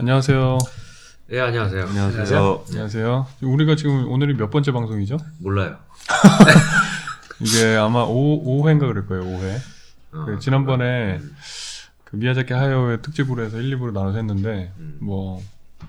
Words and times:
안녕하세요. 0.00 0.56
예, 1.32 1.40
안녕하세요. 1.40 1.84
안녕하세요. 1.84 2.64
안녕하세요. 2.70 3.26
우리가 3.42 3.76
지금 3.76 4.10
오늘이 4.10 4.32
몇 4.32 4.48
번째 4.50 4.72
방송이죠? 4.72 5.18
몰라요. 5.40 5.76
이게 7.38 7.76
아마 7.76 8.04
5, 8.04 8.62
5회인가 8.62 8.80
그럴 8.88 9.06
거예요, 9.06 9.22
5회. 9.24 9.56
어, 10.12 10.24
그 10.24 10.38
지난번에 10.38 11.18
음, 11.18 11.36
그 12.04 12.16
미야자키 12.16 12.50
하야오의 12.50 13.02
특집으로 13.02 13.42
해서 13.44 13.58
1, 13.58 13.76
2부로 13.76 13.92
나눠서 13.92 14.16
했는데, 14.16 14.72
음. 14.78 14.96
뭐, 15.02 15.42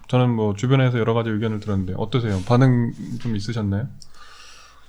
저는 0.10 0.30
뭐 0.30 0.56
주변에서 0.58 1.00
여러 1.00 1.14
가지 1.14 1.30
의견을 1.30 1.62
들었는데, 1.62 1.94
어떠세요? 1.96 2.42
반응 2.46 2.92
좀 3.22 3.38
있으셨나요? 3.38 3.88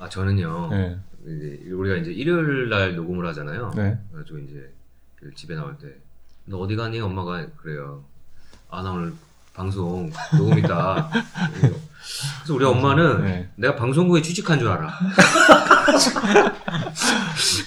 아, 0.00 0.08
저는요. 0.08 0.68
네. 0.70 0.98
이제 1.28 1.70
우리가 1.70 1.94
이제 1.98 2.10
일요일 2.10 2.68
날 2.70 2.96
녹음을 2.96 3.24
하잖아요. 3.28 3.70
네. 3.76 3.96
그래가지고 4.10 4.38
이제 4.40 4.72
그 5.14 5.32
집에 5.36 5.54
나올 5.54 5.78
때, 5.78 5.86
너 6.44 6.58
어디 6.58 6.74
가니? 6.74 6.98
엄마가 6.98 7.46
그래요. 7.58 8.02
아, 8.72 8.82
나 8.82 8.90
오늘 8.90 9.12
방송 9.54 10.10
녹음 10.36 10.58
있다. 10.58 11.08
그래서 11.60 12.54
우리 12.54 12.64
엄마는 12.64 13.24
네. 13.24 13.48
내가 13.56 13.76
방송국에 13.76 14.22
취직한 14.22 14.58
줄 14.58 14.68
알아. 14.68 14.88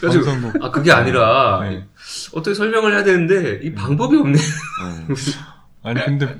그래서 0.02 0.22
방송국. 0.23 0.63
아 0.63 0.72
그게 0.72 0.91
아니라 0.91 1.60
네. 1.62 1.86
어떻게 2.34 2.55
설명을 2.55 2.94
해야 2.94 3.04
되는데 3.04 3.60
이 3.62 3.73
방법이 3.76 4.18
없네. 4.18 4.40
아니, 5.84 6.04
근데, 6.04 6.40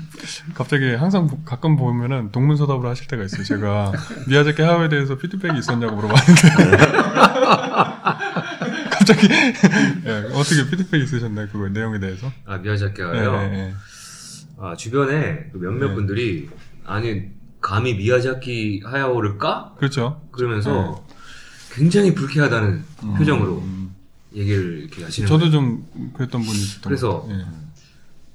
갑자기 0.56 0.94
항상 0.94 1.26
보- 1.26 1.44
가끔 1.44 1.76
보면은 1.76 2.32
동문서답으로 2.32 2.88
하실 2.88 3.06
때가 3.08 3.24
있어요. 3.24 3.44
제가 3.44 3.92
미야자키 4.26 4.62
하야오에 4.62 4.88
대해서 4.88 5.18
피드백이 5.18 5.58
있었냐고 5.58 5.96
물어봤는데. 5.96 6.40
갑자기, 8.88 9.28
예, 10.06 10.30
어떻게 10.32 10.66
피드백 10.70 11.02
있으셨나요? 11.02 11.48
그 11.52 11.58
내용에 11.74 12.00
대해서? 12.00 12.32
아 12.46 12.56
미야자키가요. 12.56 13.74
네, 14.56 14.62
네, 14.62 14.68
네. 14.68 14.72
아, 14.72 14.76
주변에 14.76 15.50
그 15.52 15.58
몇몇 15.58 15.88
네. 15.88 15.94
분들이 15.94 16.48
아니 16.84 17.24
감히 17.60 17.94
미야자키 17.94 18.82
하야오를 18.84 19.38
까? 19.38 19.74
그렇죠. 19.78 20.20
그러면서 20.30 21.04
굉장히 21.72 22.14
불쾌하다는 22.14 22.84
음, 23.02 23.14
표정으로 23.14 23.58
음. 23.58 23.94
얘기를 24.34 24.80
이렇게 24.82 25.04
하시는 25.04 25.26
저도 25.26 25.40
거예요. 25.40 25.52
좀 25.52 26.12
그랬던 26.14 26.42
분이 26.42 26.58
있었던 26.58 26.82
그래서 26.90 27.20
것 27.22 27.28
같아요. 27.28 27.38
예. 27.40 27.44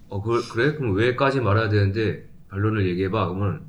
어 0.10 0.22
그, 0.22 0.48
그래? 0.50 0.74
그럼 0.74 0.96
왜 0.96 1.16
까지 1.16 1.40
말아야 1.40 1.70
되는데 1.70 2.28
반론을 2.50 2.88
얘기해봐. 2.90 3.30
그러면 3.30 3.62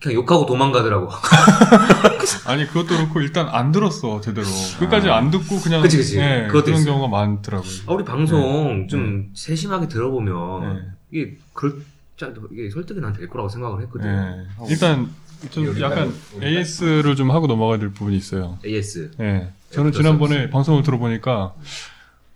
그냥 0.00 0.16
욕하고 0.16 0.46
도망가더라고. 0.46 1.08
아니 2.46 2.66
그것도 2.66 2.96
그렇고 2.96 3.20
일단 3.20 3.48
안 3.48 3.72
들었어 3.72 4.20
제대로 4.20 4.46
끝까지 4.78 5.08
안 5.08 5.30
듣고 5.30 5.60
그냥 5.60 5.82
그치, 5.82 5.98
그치. 5.98 6.18
예, 6.18 6.46
그것도 6.46 6.64
그런 6.66 6.80
있어요. 6.80 6.92
경우가 6.94 7.08
많더라고요. 7.08 7.70
아, 7.86 7.92
우리 7.92 8.04
방송 8.04 8.88
좀 8.88 9.30
세심하게 9.34 9.88
들어보면 9.88 10.74
네. 10.74 10.80
이게 11.10 11.36
그럴 11.52 11.76
자 12.16 12.32
이게 12.50 12.70
설득이 12.70 13.00
난 13.00 13.12
될 13.12 13.28
거라고 13.28 13.48
생각을 13.48 13.82
했거든. 13.82 14.06
예. 14.08 14.46
일단 14.70 15.08
좀 15.50 15.78
약간 15.80 16.12
AS를 16.42 17.14
좀 17.16 17.30
하고 17.30 17.46
넘어가야 17.46 17.78
될 17.78 17.90
부분이 17.90 18.16
있어요. 18.16 18.58
AS. 18.64 19.10
예. 19.20 19.52
저는 19.70 19.92
수 19.92 19.98
지난번에. 19.98 20.48
방송을 20.50 20.82
들어보니까 20.82 21.54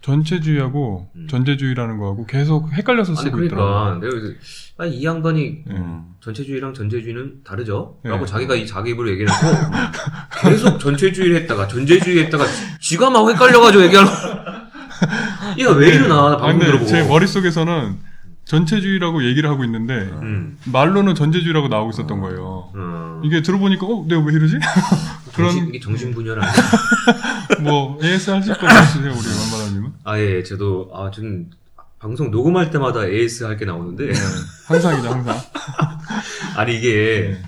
전체주의하고 0.02 1.10
음. 1.14 1.26
전제주의라는 1.28 1.98
거하고 1.98 2.24
계속 2.26 2.72
헷갈려서 2.72 3.12
아니 3.12 3.20
쓰고 3.22 3.36
그러니까 3.36 3.56
있더라고요. 3.56 4.00
내가 4.00 4.34
아니 4.78 4.96
이 4.96 5.04
양반이 5.04 5.64
예. 5.70 5.74
전체주의랑 6.20 6.72
전제주의는 6.74 7.42
다르죠? 7.44 7.98
네. 8.04 8.10
라고 8.10 8.24
자기가 8.26 8.54
이 8.54 8.66
자기 8.66 8.90
입으로 8.90 9.10
얘기를 9.10 9.30
했고 9.30 9.46
계속 10.42 10.78
전체주의를 10.78 11.36
했다가 11.42 11.68
전제주의 11.68 12.24
했다가 12.24 12.44
지가 12.80 13.10
막 13.10 13.28
헷갈려가지고 13.30 13.84
얘기하는 13.84 14.10
얘가 15.58 15.72
왜 15.76 15.88
이러나 15.88 16.36
근데 16.38 16.66
들어보고 16.66 16.88
제 16.88 17.02
머릿속에서는 17.06 18.09
전체주의라고 18.50 19.24
얘기를 19.24 19.48
하고 19.48 19.62
있는데 19.64 19.94
음. 19.94 20.58
말로는 20.72 21.14
전제주의라고 21.14 21.68
나오고 21.68 21.90
있었던 21.90 22.20
거예요. 22.20 22.72
어. 22.74 23.20
이게 23.24 23.42
들어보니까 23.42 23.86
어 23.86 24.04
내가 24.08 24.20
왜 24.22 24.32
이러지? 24.32 24.58
그런 25.36 25.50
정신, 25.52 25.68
이게 25.68 25.78
정신 25.78 26.12
분열 26.12 26.40
아니야? 26.40 26.52
뭐 27.62 27.96
AS 28.02 28.30
하실 28.30 28.54
거 28.58 28.66
있으세요 28.66 29.12
우리 29.12 29.28
만마라님은? 29.52 29.92
아, 30.02 30.18
예, 30.18 30.42
저도, 30.42 30.90
아, 30.92 31.12
저는 31.12 31.50
방송 32.00 32.32
녹음할 32.32 32.72
때마다 32.72 33.06
AS 33.06 33.44
할 33.44 33.56
게 33.56 33.64
나오는데, 33.66 34.06
네, 34.06 34.18
항상이죠 34.66 35.08
항상. 35.08 35.36
아니, 36.56 36.76
이게, 36.76 37.30
네. 37.30 37.42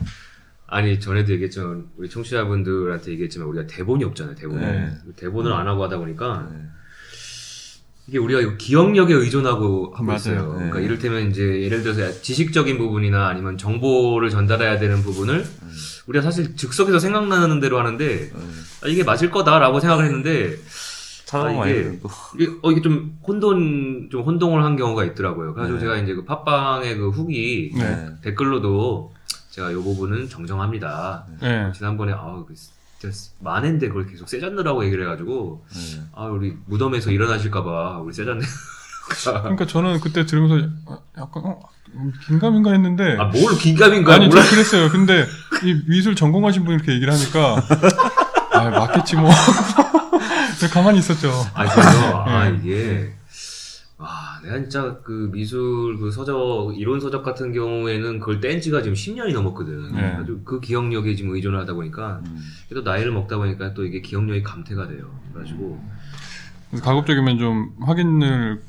아니, 0.68 1.00
전에도 1.00 1.32
얘기했지만, 1.32 1.86
우리 1.96 2.08
청취자분들한테 2.10 3.10
얘기했지만, 3.12 3.48
우리가 3.48 3.66
대본이 3.66 4.04
없잖아요, 4.04 4.36
대본. 4.36 4.60
네. 4.60 4.92
대본을 5.16 5.52
안 5.52 5.66
하고 5.66 5.82
하다 5.82 5.98
보니까, 5.98 6.48
이게 8.12 8.18
우리가 8.18 8.58
기억력에 8.58 9.14
의존하고 9.14 9.94
하고 9.94 10.04
맞아요. 10.04 10.16
있어요. 10.18 10.52
네. 10.52 10.56
그러니까 10.56 10.80
이를테면 10.80 11.30
이제, 11.30 11.62
예를 11.62 11.82
들어서 11.82 12.20
지식적인 12.20 12.76
부분이나 12.76 13.26
아니면 13.26 13.56
정보를 13.56 14.28
전달해야 14.28 14.78
되는 14.78 15.02
부분을, 15.02 15.46
우리가 16.08 16.22
사실 16.22 16.54
즉석에서 16.54 16.98
생각나는 16.98 17.58
대로 17.60 17.78
하는데, 17.78 18.30
아, 18.82 18.86
이게 18.86 19.02
맞을 19.02 19.30
거다라고 19.30 19.80
생각을 19.80 20.04
했는데, 20.04 20.56
아, 21.32 21.66
이게-. 21.66 21.98
이게, 22.38 22.52
어, 22.60 22.70
이게 22.70 22.82
좀 22.82 23.16
혼돈, 23.26 24.10
좀 24.12 24.22
혼동을 24.24 24.62
한 24.62 24.76
경우가 24.76 25.04
있더라고요. 25.04 25.54
그래가지고 25.54 25.78
네. 25.78 25.80
제가 25.80 25.96
이제 25.96 26.12
그 26.12 26.26
팟빵의 26.26 26.98
그 26.98 27.08
후기 27.08 27.72
네. 27.74 28.08
댓글로도 28.20 29.14
제가 29.52 29.70
이 29.70 29.74
부분은 29.74 30.28
정정합니다. 30.28 31.24
네. 31.40 31.72
지난번에, 31.74 32.12
아, 32.12 32.44
그 32.46 32.52
만인데 33.40 33.88
그걸 33.88 34.06
계속 34.06 34.28
세잔느라고 34.28 34.84
얘기를 34.84 35.04
해가지고, 35.04 35.64
네. 35.72 36.02
아, 36.14 36.24
우리 36.26 36.54
무덤에서 36.66 37.10
일어나실까봐 37.10 37.98
우리 37.98 38.12
세잔느. 38.12 38.42
그러니까 39.24 39.66
저는 39.66 40.00
그때 40.00 40.24
들으면서 40.26 40.68
약간 41.18 41.42
어, 41.44 41.60
긴가민가 42.26 42.70
했는데 42.72 43.16
아, 43.18 43.24
뭘 43.24 43.56
긴가민가 43.58 44.14
아니 44.14 44.28
몰라. 44.28 44.42
저 44.42 44.50
그랬어요. 44.50 44.88
근데 44.90 45.26
이 45.64 45.82
미술 45.88 46.14
전공하신 46.14 46.64
분이 46.64 46.76
이렇게 46.76 46.92
얘기를 46.92 47.12
하니까 47.12 47.62
아 48.52 48.70
맞겠지 48.70 49.16
뭐. 49.16 49.30
제가 50.60 50.72
가만히 50.72 50.98
있었죠. 51.00 51.30
아, 51.54 51.64
그래서, 51.68 52.22
아, 52.24 52.48
네. 52.48 52.58
이게, 52.62 53.12
아, 53.12 53.21
내가 54.42 54.58
진짜 54.58 54.98
그 55.02 55.30
미술 55.32 55.98
그 55.98 56.10
서적, 56.10 56.76
이론 56.76 57.00
서적 57.00 57.22
같은 57.22 57.52
경우에는 57.52 58.18
그걸 58.18 58.40
뗀 58.40 58.60
지가 58.60 58.82
지금 58.82 58.94
10년이 58.94 59.32
넘었거든. 59.32 59.92
네. 59.92 60.00
아주 60.00 60.40
그 60.44 60.60
기억력에 60.60 61.14
지금 61.14 61.34
의존을 61.34 61.58
하다 61.60 61.74
보니까, 61.74 62.20
음. 62.26 62.40
또 62.70 62.82
나이를 62.82 63.12
먹다 63.12 63.36
보니까 63.38 63.74
또 63.74 63.84
이게 63.84 64.00
기억력이 64.00 64.42
감퇴가 64.42 64.88
돼요. 64.88 65.10
그래가지고, 65.32 65.82
그래서 66.70 66.84
가급적이면 66.84 67.38
좀 67.38 67.74
확인을 67.80 68.60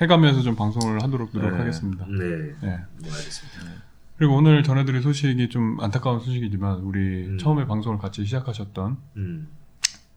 해가면서 0.00 0.42
좀 0.42 0.56
방송을 0.56 1.02
하도록 1.02 1.30
노력하겠습니다. 1.32 2.06
네. 2.06 2.24
네. 2.24 2.56
네, 2.62 3.10
알겠습니다. 3.10 3.86
그리고 4.16 4.36
오늘 4.36 4.62
전해드릴 4.62 5.02
소식이 5.02 5.48
좀 5.50 5.78
안타까운 5.80 6.20
소식이지만 6.20 6.78
우리 6.80 7.26
음. 7.26 7.38
처음에 7.38 7.66
방송을 7.66 7.98
같이 7.98 8.24
시작하셨던 8.24 8.96
음. 9.16 9.48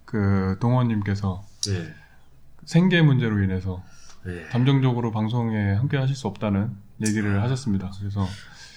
그 0.06 0.58
동원님께서 0.62 1.44
네. 1.68 1.94
생계 2.66 3.02
문제로 3.02 3.42
인해서 3.44 3.84
네. 4.26 4.44
감정적으로 4.52 5.12
방송에 5.12 5.74
함께 5.74 5.98
하실 5.98 6.16
수 6.16 6.28
없다는 6.28 6.72
얘기를 7.06 7.42
하셨습니다. 7.42 7.92
그래서 8.00 8.28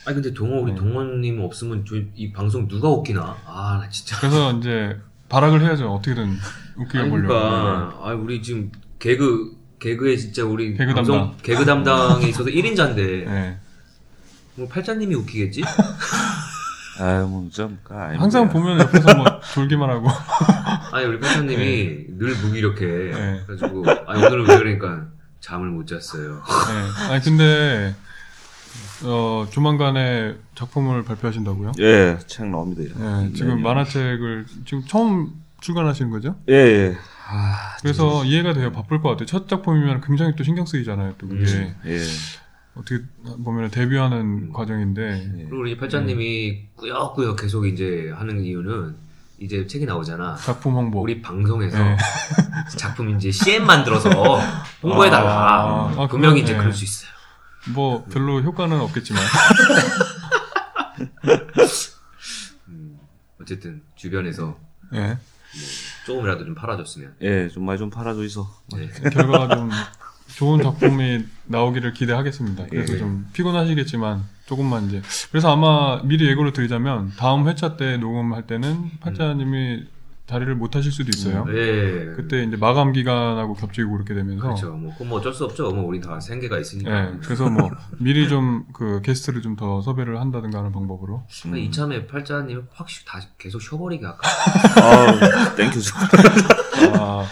아니, 0.04 0.16
근데 0.16 0.34
동호, 0.34 0.62
우리 0.62 0.72
네. 0.72 0.78
동원님 0.78 1.40
없으면 1.40 1.84
저, 1.86 1.96
이 2.14 2.32
방송 2.32 2.66
누가 2.66 2.88
웃기나? 2.88 3.36
아, 3.46 3.78
나 3.80 3.88
진짜. 3.88 4.16
그래서 4.18 4.52
이제 4.52 4.98
발악을 5.28 5.62
해야죠. 5.62 5.92
어떻게든 5.92 6.36
웃기게 6.76 6.98
아니, 6.98 7.10
보려고. 7.10 7.28
그러니까, 7.28 7.98
아, 8.02 8.12
우리 8.14 8.42
지금 8.42 8.72
개그, 8.98 9.56
개그에 9.78 10.16
진짜 10.16 10.44
우리 10.44 10.76
개그 10.76 10.94
방송, 10.94 11.18
담당. 11.18 11.36
개그 11.42 11.64
담당에 11.64 12.26
있어서 12.28 12.50
1인자인데, 12.50 12.96
네. 13.26 13.58
뭐 14.56 14.66
팔자님이 14.68 15.14
웃기겠지? 15.14 15.62
아유, 17.00 17.26
뭐, 17.26 17.48
좀, 17.50 17.78
까, 17.84 18.02
아닙니다. 18.02 18.22
항상 18.22 18.48
보면 18.48 18.80
옆에서 18.80 19.14
뭐 19.14 19.40
졸기만 19.54 19.88
하고. 19.88 20.08
아니 20.92 21.06
우리 21.06 21.18
팔자님이 21.18 22.18
늘 22.18 22.36
무기력해. 22.42 22.86
네. 22.86 23.42
그래가지고 23.46 23.84
아니 24.06 24.24
오늘은 24.24 24.48
왜 24.48 24.58
그러니까 24.58 25.06
잠을 25.42 25.68
못 25.68 25.86
잤어요. 25.86 26.40
네. 26.68 27.12
아니 27.12 27.22
근데 27.22 27.94
어 29.04 29.46
조만간에 29.50 30.36
작품을 30.54 31.04
발표하신다고요? 31.04 31.72
예, 31.80 32.16
책 32.26 32.46
나옵니다. 32.46 32.82
이제. 32.82 32.94
네. 32.96 33.32
지금 33.34 33.56
네. 33.56 33.62
만화책을 33.62 34.46
지금 34.64 34.84
처음 34.86 35.32
출간하시는 35.60 36.10
거죠? 36.10 36.36
예, 36.48 36.54
예. 36.54 36.96
아, 37.28 37.76
그래서 37.80 38.24
이해가 38.24 38.52
돼요. 38.54 38.72
바쁠 38.72 39.02
것 39.02 39.10
같아요. 39.10 39.26
첫 39.26 39.48
작품이면 39.48 40.00
굉장히 40.02 40.34
또 40.36 40.44
신경 40.44 40.64
쓰이잖아요. 40.64 41.14
또 41.18 41.26
그게 41.26 41.44
음. 41.44 41.74
예. 41.86 41.98
어떻게 42.74 43.02
보면 43.44 43.70
데뷔하는 43.70 44.20
음. 44.20 44.52
과정인데 44.52 45.32
예. 45.38 45.42
그리고 45.44 45.58
우리 45.58 45.76
팔자님이 45.76 46.68
꾸역꾸역 46.76 47.36
계속 47.40 47.66
이제 47.66 48.12
하는 48.14 48.40
이유는 48.44 48.94
이제 49.42 49.66
책이 49.66 49.86
나오잖아. 49.86 50.36
작품 50.36 50.74
홍보. 50.74 51.00
우리 51.00 51.20
방송에서 51.20 51.76
네. 51.76 51.96
작품 52.78 53.10
이제 53.10 53.32
CM 53.32 53.66
만들어서 53.66 54.08
홍보해달라. 54.82 55.32
아, 55.32 55.94
아, 55.98 56.06
분명히 56.06 56.36
그건, 56.40 56.44
이제 56.44 56.52
네. 56.52 56.58
그럴 56.58 56.72
수 56.72 56.84
있어요. 56.84 57.10
뭐 57.74 58.04
별로 58.04 58.40
효과는 58.40 58.80
없겠지만 58.80 59.22
음, 62.68 62.98
어쨌든 63.40 63.82
주변에서 63.96 64.56
예. 64.94 64.98
뭐 65.06 65.16
조금이라도 66.06 66.44
좀 66.44 66.54
팔아줬으면. 66.54 67.16
예, 67.22 67.48
좀 67.48 67.64
많이 67.64 67.78
좀 67.78 67.90
팔아줘 67.90 68.22
있어. 68.24 68.48
네. 68.76 68.88
결과가 69.10 69.56
좀 69.56 69.70
좋은 70.36 70.62
작품이 70.62 71.24
나오기를 71.46 71.92
기대하겠습니다. 71.92 72.66
그래서 72.70 72.94
예. 72.94 72.98
좀 72.98 73.26
피곤하시겠지만 73.32 74.22
조금만 74.46 74.86
이제 74.86 75.02
그래서 75.30 75.52
아마 75.52 76.00
미리 76.02 76.26
예고를 76.28 76.52
드리자면 76.52 77.12
다음 77.16 77.48
회차 77.48 77.76
때 77.76 77.96
녹음할 77.96 78.46
때는 78.46 78.90
팔자님이 79.00 79.84
자리를 80.26 80.54
못 80.54 80.76
하실 80.76 80.92
수도 80.92 81.10
있어요. 81.10 81.44
네. 81.44 82.14
그때 82.16 82.42
이제 82.44 82.56
마감 82.56 82.92
기간하고 82.92 83.54
겹치고 83.54 83.92
그렇게 83.92 84.14
되면서 84.14 84.40
그렇죠. 84.42 84.70
뭐 84.72 84.92
그건 84.92 85.08
뭐 85.08 85.18
어쩔 85.18 85.34
수 85.34 85.44
없죠. 85.44 85.70
뭐 85.72 85.84
우리 85.84 86.00
다 86.00 86.18
생계가 86.20 86.58
있으니까. 86.58 86.90
예, 86.90 87.12
그래서 87.22 87.50
뭐 87.50 87.70
미리 87.98 88.28
좀 88.28 88.64
그 88.72 89.02
게스트를 89.02 89.42
좀 89.42 89.56
더 89.56 89.82
섭외를 89.82 90.18
한다든가 90.20 90.58
하는 90.60 90.72
방법으로 90.72 91.24
근데 91.42 91.60
이참에 91.60 92.06
팔자님 92.06 92.66
확 92.72 92.88
쉬- 92.88 93.04
다 93.04 93.20
계속 93.36 93.60
쉬어버리게 93.60 94.06
할까? 94.06 94.20
아, 94.80 95.54
thank 95.56 95.69
you. 95.69 95.80
아, 96.98 97.26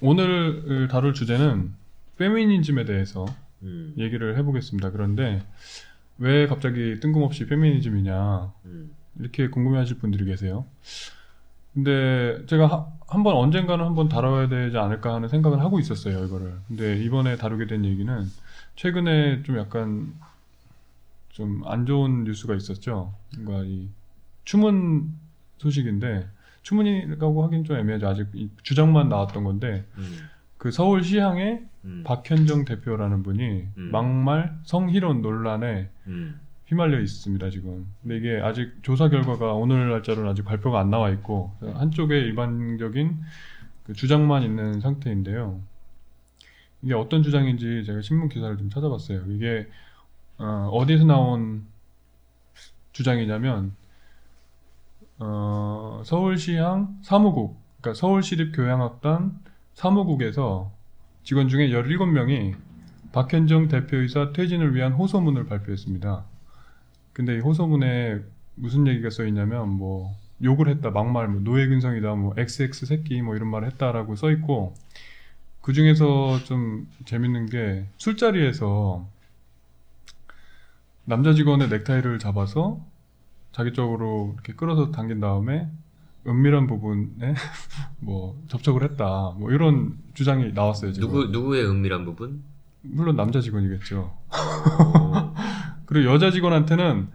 오늘 0.00 0.88
다룰 0.88 1.14
주제는 1.14 1.72
페미니즘에 2.18 2.84
대해서 2.84 3.26
음. 3.62 3.94
얘기를 3.96 4.36
해보겠습니다. 4.38 4.90
그런데 4.90 5.42
왜 6.18 6.46
갑자기 6.46 6.98
뜬금없이 7.00 7.46
페미니즘이냐 7.46 8.52
음. 8.66 8.90
이렇게 9.18 9.48
궁금해하실 9.48 9.98
분들이 9.98 10.24
계세요. 10.24 10.66
근데 11.72 12.44
제가 12.46 12.92
한번 13.06 13.36
언젠가는 13.36 13.84
한번 13.84 14.08
다뤄야 14.08 14.48
되지 14.48 14.76
않을까 14.76 15.14
하는 15.14 15.28
생각을 15.28 15.60
하고 15.60 15.78
있었어요 15.80 16.24
이거를. 16.24 16.54
근데 16.68 17.02
이번에 17.02 17.36
다루게 17.36 17.66
된 17.66 17.84
얘기는 17.84 18.26
최근에 18.76 19.42
좀 19.44 19.58
약간 19.58 20.14
좀 21.30 21.62
안 21.66 21.84
좋은 21.86 22.24
뉴스가 22.24 22.54
있었죠. 22.54 23.12
뭔가 23.38 23.64
이 23.64 23.88
추문 24.44 25.12
소식인데 25.58 26.28
추문이라고 26.62 27.44
하긴 27.44 27.64
좀 27.64 27.76
애매하죠. 27.76 28.08
아직 28.08 28.28
이 28.34 28.48
주장만 28.62 29.08
나왔던 29.08 29.44
건데 29.44 29.84
음. 29.98 30.28
그 30.56 30.70
서울시향에 30.70 31.62
음. 31.84 32.02
박현정 32.04 32.64
대표라는 32.64 33.22
분이 33.22 33.68
음. 33.76 33.90
막말 33.92 34.58
성희롱 34.64 35.20
논란에 35.20 35.88
음. 36.06 36.40
휘말려 36.66 37.00
있습니다 37.00 37.50
지금. 37.50 37.86
근데 38.02 38.16
이게 38.16 38.40
아직 38.42 38.72
조사 38.82 39.10
결과가 39.10 39.52
오늘 39.52 39.90
날짜로는 39.90 40.30
아직 40.30 40.44
발표가 40.44 40.80
안 40.80 40.90
나와 40.90 41.10
있고 41.10 41.52
한쪽에 41.60 42.18
일반적인 42.18 43.20
그 43.84 43.92
주장만 43.92 44.42
있는 44.42 44.80
상태인데요. 44.80 45.60
이게 46.80 46.94
어떤 46.94 47.22
주장인지 47.22 47.84
제가 47.84 48.00
신문 48.00 48.30
기사를 48.30 48.56
좀 48.56 48.70
찾아봤어요. 48.70 49.24
이게 49.28 49.68
어, 50.38 50.84
디서 50.86 51.04
나온 51.04 51.66
주장이냐면 52.92 53.72
어, 55.18 56.02
서울시향 56.04 56.98
사무국, 57.02 57.60
그러니까 57.80 57.98
서울시립교향악단 57.98 59.38
사무국에서 59.74 60.72
직원 61.22 61.48
중에 61.48 61.68
17명이 61.68 62.54
박현정 63.12 63.68
대표이사 63.68 64.32
퇴진을 64.32 64.74
위한 64.74 64.92
호소문을 64.92 65.46
발표했습니다. 65.46 66.24
근데 67.12 67.36
이 67.36 67.40
호소문에 67.40 68.20
무슨 68.56 68.86
얘기가 68.86 69.10
써 69.10 69.24
있냐면 69.24 69.68
뭐 69.68 70.14
욕을 70.42 70.68
했다, 70.68 70.90
막말, 70.90 71.28
뭐 71.28 71.40
노예 71.40 71.68
근성이다, 71.68 72.14
뭐 72.14 72.34
XX 72.36 72.86
새끼 72.86 73.22
뭐 73.22 73.36
이런 73.36 73.48
말을 73.48 73.68
했다라고 73.70 74.16
써 74.16 74.30
있고 74.32 74.74
그 75.60 75.72
중에서 75.72 76.42
좀 76.44 76.88
재밌는 77.04 77.46
게 77.46 77.86
술자리에서 77.96 79.06
남자 81.04 81.32
직원의 81.34 81.68
넥타이를 81.68 82.18
잡아서 82.18 82.80
자기 83.54 83.72
쪽으로 83.72 84.32
이렇게 84.34 84.52
끌어서 84.52 84.90
당긴 84.90 85.20
다음에 85.20 85.70
은밀한 86.26 86.66
부분에 86.66 87.34
뭐 88.00 88.36
접촉을 88.48 88.82
했다, 88.82 89.32
뭐 89.38 89.52
이런 89.52 89.96
주장이 90.14 90.52
나왔어요 90.52 90.92
지금. 90.92 91.08
누구 91.08 91.24
누구의 91.26 91.64
은밀한 91.64 92.04
부분? 92.04 92.42
물론 92.82 93.14
남자 93.14 93.40
직원이겠죠. 93.40 94.12
어, 94.28 95.34
그리고 95.86 96.12
여자 96.12 96.32
직원한테는 96.32 97.08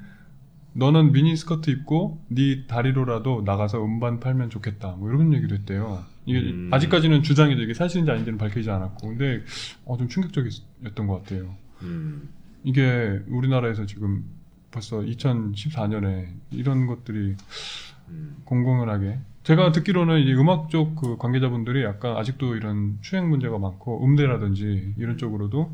너는 0.73 1.11
미니 1.11 1.35
스커트 1.35 1.71
입고 1.71 2.23
네 2.29 2.65
다리로라도 2.67 3.41
나가서 3.45 3.83
음반 3.83 4.21
팔면 4.21 4.49
좋겠다. 4.49 4.91
뭐 4.91 5.09
이런 5.09 5.33
얘기도 5.33 5.55
했대요. 5.55 6.05
이게 6.25 6.39
음. 6.39 6.69
아직까지는 6.71 7.21
주장이죠. 7.21 7.61
이게 7.63 7.73
사실인지 7.73 8.09
아닌지는 8.11 8.37
밝히지 8.37 8.69
않았고. 8.69 9.09
근데 9.09 9.43
어, 9.83 9.97
좀 9.97 10.07
충격적이었던 10.07 11.05
것 11.07 11.21
같아요. 11.23 11.53
음. 11.81 12.29
이게 12.63 13.19
우리나라에서 13.27 13.85
지금 13.85 14.23
벌써 14.71 14.99
2014년에 14.99 16.27
이런 16.51 16.87
것들이 16.87 17.35
음. 18.09 18.37
공공연하게 18.45 19.19
제가 19.43 19.71
듣기로는 19.71 20.21
이 20.21 20.33
음악 20.33 20.69
쪽 20.69 20.95
그 20.95 21.17
관계자분들이 21.17 21.83
약간 21.83 22.17
아직도 22.17 22.55
이런 22.55 22.97
추행 23.01 23.29
문제가 23.29 23.57
많고 23.57 24.03
음대라든지 24.05 24.93
이런 24.97 25.17
쪽으로도 25.17 25.71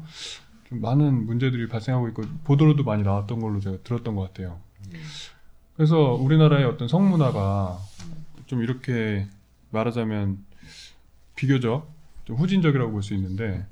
좀 0.70 0.82
많은 0.82 1.26
문제들이 1.26 1.68
발생하고 1.68 2.08
있고 2.10 2.24
보도로도 2.44 2.84
많이 2.84 3.04
나왔던 3.04 3.40
걸로 3.40 3.60
제가 3.60 3.78
들었던 3.84 4.16
것 4.16 4.22
같아요. 4.24 4.60
그래서 5.76 6.14
우리나라의 6.14 6.66
어떤 6.66 6.88
성문화가 6.88 7.78
좀 8.46 8.64
이렇게 8.64 9.28
말하자면 9.72 10.38
비교적 11.36 11.92
좀 12.26 12.38
후진적이라고 12.38 12.92
볼 12.92 13.02
수 13.02 13.14
있는데 13.14 13.66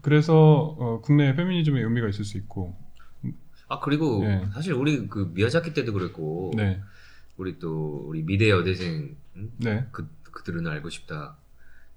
그래서 0.00 0.76
어, 0.78 1.00
국내 1.02 1.34
페미니즘의 1.34 1.82
의미가 1.82 2.08
있을 2.08 2.24
수 2.24 2.36
있고 2.38 2.76
아 3.72 3.80
그리고 3.80 4.22
예. 4.26 4.46
사실 4.52 4.74
우리 4.74 5.08
그 5.08 5.30
미야자키 5.32 5.72
때도 5.72 5.94
그랬고 5.94 6.52
네, 6.54 6.82
우리 7.38 7.58
또 7.58 8.04
우리 8.06 8.22
미대 8.22 8.50
여대생 8.50 9.16
응? 9.36 9.50
네, 9.56 9.86
그 9.92 10.06
그들은 10.30 10.66
알고 10.66 10.90
싶다 10.90 11.36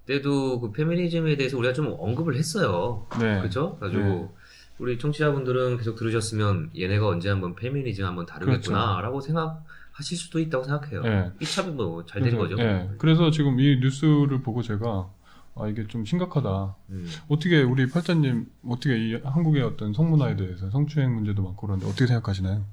때도 0.06 0.62
그 0.62 0.72
페미니즘에 0.72 1.36
대해서 1.36 1.58
우리가 1.58 1.74
좀 1.74 1.94
언급을 2.00 2.36
했어요. 2.36 3.08
네, 3.20 3.40
그렇죠? 3.40 3.78
가지고 3.80 4.04
네. 4.04 4.30
우리 4.78 4.98
청취자분들은 4.98 5.78
계속 5.78 5.98
들으셨으면 5.98 6.72
얘네가 6.78 7.08
언제 7.08 7.28
한번 7.28 7.56
페미니즘 7.56 8.06
한번 8.06 8.26
다루겠구나라고 8.26 9.20
생각하실 9.20 10.18
수도 10.18 10.40
있다고 10.40 10.64
생각해요. 10.64 11.02
네. 11.02 11.32
이 11.42 11.46
참이 11.46 11.72
뭐잘 11.72 12.22
된 12.22 12.38
거죠. 12.38 12.56
예, 12.58 12.90
그래서 12.98 13.32
지금 13.32 13.60
이 13.60 13.80
뉴스를 13.82 14.42
보고 14.42 14.62
제가 14.62 15.10
아 15.58 15.68
이게 15.68 15.88
좀 15.88 16.04
심각하다. 16.06 16.76
음. 16.90 17.08
어떻게 17.30 17.62
우리 17.62 17.90
팔자님 17.90 18.48
어떻게 18.68 18.98
이 18.98 19.16
한국의 19.24 19.64
어떤 19.64 19.94
성문화에 19.94 20.36
대해서 20.36 20.70
성추행 20.70 21.16
문제도 21.16 21.42
많고 21.42 21.68
그런데 21.68 21.86
어떻게 21.86 22.08
생각하시나요? 22.08 22.66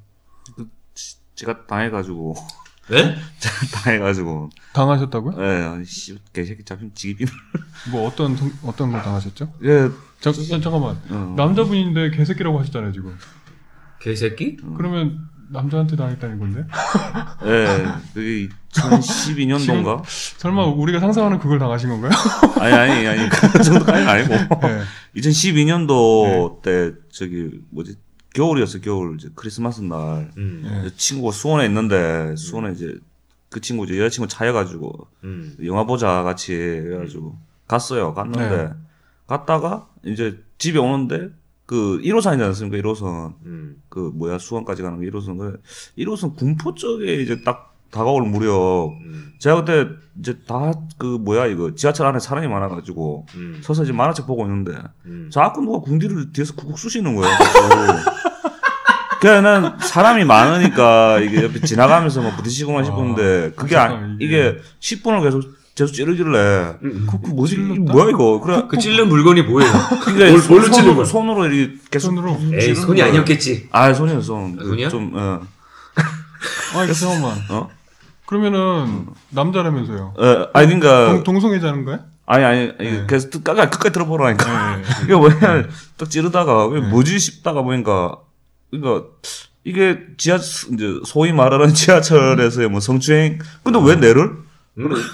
제가 1.34 1.66
당해가지고, 1.66 2.34
네? 2.90 3.16
당해가지고, 3.72 4.50
당하셨다고요? 4.74 5.42
예, 5.42 5.62
아니, 5.64 5.84
씨, 5.84 6.18
개새끼 6.32 6.62
잡히면 6.64 6.94
지기비. 6.94 7.24
뭐 7.90 8.06
어떤 8.06 8.36
성- 8.36 8.52
어떤 8.64 8.92
걸 8.92 9.00
당하셨죠? 9.02 9.52
예, 9.64 9.88
잠, 10.20 10.32
잠깐만 10.60 11.00
어. 11.10 11.34
남자분인데 11.36 12.10
개새끼라고 12.10 12.58
하셨잖아요 12.60 12.92
지금. 12.92 13.16
개새끼? 14.00 14.56
그러면 14.76 15.28
남자한테 15.52 15.96
당했다는 15.96 16.38
건데? 16.38 16.64
예, 17.44 17.86
그게 18.14 18.48
2012년도인가? 18.72 20.02
설마 20.38 20.66
우리가 20.66 20.98
상상하는 21.00 21.38
그걸 21.38 21.58
당하신 21.58 21.90
건가요? 21.90 22.10
아니, 22.58 22.72
아니, 22.72 23.06
아니, 23.06 23.28
그 23.28 23.62
정도까지는 23.62 24.08
아니고. 24.08 24.34
네. 24.66 24.82
2012년도 25.16 26.62
때, 26.62 26.92
저기, 27.10 27.50
뭐지, 27.70 27.96
겨울이었어, 28.34 28.80
겨울. 28.80 29.16
이제 29.16 29.28
크리스마스 29.34 29.82
날. 29.82 30.30
음. 30.38 30.62
네. 30.64 30.90
친구가 30.96 31.32
수원에 31.32 31.66
있는데, 31.66 32.34
수원에 32.36 32.72
이제, 32.72 32.94
그 33.50 33.60
친구 33.60 33.84
이제 33.84 33.98
여자친구 33.98 34.28
차여가지고, 34.28 35.06
음. 35.24 35.56
영화 35.64 35.84
보자 35.84 36.22
같이 36.22 36.54
해가지고, 36.54 37.36
갔어요. 37.68 38.14
갔는데, 38.14 38.48
네. 38.48 38.70
갔다가, 39.26 39.88
이제 40.04 40.42
집에 40.56 40.78
오는데, 40.78 41.30
그 41.66 42.00
1호선이지 42.02 42.40
않습니까? 42.42 42.76
1호선. 42.78 43.34
음. 43.46 43.76
그 43.88 44.10
뭐야 44.14 44.38
수원까지 44.38 44.82
가는 44.82 44.98
거 44.98 45.04
1호선 45.04 45.38
그 45.38 45.60
1호선 45.98 46.36
군포 46.36 46.74
쪽에 46.74 47.14
이제 47.22 47.42
딱 47.42 47.70
다가올 47.90 48.22
무렵 48.24 48.92
음. 49.04 49.32
제가 49.38 49.64
그때 49.64 49.88
이제 50.18 50.38
다 50.46 50.72
그 51.02 51.06
뭐야 51.20 51.46
이거 51.46 51.74
지하철 51.74 52.06
안에 52.06 52.20
사람이 52.20 52.46
많아가지고 52.46 53.26
음. 53.34 53.60
서서 53.60 53.82
이제 53.82 53.92
만화책 53.92 54.24
보고 54.24 54.44
있는데 54.44 54.72
음. 55.06 55.28
자꾸 55.32 55.60
누가 55.62 55.80
궁디를 55.80 56.32
뒤에서 56.32 56.54
쿡쿡 56.54 56.78
쑤시는 56.78 57.16
거예요. 57.16 57.28
그냥 59.20 59.42
난 59.42 59.78
사람이 59.80 60.24
많으니까 60.24 61.18
이게 61.18 61.42
옆에 61.42 61.60
지나가면서 61.60 62.22
뭐 62.22 62.30
부딪히고만 62.36 62.84
싶었는데 62.84 63.52
그게 63.56 63.76
아, 63.76 63.88
잠깐, 63.88 64.16
이게 64.20 64.58
10분을 64.78 65.22
계속 65.24 65.42
계속 65.74 65.92
찌르길래 65.94 66.76
음. 66.82 67.06
그, 67.10 67.18
그 67.20 67.30
뭐지? 67.30 67.56
뭐야 67.56 68.10
이거 68.10 68.40
그래 68.40 68.62
그 68.68 68.76
찔른 68.78 69.08
물건이 69.08 69.42
뭐예요? 69.42 69.72
그게 70.04 70.30
뭘- 70.30 70.42
뭘로 70.48 70.64
찔른 70.64 70.72
손으로, 70.72 70.94
거야? 70.96 71.04
손으로 71.06 71.46
이렇게 71.46 71.78
계속 71.90 72.08
손으로. 72.08 72.38
에이 72.54 72.74
손이 72.74 72.98
거예요. 73.00 73.04
아니었겠지. 73.10 73.68
아 73.72 73.92
손이었어 73.94 74.20
손. 74.22 74.58
아, 74.60 74.64
손이야? 74.64 74.88
좀 74.90 75.12
어. 75.14 75.40
아 76.74 76.86
잠깐만. 76.92 77.38
어? 77.50 77.70
그러면은 78.26 79.06
남자라면서요? 79.30 80.14
어, 80.16 80.48
아니 80.52 80.66
그러니까 80.78 81.12
동, 81.14 81.24
동성애자는 81.24 81.84
거야? 81.84 82.00
아니 82.26 82.44
아니 82.44 82.72
아니, 82.78 82.90
네. 82.90 83.06
계속 83.08 83.30
끝- 83.30 83.44
끝까지 83.44 83.70
끝까지 83.70 83.92
들어보라니까 83.92 84.76
네. 84.76 84.82
이거 85.04 85.18
뭐냐 85.18 85.64
딱 85.96 86.10
찌르다가 86.10 86.68
네. 86.72 86.80
뭐지 86.80 87.18
싶다가 87.18 87.62
보니까 87.62 88.16
그러니까 88.70 89.06
이게 89.64 90.00
지하 90.18 90.36
이제 90.36 91.00
소위 91.06 91.32
말하는 91.32 91.72
지하철에서의 91.74 92.68
뭐 92.68 92.80
성추행 92.80 93.38
근데 93.64 93.78
왜 93.82 93.96
내를 93.96 94.22
음. 94.22 94.44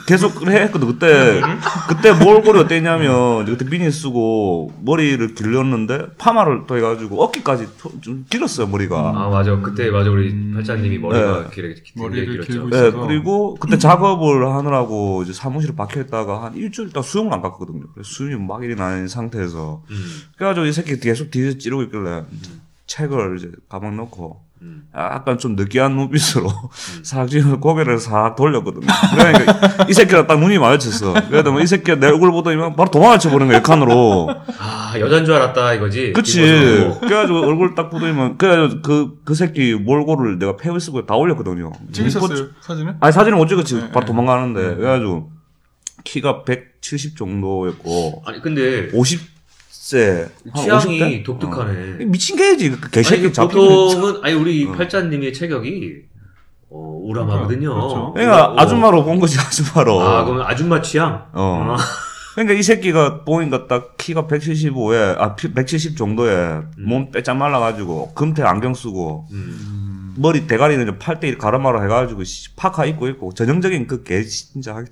계속 0.06 0.36
그래? 0.36 0.62
했거든 0.62 0.86
그때 0.86 1.40
그때 1.88 2.12
몰골이 2.12 2.60
어땠냐면 2.60 3.42
이제 3.42 3.50
그때 3.56 3.68
비니 3.68 3.90
쓰고 3.90 4.72
머리를 4.84 5.34
길렀는데 5.34 6.14
파마를 6.16 6.62
또 6.68 6.76
해가지고 6.76 7.20
어깨까지 7.24 7.66
토- 7.76 8.00
좀 8.00 8.24
길었어요 8.30 8.68
머리가. 8.68 9.12
아 9.16 9.28
맞아. 9.28 9.56
그때 9.60 9.90
맞아. 9.90 10.10
우리 10.10 10.52
팔자님이 10.54 10.98
머리가 10.98 11.42
네. 11.42 11.50
길게 11.52 11.82
머리를 11.96 12.30
길었죠. 12.34 12.52
길고 12.52 12.68
네, 12.70 12.76
있어서. 12.88 13.00
그리고 13.04 13.56
그때 13.56 13.78
작업을 13.78 14.46
하느라고 14.48 15.24
이제 15.24 15.32
사무실에 15.32 15.74
박혀 15.74 16.02
있다가 16.02 16.44
한 16.44 16.54
일주일 16.54 16.90
동안 16.90 17.02
수영을 17.08 17.32
안 17.34 17.42
갔거든요. 17.42 17.82
그래서 17.94 18.08
수영이 18.08 18.36
막 18.36 18.62
일이 18.62 18.76
나는 18.76 19.08
상태에서. 19.08 19.82
음, 19.90 20.04
그래가지고 20.36 20.66
이 20.66 20.72
새끼 20.72 21.00
계속 21.00 21.32
뒤에서 21.32 21.58
찌르고 21.58 21.82
있길래 21.82 22.22
책을 22.86 23.36
이제 23.38 23.50
가방 23.68 23.96
넣고 23.96 24.40
음. 24.62 24.88
약간 24.94 25.38
좀 25.38 25.54
느끼한 25.54 25.94
눈빛으로 25.94 26.50
싹지는 27.02 27.60
고개를 27.60 27.98
싹 27.98 28.34
돌렸거든요. 28.36 28.86
그러니까 29.14 29.86
이 29.88 29.92
새끼랑 29.92 30.26
딱 30.26 30.40
눈이 30.40 30.58
마주쳤어. 30.58 31.14
그래도 31.28 31.52
뭐이 31.52 31.66
새끼가 31.66 31.98
내 31.98 32.08
얼굴 32.08 32.32
보더니 32.32 32.56
바로 32.74 32.90
도망을 32.90 33.18
쳐보는 33.18 33.48
거야, 33.48 33.62
칸으로. 33.62 34.28
아 34.58 34.94
여잔 34.98 35.24
줄 35.24 35.34
알았다 35.34 35.74
이거지. 35.74 36.12
그치. 36.12 36.40
그래가지고 37.00 37.40
얼굴 37.40 37.74
딱 37.74 37.90
보더니만, 37.90 38.38
그래가지고 38.38 38.82
그, 38.82 39.20
그 39.24 39.34
새끼 39.34 39.74
몰골을 39.74 40.38
내가 40.38 40.56
페이스북에 40.56 41.06
다 41.06 41.14
올렸거든요. 41.14 41.72
찍으셨어요 41.92 42.48
사진을? 42.60 42.96
아니, 43.00 43.12
사진을 43.12 43.38
못 43.38 43.46
찍었지. 43.46 43.74
네, 43.76 43.88
바로 43.90 44.00
네. 44.00 44.06
도망가는데. 44.06 44.68
네. 44.68 44.74
그래가지고 44.74 45.30
키가 46.04 46.44
170 46.44 47.16
정도였고, 47.16 48.22
아니 48.26 48.40
근데 48.40 48.90
50 48.92 49.37
세. 49.88 50.28
취향이 50.56 51.22
독특하네. 51.22 52.04
미친 52.06 52.36
개지. 52.36 52.70
그 52.72 52.90
개새끼 52.90 53.22
그 53.22 53.32
잡히는. 53.32 53.64
보통은 53.68 54.20
아니 54.24 54.34
우리 54.34 54.66
어. 54.66 54.72
팔자님의 54.72 55.32
체격이 55.32 55.94
어, 56.70 57.00
우람하거든요. 57.04 57.72
그렇죠. 57.74 58.12
그러니까 58.12 58.46
어. 58.48 58.58
아줌마로 58.60 59.04
본 59.04 59.20
거지, 59.20 59.38
아줌마로. 59.38 60.00
아 60.02 60.24
그러면 60.24 60.44
아줌마 60.46 60.82
취향. 60.82 61.26
어. 61.32 61.76
그러니까 62.34 62.54
이 62.58 62.62
새끼가 62.62 63.24
보니까 63.24 63.66
딱 63.66 63.96
키가 63.96 64.26
175에 64.26 65.16
아 65.18 65.34
170 65.36 65.96
정도에 65.96 66.60
몸 66.76 67.10
빼짝 67.10 67.36
말라가지고 67.36 68.12
금태 68.14 68.42
안경 68.42 68.74
쓰고 68.74 69.26
음. 69.32 70.14
머리 70.18 70.46
대가리는 70.48 70.84
좀 70.84 70.98
팔대 70.98 71.36
가르마로 71.36 71.82
해가지고 71.84 72.24
씨, 72.24 72.54
파카 72.56 72.84
입고 72.84 73.08
있고 73.08 73.32
전형적인 73.32 73.86
그 73.86 74.02
개 74.04 74.22
진짜 74.24 74.74
하기 74.76 74.90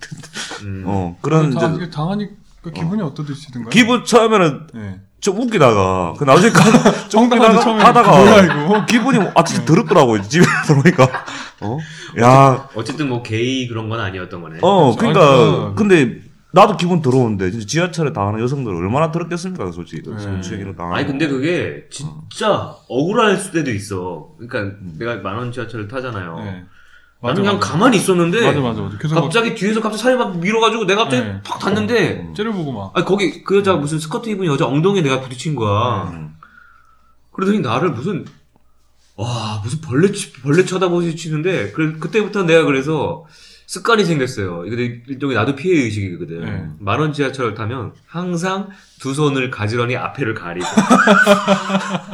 음. 0.62 0.84
어 0.86 1.16
그런 1.20 1.50
다, 1.50 1.66
이제 1.76 1.90
당하니 1.90 2.28
그 2.66 2.72
기분이 2.72 3.00
어. 3.00 3.06
어떠시던가요? 3.06 3.70
기분 3.70 4.04
처음에는 4.04 4.66
네. 4.74 5.00
좀 5.20 5.38
웃기다가 5.40 6.14
그 6.18 6.24
나중에 6.24 6.50
가- 6.52 6.62
좀 7.08 7.24
웃기다가 7.24 7.78
하다가 7.78 8.64
이거 8.64 8.84
기분이 8.86 9.18
아 9.36 9.44
진짜 9.44 9.64
더럽더라고 9.64 10.20
집에 10.22 10.44
들어오니까 10.66 11.04
어 11.60 11.78
야 12.20 12.68
어쨌든 12.74 13.08
뭐 13.08 13.22
게이 13.22 13.68
그런 13.68 13.88
건 13.88 14.00
아니었던 14.00 14.40
거네. 14.42 14.58
어. 14.62 14.96
그러니까 14.96 15.20
아니, 15.20 15.52
그- 15.52 15.74
근데 15.76 16.20
나도 16.52 16.76
기분 16.76 17.02
더러운데 17.02 17.50
진짜 17.50 17.66
지하철에 17.66 18.12
당하는 18.12 18.40
여성들 18.40 18.74
얼마나 18.74 19.10
더럽겠습니까, 19.12 19.70
솔직히 19.72 20.08
네. 20.10 20.18
성추행이로 20.18 20.74
당하는. 20.74 20.96
아니 20.96 21.06
근데 21.06 21.28
그게 21.28 21.84
진짜 21.90 22.74
억울할 22.88 23.38
때도 23.52 23.70
있어. 23.72 24.30
그러니까 24.38 24.74
음. 24.80 24.96
내가 24.98 25.16
만원 25.16 25.52
지하철을 25.52 25.86
타잖아요. 25.86 26.38
네. 26.40 26.64
나는 27.22 27.42
그냥 27.42 27.58
가만히 27.58 27.96
있었는데 27.96 28.44
맞아 28.46 28.60
맞아 28.60 28.82
맞아 28.82 28.98
계속 28.98 29.14
막 29.14 29.22
갑자기 29.22 29.54
뒤에서 29.54 29.80
갑자기 29.80 30.02
살이 30.02 30.16
막 30.16 30.38
밀어가지고 30.38 30.84
내가 30.84 31.04
갑자기 31.04 31.26
네. 31.26 31.40
팍 31.44 31.58
닿는데 31.58 32.28
째려보고 32.36 32.72
막 32.72 32.92
아니 32.94 33.04
거기 33.06 33.42
그 33.42 33.56
여자 33.56 33.74
무슨 33.74 33.98
스커트 33.98 34.28
입은 34.28 34.46
여자 34.46 34.66
엉덩이에 34.66 35.02
내가 35.02 35.20
부딪힌 35.20 35.56
거야. 35.56 36.10
음. 36.12 36.34
그러더니 37.32 37.60
나를 37.60 37.90
무슨 37.90 38.26
와 39.16 39.60
무슨 39.64 39.80
벌레 39.80 40.12
치- 40.12 40.32
벌레 40.42 40.64
쳐다보시는데 40.64 41.72
그 41.72 41.98
그때부터 41.98 42.42
내가 42.44 42.64
그래서 42.64 43.24
습관이 43.66 44.04
생겼어요. 44.04 44.64
이거 44.66 44.76
내- 44.76 45.00
일종의 45.08 45.36
나도 45.36 45.56
피해 45.56 45.82
의식이거든. 45.84 46.40
네. 46.44 46.66
만원 46.78 47.12
지하철을 47.14 47.54
타면 47.54 47.92
항상 48.06 48.68
두 49.00 49.14
손을 49.14 49.50
가지런히 49.50 49.96
앞에를 49.96 50.34
가리고 50.34 50.66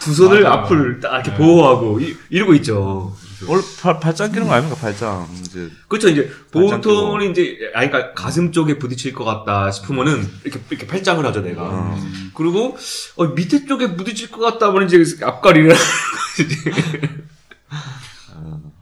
두 0.00 0.14
손을 0.14 0.42
맞아. 0.42 0.54
앞을 0.60 1.00
딱 1.00 1.14
이렇게 1.14 1.30
네. 1.30 1.36
보호하고 1.36 2.00
이, 2.00 2.16
이러고 2.30 2.54
있죠. 2.54 3.14
원래 3.46 3.62
팔, 3.80 4.00
팔짱 4.00 4.32
끼는 4.32 4.46
거 4.48 4.54
아닙니까, 4.54 4.80
팔짱. 4.80 5.28
이제. 5.40 5.70
그렇죠. 5.86 6.08
이제 6.08 6.30
보통은 6.50 7.30
이제 7.30 7.70
아니 7.74 7.90
그러니까 7.90 8.14
가슴 8.14 8.50
쪽에 8.52 8.78
부딪힐 8.78 9.12
것 9.12 9.24
같다 9.24 9.70
싶으면은 9.70 10.26
이렇게 10.44 10.60
이렇게 10.70 10.86
팔짱을 10.86 11.24
하죠 11.26 11.42
내가. 11.42 11.62
어. 11.62 11.94
음. 11.94 12.30
그리고 12.34 12.76
어, 13.16 13.24
밑에 13.26 13.66
쪽에 13.66 13.94
부딪힐 13.94 14.30
것 14.30 14.40
같다 14.40 14.68
하면 14.68 14.86
이제 14.86 15.24
앞가리를 15.24 15.72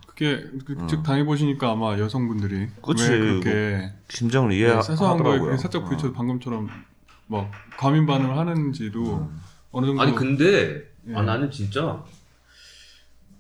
그게 0.07 0.43
그, 0.65 0.87
즉 0.89 1.03
당해보시니까 1.03 1.73
아마 1.73 1.99
여성분들이 1.99 2.69
그치. 2.83 3.11
왜 3.11 3.19
그렇게 3.19 3.93
심정을 4.09 4.49
네, 4.49 4.57
이해하더라고요. 4.57 4.97
사소한 4.97 5.23
거에 5.23 5.57
살짝 5.59 5.85
부딪혀도 5.85 6.15
방금처럼 6.15 6.71
막 7.27 7.51
과민 7.77 8.07
반응을 8.07 8.39
하는지도 8.39 9.31
어느 9.73 9.87
정도 9.87 10.01
아니 10.01 10.15
근데 10.15 10.83
아, 11.15 11.21
예. 11.21 11.23
나는 11.23 11.51
진짜 11.51 12.03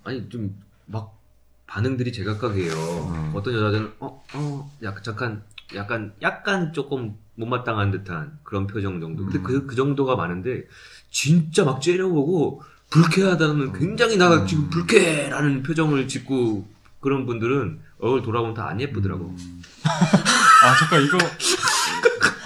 아니 0.04 0.28
좀 0.28 0.54
막 0.86 1.18
반응들이 1.66 2.12
제각각이에요. 2.12 2.72
음. 2.72 3.32
어떤 3.34 3.54
여자들은 3.54 3.92
어 4.00 4.22
어 4.34 4.70
약간 4.82 5.02
잠깐 5.02 5.42
약간 5.74 6.12
약간 6.22 6.72
조금 6.72 7.16
못마땅한 7.36 7.90
듯한 7.90 8.38
그런 8.42 8.66
표정 8.66 9.00
정도. 9.00 9.24
근데 9.24 9.40
그, 9.40 9.66
그 9.66 9.74
정도가 9.76 10.16
많은데 10.16 10.64
진짜 11.10 11.64
막 11.64 11.80
째려보고 11.82 12.62
불쾌하다는 12.90 13.72
굉장히 13.72 14.16
나가 14.16 14.46
지금 14.46 14.70
불쾌라는 14.70 15.62
표정을 15.62 16.06
짓고 16.08 16.66
그런 17.00 17.26
분들은 17.26 17.80
얼굴 18.00 18.22
돌아보면 18.22 18.54
다 18.54 18.68
안 18.68 18.80
예쁘더라고. 18.80 19.34
아 19.84 20.74
잠깐 20.78 21.02
이거 21.04 21.18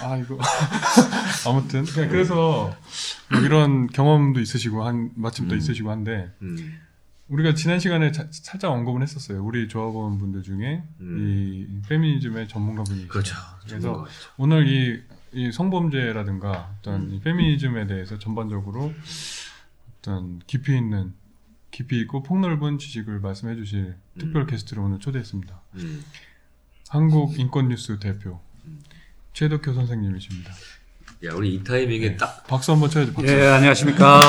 아 0.03 0.17
이거 0.17 0.37
아무튼 1.47 1.85
그래서 1.85 2.75
뭐 3.31 3.39
이런 3.41 3.87
경험도 3.87 4.39
있으시고 4.39 4.85
한 4.85 5.11
마침 5.15 5.47
또 5.47 5.55
음. 5.55 5.57
있으시고 5.57 5.89
한데 5.91 6.31
음. 6.41 6.79
우리가 7.31 7.53
지난 7.53 7.79
시간에 7.79 8.11
자- 8.11 8.27
살짝 8.29 8.71
언급은 8.71 9.01
했었어요. 9.01 9.41
우리 9.43 9.69
조합원 9.69 10.17
분들 10.17 10.43
중에 10.43 10.83
음. 10.99 11.17
이 11.81 11.87
페미니즘의 11.87 12.49
전문가분이 12.49 13.07
그렇죠. 13.07 13.35
그래서 13.65 13.79
전문가죠. 13.79 14.15
오늘 14.37 14.67
이, 14.67 15.01
이 15.31 15.49
성범죄라든가 15.51 16.75
어떤 16.79 17.03
음. 17.03 17.13
이 17.13 17.19
페미니즘에 17.21 17.87
대해서 17.87 18.19
전반적으로 18.19 18.93
어떤 19.99 20.39
깊이 20.45 20.75
있는 20.75 21.13
깊이 21.71 22.01
있고 22.01 22.21
폭넓은 22.21 22.77
지식을 22.79 23.21
말씀해 23.21 23.55
주실 23.55 23.95
특별 24.19 24.45
게스트를 24.45 24.83
오늘 24.83 24.99
초대했습니다. 24.99 25.61
음. 25.75 26.03
한국 26.89 27.39
인권 27.39 27.69
뉴스 27.69 27.97
대표 27.99 28.41
최덕효 29.31 29.73
선생님이십니다. 29.73 30.51
야 31.23 31.33
우리 31.33 31.55
이 31.55 31.63
타이밍에 31.63 32.09
네. 32.09 32.17
딱 32.17 32.45
박수 32.45 32.73
한번 32.73 32.89
쳐야죠. 32.89 33.13
박수. 33.13 33.31
예, 33.31 33.45
안녕하십니까. 33.47 34.19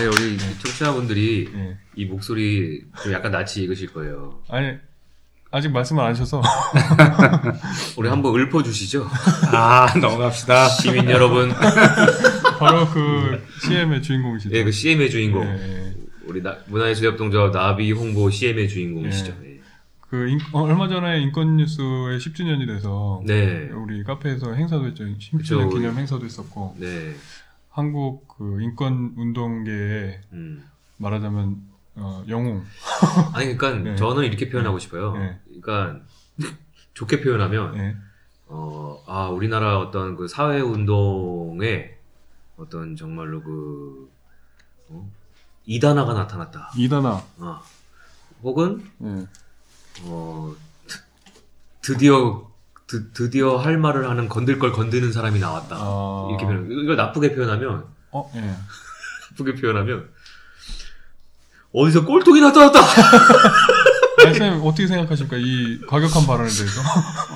아니 0.00 0.08
우리 0.08 0.38
청취자분들이 0.38 1.50
예. 1.54 1.76
이 1.94 2.06
목소리 2.06 2.82
좀 3.02 3.12
약간 3.12 3.30
낯이 3.32 3.64
익으실 3.64 3.92
거예요. 3.92 4.40
아니 4.48 4.72
아직 5.50 5.68
말씀을 5.70 6.02
안 6.02 6.10
하셔서 6.10 6.40
우리 7.98 8.08
한번 8.08 8.34
읊어주시죠. 8.40 9.06
아, 9.52 9.92
넘어갑시다. 10.00 10.68
시민 10.70 11.10
여러분. 11.10 11.50
바로 12.58 12.88
그 12.88 13.42
CM의 13.62 14.00
주인공이시죠. 14.02 14.54
예, 14.56 14.64
그 14.64 14.72
CM의 14.72 15.10
주인공. 15.10 15.44
예, 15.44 15.48
예. 15.88 15.94
우리 16.24 16.42
나, 16.42 16.56
문화예술협동조합 16.66 17.52
나비 17.52 17.92
홍보 17.92 18.30
CM의 18.30 18.68
주인공이시죠. 18.68 19.34
예. 19.44 19.60
그 20.08 20.28
인- 20.28 20.40
어, 20.52 20.62
얼마 20.62 20.88
전에 20.88 21.20
인권 21.20 21.56
뉴스의 21.58 22.18
10주년이 22.18 22.66
돼서 22.66 23.22
네. 23.26 23.68
우리 23.74 24.02
카페에서 24.02 24.54
행사도 24.54 24.86
했죠. 24.86 25.04
10주년 25.04 25.38
그쵸. 25.38 25.68
기념 25.68 25.96
행사도 25.98 26.24
했었고 26.24 26.76
네. 26.78 27.14
한국 27.70 28.26
그 28.36 28.60
인권 28.60 29.14
운동계의 29.16 30.20
음. 30.32 30.68
말하자면 30.98 31.70
어, 31.96 32.24
영웅. 32.28 32.64
아니, 33.34 33.56
그러니까 33.56 33.90
네. 33.90 33.96
저는 33.96 34.24
이렇게 34.24 34.48
표현하고 34.48 34.78
싶어요. 34.78 35.12
네. 35.16 35.40
그러니까 35.44 36.00
좋게 36.94 37.20
표현하면 37.20 37.76
예. 37.78 37.96
어, 38.46 39.02
아, 39.06 39.28
우리나라 39.28 39.78
어떤 39.78 40.16
그 40.16 40.26
사회 40.28 40.60
운동에 40.60 41.96
어떤 42.56 42.96
정말로 42.96 43.42
그 43.42 44.10
어? 44.88 45.08
이단화가 45.66 46.12
나타났다. 46.12 46.70
이단아. 46.76 47.22
어. 47.38 47.62
혹은 48.42 48.84
예. 49.02 49.26
어, 50.04 50.54
드- 50.86 51.00
드디어 51.82 52.49
드, 52.90 53.12
드디어 53.12 53.56
할 53.56 53.78
말을 53.78 54.10
하는 54.10 54.28
건들 54.28 54.58
걸 54.58 54.72
건드는 54.72 55.12
사람이 55.12 55.38
나왔다. 55.38 55.76
아. 55.78 56.26
이렇게 56.28 56.44
표현. 56.44 56.66
이걸 56.68 56.96
나쁘게 56.96 57.36
표현하면 57.36 57.84
어, 58.10 58.28
예. 58.34 58.40
나쁘게 59.30 59.60
표현하면 59.60 60.08
어디서 61.72 62.04
꼴통이 62.04 62.40
나타났다. 62.40 62.80
선생님 64.24 64.60
어떻게 64.64 64.88
생각하십니까? 64.88 65.36
이 65.38 65.80
과격한 65.86 66.26
발언에 66.26 66.48
대해서? 66.48 66.80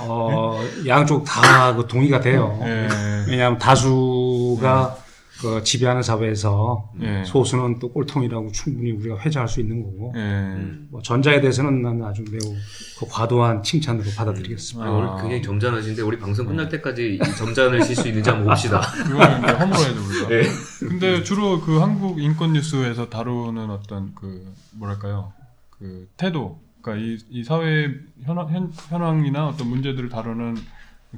어, 0.01 0.61
양쪽 0.89 1.25
다그 1.25 1.87
동의가 1.87 2.21
돼요. 2.21 2.59
예. 2.65 2.89
왜냐하면 3.29 3.57
다수가 3.59 4.97
그 5.45 5.63
지배하는 5.63 6.03
사회에서 6.03 6.91
예. 7.03 7.23
소수는 7.25 7.79
또 7.79 7.93
꼴통이라고 7.93 8.51
충분히 8.53 8.93
우리가 8.93 9.19
회자할 9.19 9.47
수 9.47 9.61
있는 9.61 9.83
거고 9.83 10.15
예. 10.17 10.21
음. 10.21 10.89
뭐 10.91 11.03
전자에 11.03 11.43
대해서는 11.43 11.83
난 11.83 12.03
아주 12.03 12.25
매우 12.31 12.55
그 12.99 13.07
과도한 13.07 13.63
칭찬으로 13.63 14.07
받아들이겠습니다. 14.17 14.89
아, 14.89 14.91
오늘 14.91 15.09
아. 15.09 15.17
굉장히 15.17 15.43
점잖으신데 15.43 16.01
우리 16.01 16.19
방송 16.19 16.47
끝날 16.47 16.71
때까지 16.71 17.17
이 17.17 17.19
점잖을 17.19 17.83
실수 17.83 18.09
있는지 18.09 18.31
한번 18.31 18.49
봅시다. 18.49 18.81
이거는 19.07 19.45
이제 19.45 19.53
허물어야죠 19.53 20.01
우리가. 20.09 20.33
예. 20.33 20.43
근데 20.81 21.23
주로 21.23 21.61
그 21.61 21.79
한국 21.79 22.23
인권 22.23 22.55
뉴스에서 22.55 23.11
다루는 23.11 23.69
어떤 23.69 24.15
그 24.15 24.51
뭐랄까요 24.73 25.35
그 25.69 26.09
태도, 26.17 26.59
그러니까 26.81 27.05
이, 27.05 27.19
이 27.29 27.45
사회 27.45 27.91
현황, 28.23 28.49
현, 28.51 28.73
현황이나 28.89 29.49
어떤 29.49 29.69
문제들을 29.69 30.09
다루는 30.09 30.57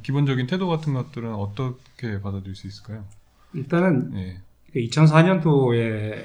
기본적인 0.02 0.49
태도 0.49 0.66
같은 0.66 0.95
것들은 0.95 1.33
어떻게 1.33 2.21
받아들일 2.21 2.56
수 2.56 2.66
있을까요? 2.66 3.04
일단은 3.56 4.12
예, 4.14 4.36
2004년도에 4.75 6.25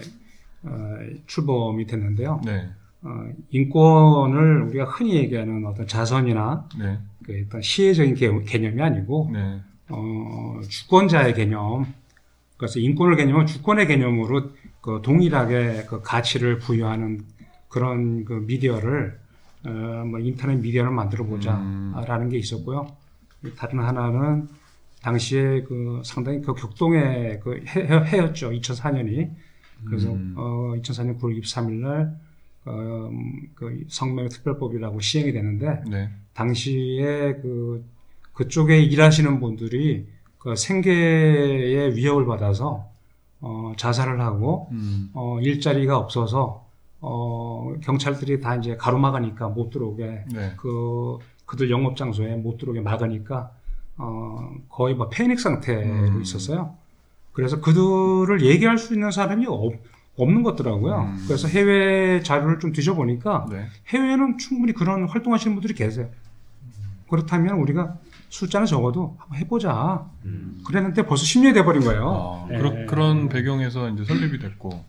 어, 0.64 0.98
출범이 1.26 1.86
됐는데요. 1.88 2.42
네, 2.46 2.70
어, 3.02 3.10
인권을 3.50 4.64
우리가 4.64 4.86
흔히 4.86 5.16
얘기하는 5.16 5.66
어떤 5.66 5.88
자선이나 5.88 6.70
네, 6.78 7.00
그 7.24 7.44
어떤 7.48 7.62
시혜적인 7.62 8.16
개, 8.16 8.30
개념이 8.44 8.82
아니고 8.82 9.32
네, 9.34 9.62
어, 9.90 10.62
주권자의 10.68 11.34
개념, 11.34 11.86
그래서 12.58 12.80
인권을 12.80 13.16
개념은 13.16 13.48
주권의 13.48 13.88
개념으로 13.88 14.52
그 14.82 15.02
동일하게 15.04 15.86
그 15.88 16.02
가치를 16.02 16.60
부여하는 16.60 17.22
그런 17.70 18.26
그 18.26 18.34
미디어를 18.46 19.20
어, 19.66 19.70
뭐 20.06 20.20
인터넷 20.20 20.58
미디어를 20.58 20.92
만들어 20.92 21.24
음. 21.24 21.30
보자라는 21.30 22.30
게 22.30 22.38
있었고요. 22.38 22.88
다른 23.58 23.80
하나는 23.80 24.48
당시에 25.02 25.64
그 25.64 26.02
상당히 26.06 26.42
그 26.42 26.54
격동의 26.54 27.40
그 27.42 27.64
해, 27.68 27.82
해- 27.82 28.04
해였죠. 28.06 28.52
2004년이. 28.52 29.32
그래서 29.86 30.12
음. 30.14 30.36
어, 30.38 30.74
2004년 30.78 31.20
9월 31.20 31.42
23일 31.42 31.72
날 31.80 32.16
어, 32.66 33.10
그 33.56 33.84
성명 33.88 34.30
특별법이라고 34.30 35.00
시행이 35.00 35.32
되는데 35.32 35.82
네, 35.90 36.10
당시에 36.34 37.34
그 37.42 37.84
그쪽에 38.34 38.80
일하시는 38.80 39.40
분들이 39.40 40.08
그 40.38 40.56
생계의 40.56 41.96
위협을 41.96 42.26
받아서 42.28 42.88
어, 43.40 43.74
자살을 43.76 44.22
하고 44.22 44.68
음, 44.72 45.10
어, 45.14 45.40
일자리가 45.42 45.98
없어서 45.98 46.68
어, 47.00 47.74
경찰들이 47.82 48.40
다 48.40 48.56
이제 48.56 48.76
가로막으니까 48.78 49.50
못 49.50 49.72
들어오게 49.72 50.26
네, 50.32 50.54
그 50.58 51.18
그들 51.48 51.72
영업 51.72 51.98
장소에 51.98 52.36
못 52.36 52.58
들어오게 52.60 52.82
막으니까 52.82 53.52
어, 53.98 54.52
거의 54.70 54.96
뭐 54.96 55.10
패닉 55.10 55.40
상태로 55.40 55.82
음. 55.82 56.22
있었어요. 56.22 56.76
그래서 57.34 57.62
그들을 57.62 58.42
얘기할 58.42 58.78
수 58.78 58.94
있는 58.94 59.12
사람이 59.12 59.46
없, 59.48 59.74
없는 60.18 60.44
것 60.44 60.52
같더라고요. 60.52 61.02
음. 61.02 61.24
그래서 61.28 61.48
해외 61.48 62.22
자료를 62.22 62.60
좀 62.60 62.72
뒤져보니까 62.72 63.48
네, 63.50 63.68
해외에는 63.88 64.38
충분히 64.38 64.74
그런 64.74 65.08
활동하시는 65.08 65.56
분들이 65.56 65.74
계세요. 65.74 66.10
그렇다면 67.10 67.56
우리가 67.58 67.98
숫자는 68.30 68.66
적어도 68.66 69.16
한번 69.20 69.38
해보자. 69.38 70.06
음. 70.26 70.62
그랬는데 70.66 71.06
벌써 71.06 71.24
10년이 71.24 71.54
돼버린 71.54 71.84
거예요. 71.84 72.46
아, 72.46 72.48
네. 72.50 72.58
그러, 72.58 72.86
그런 72.86 73.30
배경에서 73.30 73.90
이제 73.90 74.06
설립이 74.06 74.40
됐고 74.40 74.84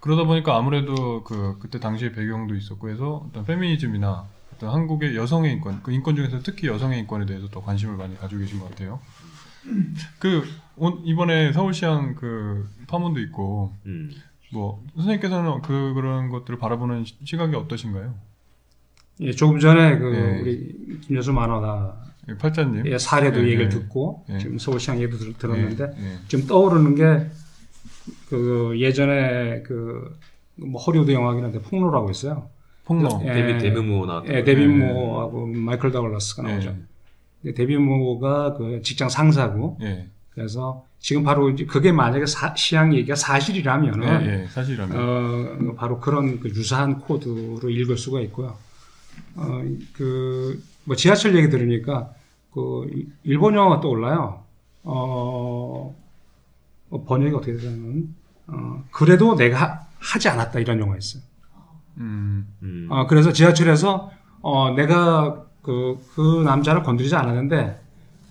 그러다 0.00 0.24
보니까 0.24 0.56
아무래도 0.56 1.22
그 1.24 1.58
그때 1.60 1.78
당시의 1.78 2.12
배경도 2.12 2.54
있었고 2.54 2.88
해서 2.88 3.26
어떤 3.28 3.44
페미니즘이나 3.44 4.26
한국의 4.66 5.16
여성의 5.16 5.52
인권, 5.52 5.80
그 5.82 5.92
인권 5.92 6.16
중에서 6.16 6.40
특히 6.42 6.66
여성의 6.68 6.98
인권에 7.00 7.26
대해서 7.26 7.48
더 7.48 7.60
관심을 7.62 7.96
많이 7.96 8.16
가지고 8.18 8.40
계신 8.40 8.58
것 8.58 8.68
같아요. 8.70 9.00
그 10.18 10.42
온- 10.76 11.00
이번에 11.04 11.52
서울시장 11.52 12.14
그 12.14 12.68
파문도 12.86 13.20
있고 13.20 13.72
음. 13.86 14.10
뭐 14.52 14.82
선생님께서는 14.94 15.60
그 15.62 15.92
그런 15.94 16.28
것들을 16.30 16.58
바라보는 16.58 17.04
시- 17.04 17.16
시각이 17.24 17.54
어떠신가요? 17.54 18.14
예, 19.20 19.32
조금 19.32 19.58
전에 19.60 19.98
그 19.98 20.04
네. 20.04 20.40
우리 20.40 21.00
김여수 21.02 21.32
만화가 21.32 22.02
예, 22.30 22.36
팔자님. 22.36 22.86
예, 22.86 22.96
사례도 22.98 23.40
네, 23.40 23.46
얘기를 23.48 23.68
네. 23.68 23.78
듣고 23.78 24.24
네. 24.28 24.38
지금 24.38 24.58
서울시장 24.58 25.00
얘기도 25.02 25.18
들- 25.18 25.34
들었는데 25.34 25.92
예, 25.98 26.04
예. 26.04 26.18
지금 26.28 26.46
떠오르는 26.46 26.94
게 26.94 27.30
그 28.28 28.74
예전에 28.78 29.62
그 29.62 30.16
뭐 30.60 30.80
허리우드 30.82 31.12
영화 31.12 31.32
이런 31.36 31.52
데 31.52 31.60
폭로라고 31.60 32.10
있어요. 32.10 32.48
폭로. 32.88 33.20
예. 33.24 33.32
데뷔 33.34 33.58
데뷔 33.58 33.80
무어 33.82 34.06
나왔던 34.06 34.34
예, 34.34 34.38
거. 34.40 34.44
데뷔 34.44 34.66
네. 34.66 34.92
모하고 34.92 35.46
마이클 35.46 35.92
다글라스가 35.92 36.42
나오죠. 36.42 36.70
예, 36.70 36.74
근데 37.42 37.54
데뷔 37.54 37.76
모가 37.76 38.54
그 38.54 38.80
직장 38.82 39.08
상사고 39.10 39.76
예, 39.82 40.08
그래서 40.30 40.84
지금 40.98 41.22
바로 41.22 41.50
이제 41.50 41.64
그게 41.66 41.92
만약에 41.92 42.24
사- 42.26 42.54
시향 42.56 42.94
얘기가 42.94 43.14
사실이라면은 43.14 44.26
예, 44.26 44.42
예, 44.42 44.46
사실이라면. 44.48 44.96
어, 45.70 45.74
바로 45.76 46.00
그런 46.00 46.40
그 46.40 46.48
유사한 46.48 46.98
코드로 47.00 47.68
읽을 47.68 47.96
수가 47.98 48.20
있고요. 48.22 48.56
어, 49.36 49.62
그, 49.92 50.60
뭐 50.84 50.96
지하철 50.96 51.36
얘기 51.36 51.50
들으니까 51.50 52.10
그 52.52 52.88
이- 52.94 53.06
일본 53.24 53.54
영화가 53.54 53.80
떠올라요. 53.82 54.42
어, 54.84 55.94
어, 56.90 57.04
번역이 57.04 57.34
어떻게 57.36 57.54
되냐면, 57.56 58.14
어, 58.46 58.82
그래도 58.90 59.36
내가 59.36 59.58
하, 59.60 59.80
하지 60.00 60.28
않았다 60.30 60.58
이런 60.60 60.80
영화 60.80 60.96
있어요. 60.96 61.22
음, 61.98 62.46
음. 62.62 62.86
어, 62.90 63.06
그래서 63.06 63.32
지하철에서 63.32 64.10
어, 64.40 64.70
내가 64.70 65.44
그, 65.62 65.98
그 66.14 66.42
남자를 66.44 66.82
건드리지 66.82 67.14
않았는데, 67.14 67.80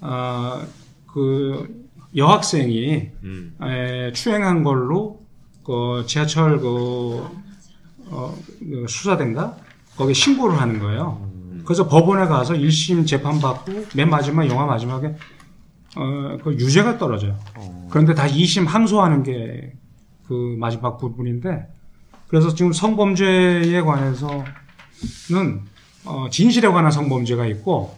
어, 0.01 0.61
그 1.05 1.85
여학생이 2.15 3.09
음. 3.23 3.55
에, 3.61 4.11
추행한 4.13 4.63
걸로 4.63 5.21
그 5.65 6.03
지하철 6.07 6.59
그, 6.59 7.27
어, 8.09 8.33
그 8.59 8.85
수사대인가 8.87 9.57
거기 9.95 10.13
신고를 10.13 10.59
하는 10.59 10.79
거예요. 10.79 11.27
그래서 11.65 11.87
법원에 11.87 12.27
가서 12.27 12.53
1심 12.53 13.05
재판 13.05 13.39
받고 13.39 13.87
맨 13.95 14.09
마지막 14.09 14.47
영화 14.47 14.65
마지막에 14.65 15.15
어, 15.97 16.37
그 16.43 16.53
유죄가 16.53 16.97
떨어져요. 16.97 17.37
그런데 17.89 18.13
다 18.13 18.25
2심 18.25 18.65
항소하는 18.65 19.23
게 19.23 19.73
그 20.27 20.55
마지막 20.59 20.97
부분인데 20.97 21.67
그래서 22.27 22.53
지금 22.53 22.73
성범죄에 22.73 23.81
관해서는 23.81 24.43
어, 26.05 26.27
진실에 26.29 26.67
관한 26.69 26.91
성범죄가 26.91 27.45
있고 27.47 27.97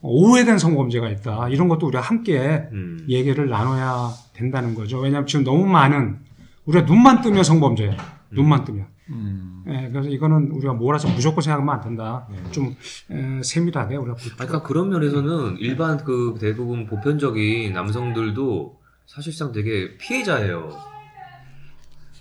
어, 0.00 0.08
오해된 0.08 0.58
성범죄가 0.58 1.08
있다. 1.10 1.48
이런 1.48 1.68
것도 1.68 1.86
우리가 1.86 2.00
함께 2.02 2.68
음. 2.72 3.04
얘기를 3.08 3.48
나눠야 3.48 4.10
된다는 4.32 4.74
거죠. 4.74 4.98
왜냐하면 4.98 5.26
지금 5.26 5.44
너무 5.44 5.66
많은 5.66 6.18
우리가 6.66 6.84
눈만 6.84 7.20
뜨면 7.22 7.44
성범죄예요. 7.44 7.96
눈만 8.30 8.64
뜨면. 8.64 8.86
음. 9.10 9.64
예, 9.68 9.88
그래서 9.90 10.08
이거는 10.08 10.52
우리가 10.52 10.72
몰아서 10.72 11.08
무조건 11.08 11.42
생각하면 11.42 11.74
안 11.74 11.80
된다. 11.80 12.28
좀 12.52 12.76
에, 13.10 13.42
세밀하게 13.42 13.96
우리가 13.96 14.16
그러니까 14.36 14.62
그런 14.62 14.88
면에서는 14.88 15.56
일반 15.58 15.98
그 15.98 16.36
대부분 16.40 16.86
보편적인 16.86 17.72
남성들도 17.72 18.78
사실상 19.06 19.52
되게 19.52 19.96
피해자예요. 19.98 20.70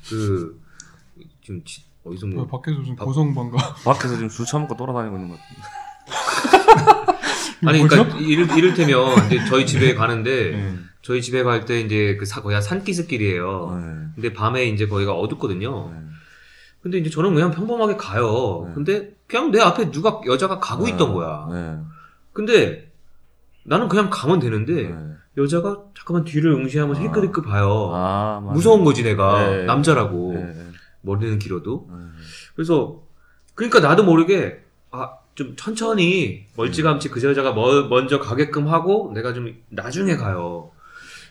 그 0.10 0.59
지금 1.50 1.64
지- 1.66 1.82
어디서 2.06 2.28
그뭐 2.28 2.46
밖에서 2.46 2.78
무슨 2.78 2.96
밥- 2.96 3.06
고성방가. 3.06 3.58
밖에서 3.84 4.14
지금 4.14 4.30
술 4.30 4.46
처먹고 4.46 4.78
돌아다니고 4.78 5.16
있는 5.18 5.30
것 5.30 5.40
같은데. 5.40 5.62
아니 7.66 7.80
뭐죠? 7.80 7.96
그러니까 8.06 8.20
이를, 8.20 8.58
이를테면 8.58 9.26
이제 9.26 9.44
저희 9.50 9.66
집에 9.66 9.96
가는데 9.96 10.54
예. 10.54 10.74
저희 11.02 11.22
집에 11.24 11.42
갈 11.44 11.66
때 11.66 11.82
이제 11.82 12.16
그 12.18 12.26
사, 12.26 12.42
거기가 12.44 12.62
산기슭길이에요. 12.62 13.80
네. 13.82 14.06
근데 14.16 14.34
밤에 14.34 14.66
이제 14.66 14.88
거기가 14.88 15.14
어둡거든요. 15.14 15.90
네. 15.92 16.00
근데 16.82 17.00
이제 17.00 17.10
저는 17.10 17.34
그냥 17.34 17.50
평범하게 17.52 17.98
가요. 17.98 18.66
네. 18.68 18.74
근데 18.76 19.12
그냥 19.28 19.50
내 19.52 19.60
앞에 19.60 19.90
누가 19.92 20.22
여자가 20.28 20.60
가고 20.60 20.86
네. 20.86 20.92
있던 20.92 21.14
거야. 21.14 21.48
네. 21.52 21.78
근데 22.32 22.92
나는 23.66 23.90
그냥 23.90 24.10
가면 24.12 24.40
되는데 24.40 24.84
네. 24.90 24.96
여자가 25.38 25.80
잠깐만 25.98 26.24
뒤를 26.26 26.52
응시하면서 26.54 27.02
아. 27.02 27.04
힐끗힐끗 27.06 27.44
봐요. 27.44 27.92
아, 27.94 28.40
맞아요. 28.42 28.54
무서운 28.54 28.86
거지 28.86 29.04
내가 29.04 29.50
네. 29.50 29.64
남자라고 29.66 30.34
네. 30.36 30.44
네. 30.46 30.69
머리는 31.02 31.40
길어도 31.40 31.88
네. 31.92 31.98
그래서 32.56 33.02
그러니까 33.56 33.80
나도 33.80 34.04
모르게 34.04 34.64
아 34.92 35.18
좀 35.36 35.56
천천히 35.56 36.48
멀찌감치 36.58 37.08
그 37.08 37.24
여자가 37.24 37.54
뭐- 37.54 37.84
먼저 37.88 38.20
가게끔 38.20 38.68
하고 38.68 39.10
내가 39.16 39.34
좀 39.34 39.56
나중에 39.70 40.18
가요. 40.18 40.72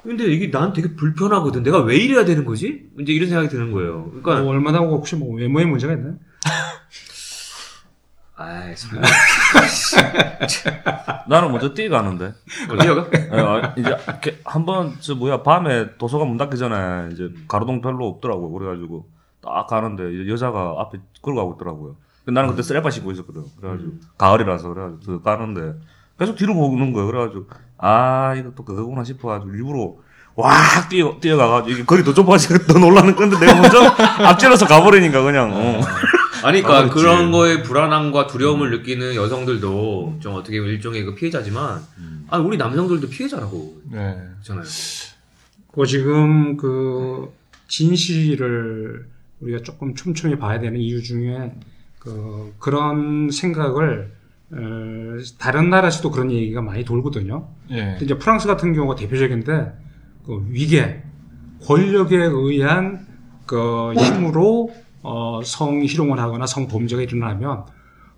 근데 0.02 0.24
이게 0.24 0.50
난 0.50 0.72
되게 0.72 0.94
불편하거든. 0.96 1.62
내가 1.62 1.80
왜 1.82 1.96
이래야 1.98 2.24
되는 2.24 2.46
거지? 2.46 2.88
이제 2.98 3.12
이런 3.12 3.28
생각이 3.28 3.50
드는 3.50 3.70
거예요. 3.70 4.06
그러니까 4.06 4.40
뭐 4.40 4.52
얼마나 4.52 4.78
하고 4.78 4.96
혹시 4.96 5.14
뭐 5.14 5.36
외모에 5.36 5.66
문제가 5.66 5.92
있나요? 5.92 6.14
아이 8.36 8.74
설마 8.74 9.02
나는 11.28 11.50
먼저 11.52 11.74
뛰어가는데. 11.74 12.32
어디야가? 12.70 13.10
예, 13.14 13.28
아, 13.32 13.74
이제 13.76 13.90
이렇게 13.90 14.40
한번 14.44 14.94
저 15.00 15.16
뭐야 15.16 15.42
밤에 15.42 15.98
도서관 15.98 16.28
문 16.28 16.38
닫기 16.38 16.56
전에 16.56 17.10
이제 17.12 17.28
가로등 17.48 17.80
별로 17.82 18.06
없더라고 18.06 18.50
그래가지고 18.52 19.10
딱 19.54 19.66
가는데 19.66 20.12
이제 20.12 20.30
여자가 20.30 20.76
앞에 20.78 20.98
걸어가고 21.22 21.54
있더라고요. 21.56 21.96
나는 22.26 22.50
그때 22.50 22.62
쓰레빠 22.62 22.90
신고 22.90 23.10
있었거든. 23.12 23.44
그래가지고 23.60 23.92
가을이라서 24.18 24.68
그래가지고 24.68 25.00
그 25.04 25.22
가는데 25.22 25.74
계속 26.18 26.36
뒤로 26.36 26.54
보는 26.54 26.92
거예요. 26.92 27.06
그래가지고 27.06 27.46
아 27.78 28.34
이거 28.36 28.52
또 28.54 28.64
그거구나 28.64 29.04
싶어가지고 29.04 29.52
일부러 29.54 29.94
확 30.36 30.88
뛰어 30.88 31.16
뛰어가가지고 31.20 31.70
이게 31.70 31.84
거리 31.84 32.04
더 32.04 32.12
좁아지고 32.14 32.58
더 32.66 32.78
놀라는 32.78 33.16
건데 33.16 33.38
내가 33.38 33.60
먼저 33.60 33.78
앞질러서 34.24 34.66
가버리니까 34.66 35.22
그냥 35.22 35.50
어. 35.52 35.80
아니, 36.44 36.62
그러니까 36.62 36.78
아. 36.78 36.94
그런 36.94 37.32
거에 37.32 37.62
불안함과 37.62 38.26
두려움을 38.28 38.70
느끼는 38.70 39.14
여성들도 39.14 40.18
좀 40.20 40.34
어떻게 40.34 40.60
보면 40.60 40.74
일종의 40.74 41.04
그 41.04 41.14
피해자지만, 41.14 41.82
아 42.28 42.38
우리 42.38 42.56
남성들도 42.56 43.08
피해자라고 43.08 43.82
네. 43.90 44.16
그렇잖아요. 44.34 44.64
그 45.72 45.86
지금 45.86 46.56
그 46.56 47.32
진실을 47.66 49.06
우리가 49.40 49.62
조금 49.62 49.94
촘촘히 49.94 50.36
봐야 50.38 50.58
되는 50.58 50.78
이유 50.80 51.02
중에 51.02 51.54
그 51.98 52.54
그런 52.58 53.30
생각을 53.30 54.12
어, 54.50 54.56
다른 55.38 55.70
나라에서도 55.70 56.10
그런 56.10 56.30
얘기가 56.32 56.62
많이 56.62 56.84
돌거든요. 56.84 57.48
예. 57.70 57.76
근데 57.76 58.04
이제 58.04 58.18
프랑스 58.18 58.46
같은 58.46 58.72
경우가 58.72 58.94
대표적인데 58.94 59.72
그 60.24 60.46
위계 60.48 61.02
권력에 61.62 62.16
의한 62.16 63.06
그 63.46 63.92
힘으로 63.94 64.72
어, 65.02 65.40
성희롱을 65.44 66.18
하거나 66.18 66.46
성범죄가 66.46 67.02
일어나면 67.02 67.64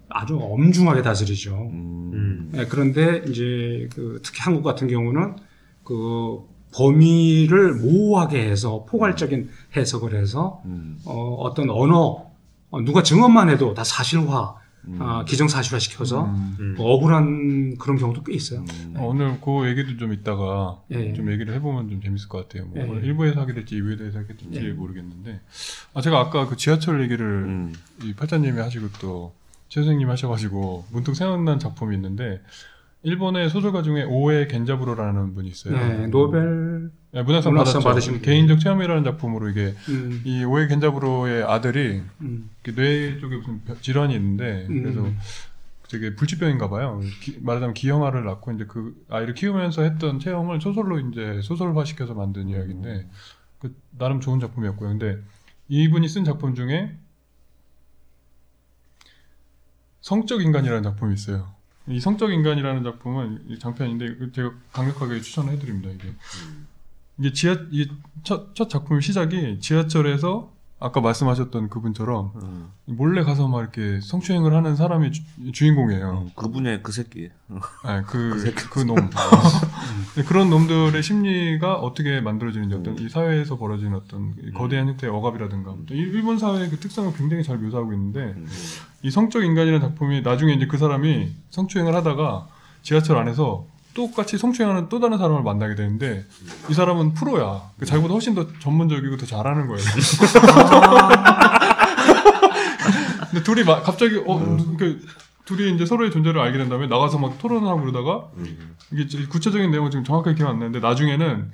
아주 0.09 0.39
엄중하게 0.41 1.03
다스리죠. 1.03 1.71
음. 1.73 2.11
음. 2.13 2.53
예, 2.57 2.67
그런데 2.67 3.23
이제 3.29 3.89
그 3.95 4.21
특히 4.23 4.41
한국 4.43 4.63
같은 4.63 4.89
경우는 4.89 5.37
그 5.85 6.41
범위를 6.73 7.75
모호하게 7.75 8.49
해서 8.49 8.85
포괄적인 8.89 9.51
해석을 9.77 10.15
해서 10.15 10.63
음. 10.67 10.99
어, 11.05 11.35
어떤 11.41 11.71
언어 11.71 12.31
어, 12.71 12.81
누가 12.83 13.03
증언만 13.03 13.51
해도 13.51 13.75
다 13.75 13.85
사실화 13.85 14.61
아, 14.99 15.25
기정사실화 15.27 15.79
시켜서 15.79 16.25
음. 16.25 16.57
음. 16.59 16.77
억울한 16.79 17.77
그런 17.77 17.99
경우도 17.99 18.23
꽤 18.23 18.33
있어요. 18.33 18.65
어, 18.97 19.09
오늘 19.09 19.39
그 19.41 19.69
얘기도 19.69 19.99
좀 19.99 20.15
이따가 20.15 20.81
예, 20.91 21.11
예. 21.11 21.13
좀 21.13 21.31
얘기를 21.31 21.53
해보면 21.55 21.91
좀 21.91 22.01
재밌을 22.01 22.29
것 22.29 22.49
같아요. 22.49 22.67
뭐 22.67 22.79
예. 22.79 23.03
1부에서 23.03 23.37
하게 23.37 23.53
될지 23.53 23.79
2부에서 23.79 24.15
하게 24.15 24.29
될지 24.37 24.67
예. 24.67 24.73
모르겠는데 24.73 25.41
아 25.93 26.01
제가 26.01 26.19
아까 26.19 26.47
그 26.47 26.57
지하철 26.57 27.03
얘기를 27.03 27.27
음. 27.27 27.75
이 28.03 28.15
팔자님이 28.15 28.59
하시고 28.59 28.89
또 29.01 29.41
최 29.71 29.83
선생님 29.83 30.11
하셔가지고 30.11 30.87
문득 30.91 31.15
생각난 31.15 31.61
작품이 31.61 31.95
있는데 31.95 32.43
일본의 33.03 33.49
소설가 33.49 33.83
중에 33.83 34.03
오에 34.05 34.47
겐자부로라는 34.47 35.35
분이 35.35 35.49
있어요. 35.49 35.75
네, 35.77 36.07
노벨 36.09 36.91
네, 37.13 37.23
문학상 37.23 37.53
문학상. 37.53 37.83
받으신 37.83 38.15
분. 38.15 38.23
개인적 38.23 38.61
체험이라는 38.61 39.05
작품으로 39.05 39.49
이게 39.49 39.75
음, 39.89 40.21
이 40.25 40.45
오에 40.45 40.67
겐자부로의 40.69 41.45
아들이 41.45 42.03
음, 42.21 42.51
뇌 42.63 43.19
쪽에 43.19 43.37
무슨 43.37 43.65
병- 43.65 43.81
질환이 43.81 44.15
있는데 44.15 44.67
음. 44.69 44.83
그래서 44.83 45.09
되게 45.89 46.15
불치병인가 46.15 46.69
봐요. 46.69 47.01
기- 47.23 47.39
말하자면 47.41 47.73
기형아를 47.75 48.25
낳고 48.25 48.53
이제 48.53 48.67
그 48.69 48.95
아이를 49.09 49.33
키우면서 49.35 49.83
했던 49.83 50.21
체험을 50.21 50.61
소설로 50.61 51.01
이제 51.01 51.41
소설화 51.43 51.85
시켜서 51.87 52.13
만든 52.15 52.49
이야기인데 52.51 53.09
그 53.61 53.75
나름 53.99 54.21
좋은 54.21 54.41
작품이었고요. 54.41 54.91
근데 54.91 55.19
이분이 55.69 56.07
쓴 56.09 56.25
작품 56.25 56.55
중에 56.55 56.97
성적 60.03 60.43
인간이라는 60.43 60.83
작품이 60.83 61.15
있어요. 61.15 61.49
이 61.91 62.01
성적 62.01 62.33
인간이라는 62.33 62.83
작품은 62.85 63.45
이 63.49 63.59
장편인데 63.59 64.33
제가 64.33 64.53
강력하게 64.73 65.21
추천을 65.21 65.53
해드립니다. 65.55 65.91
이게 65.91 66.15
이게 67.19 67.33
지하 67.33 67.57
이첫 67.71 68.55
첫 68.55 68.69
작품 68.71 69.01
시작이 69.01 69.61
지하철에서 69.61 70.53
아까 70.83 71.03
말씀하셨던 71.03 71.69
그분처럼 71.69 72.33
음. 72.43 72.69
몰래 72.87 73.23
가서 73.23 73.49
막 73.49 73.61
이렇게 73.61 74.01
성추행을 74.01 74.55
하는 74.55 74.77
사람이 74.77 75.13
주, 75.53 75.67
인공이에요 75.67 76.25
음. 76.27 76.31
그분의 76.35 76.83
그 76.83 76.91
새끼. 76.91 77.29
아, 77.83 78.01
그, 78.03 78.43
그 78.73 78.81
놈. 78.81 78.97
근데 78.97 80.25
그런 80.27 80.49
놈들의 80.49 81.03
심리가 81.03 81.75
어떻게 81.77 82.23
만들어지는지 82.23 82.75
어떤 82.77 82.99
이 82.99 83.11
사회에서 83.11 83.59
벌어지는 83.59 83.95
어떤 83.95 84.33
이 84.43 84.53
거대한 84.53 84.89
형태의 84.89 85.13
억압이라든가 85.13 85.77
일- 85.91 86.15
일본 86.15 86.39
사회의 86.39 86.71
그 86.71 86.79
특성을 86.79 87.13
굉장히 87.13 87.45
잘 87.45 87.59
묘사하고 87.59 87.93
있는데 87.93 88.21
음. 88.39 88.47
이 89.03 89.11
성적 89.11 89.43
인간이라는 89.45 89.81
작품이 89.81 90.21
나중에 90.23 90.53
이제 90.55 90.67
그 90.67 90.77
사람이 90.79 91.31
성추행을 91.51 91.95
하다가 91.95 92.47
지하철 92.83 93.17
안에서 93.19 93.65
똑같이 93.95 94.39
성추행하는 94.39 94.89
또 94.89 95.01
다른 95.01 95.19
사람을 95.19 95.43
만나게 95.43 95.75
되는데 95.75 96.25
이 96.69 96.75
사람은 96.75 97.15
프로야. 97.15 97.63
그 97.79 97.87
자기보다 97.87 98.13
훨씬 98.15 98.35
더 98.35 98.47
전문적이고 98.61 99.17
더 99.17 99.27
잘하는 99.27 99.67
거예요. 99.67 99.83
근데 103.31 103.43
둘이 103.45 103.65
막 103.65 103.83
갑자기 103.83 104.17
어 104.27 104.39
그 104.79 105.01
둘이 105.45 105.75
이제 105.75 105.85
서로의 105.85 106.13
존재를 106.13 106.41
알게 106.41 106.59
된 106.59 106.69
다음에 106.69 106.87
나가서 106.87 107.19
막 107.19 107.37
토론을 107.39 107.67
하고 107.69 107.81
그러다가 107.81 108.29
음. 108.37 108.77
이게 108.93 109.27
구체적인 109.27 109.73
내용은 109.73 109.91
지금 109.91 110.05
정확하게 110.05 110.37
기억 110.37 110.51
안 110.51 110.61
나는데 110.61 110.79
나중에는 110.79 111.51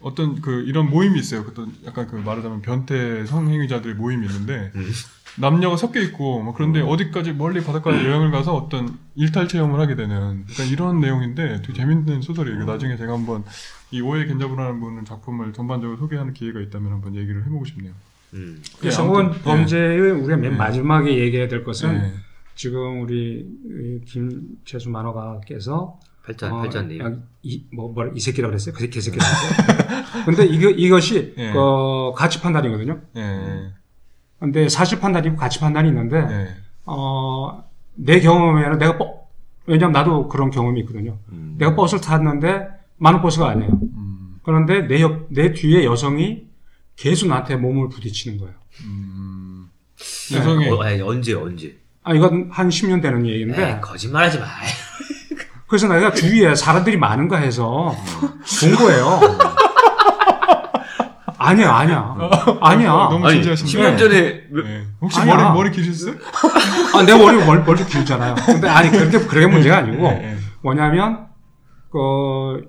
어떤 0.00 0.40
그 0.40 0.62
이런 0.66 0.88
모임이 0.88 1.18
있어요. 1.18 1.44
어떤 1.46 1.70
약간 1.86 2.06
그 2.06 2.16
말하자면 2.16 2.62
변태 2.62 3.26
성행위자들의 3.26 3.96
모임이 3.96 4.26
있는데 4.26 4.72
음. 4.74 4.90
남녀가 5.36 5.76
섞여 5.76 6.00
있고 6.00 6.42
뭐 6.42 6.54
그런데 6.54 6.80
어디까지 6.80 7.32
멀리 7.32 7.62
바닷가에 7.62 8.04
여행을 8.04 8.30
가서 8.30 8.54
어떤 8.54 8.98
일탈 9.16 9.48
체험을 9.48 9.80
하게 9.80 9.96
되는 9.96 10.44
약간 10.50 10.66
이런 10.66 11.00
내용인데 11.00 11.62
되게 11.62 11.72
재밌는 11.72 12.22
소설이에요. 12.22 12.62
이거 12.62 12.72
나중에 12.72 12.96
제가 12.96 13.12
한번 13.12 13.44
이 13.90 14.00
오해 14.00 14.26
겐자부라는 14.26 14.80
분은 14.80 15.04
작품을 15.04 15.52
전반적으로 15.52 15.98
소개하는 15.98 16.34
기회가 16.34 16.60
있다면 16.60 16.92
한번 16.92 17.14
얘기를 17.16 17.44
해보고 17.46 17.64
싶네요. 17.64 17.92
음. 18.34 18.62
예, 18.84 18.90
성원 18.90 19.26
아무튼, 19.26 19.42
범죄의 19.42 20.10
우리가 20.10 20.36
맨 20.36 20.52
네. 20.52 20.56
마지막에 20.56 21.18
얘기해야 21.18 21.48
될 21.48 21.64
것은 21.64 21.92
네. 21.92 22.12
지금 22.54 23.02
우리 23.02 23.46
이 23.64 24.00
김재수 24.04 24.90
만화가께서 24.90 25.98
팔자 26.24 26.52
어, 26.52 26.62
팔자님. 26.62 27.04
아, 27.04 27.12
이, 27.42 27.64
뭐, 27.72 27.92
뭐라, 27.92 28.12
이 28.14 28.20
새끼라고 28.20 28.52
그랬어요? 28.52 28.74
그 28.74 28.80
새끼, 28.80 29.00
새끼라고 29.00 29.30
그랬어요? 29.30 30.24
근데 30.24 30.46
이거, 30.46 30.70
이것이, 30.70 31.34
예. 31.36 31.52
어, 31.54 32.14
가치 32.16 32.40
판단이거든요. 32.40 32.98
예. 34.44 34.52
근데 34.52 34.68
사실 34.68 35.00
판단이고 35.00 35.36
가치 35.36 35.60
판단이 35.60 35.88
있는데, 35.88 36.16
예. 36.16 36.48
어, 36.84 37.64
내 37.94 38.20
경험에는 38.20 38.78
내가 38.78 38.98
버, 38.98 39.24
왜냐면 39.66 39.92
나도 39.92 40.28
그런 40.28 40.50
경험이 40.50 40.80
있거든요. 40.80 41.18
음. 41.32 41.54
내가 41.58 41.74
버스를 41.74 42.02
탔는데, 42.02 42.68
많은 42.98 43.22
버스가 43.22 43.48
아니에요. 43.48 43.72
음. 43.72 44.36
그런데 44.42 44.86
내 44.86 45.00
옆, 45.00 45.26
내 45.30 45.52
뒤에 45.52 45.84
여성이 45.84 46.44
계속 46.96 47.28
나한테 47.28 47.56
몸을 47.56 47.88
부딪히는 47.88 48.38
거예요. 48.38 48.54
음. 48.84 49.70
네. 50.30 50.38
여성이 50.38 50.68
어, 50.68 50.82
아니, 50.82 51.00
언제 51.00 51.32
언제? 51.34 51.78
아, 52.02 52.12
이건 52.12 52.50
한 52.52 52.68
10년 52.68 53.00
되는 53.00 53.26
얘기인데, 53.26 53.74
에이, 53.74 53.80
거짓말하지 53.80 54.38
마. 54.38 54.46
그래서 55.66 55.88
내가 55.88 56.12
주위에 56.12 56.54
사람들이 56.54 56.98
많은가 56.98 57.38
해서 57.38 57.96
본 58.60 58.74
거예요. 58.76 59.20
아니야, 61.44 61.72
아니야. 61.74 62.16
아니야. 62.60 62.88
너무 63.10 63.26
아니 63.26 63.34
진지하신데. 63.42 63.72
10년 63.72 63.98
전에 63.98 64.42
몇- 64.50 64.66
예. 64.66 64.84
혹시 65.00 65.20
아니야. 65.20 65.36
머리 65.36 65.54
머리 65.54 65.70
기르셨어요? 65.70 66.14
아, 66.94 67.02
내 67.04 67.16
머리 67.16 67.36
멀, 67.44 67.64
멀리 67.64 67.84
길잖아요. 67.84 68.34
근데 68.46 68.68
아니, 68.68 68.90
그렇게, 68.90 69.18
그게 69.18 69.46
문제가 69.46 69.78
아니고, 69.78 70.04
예, 70.06 70.30
예. 70.32 70.36
뭐냐면, 70.62 71.26
그, 71.90 72.68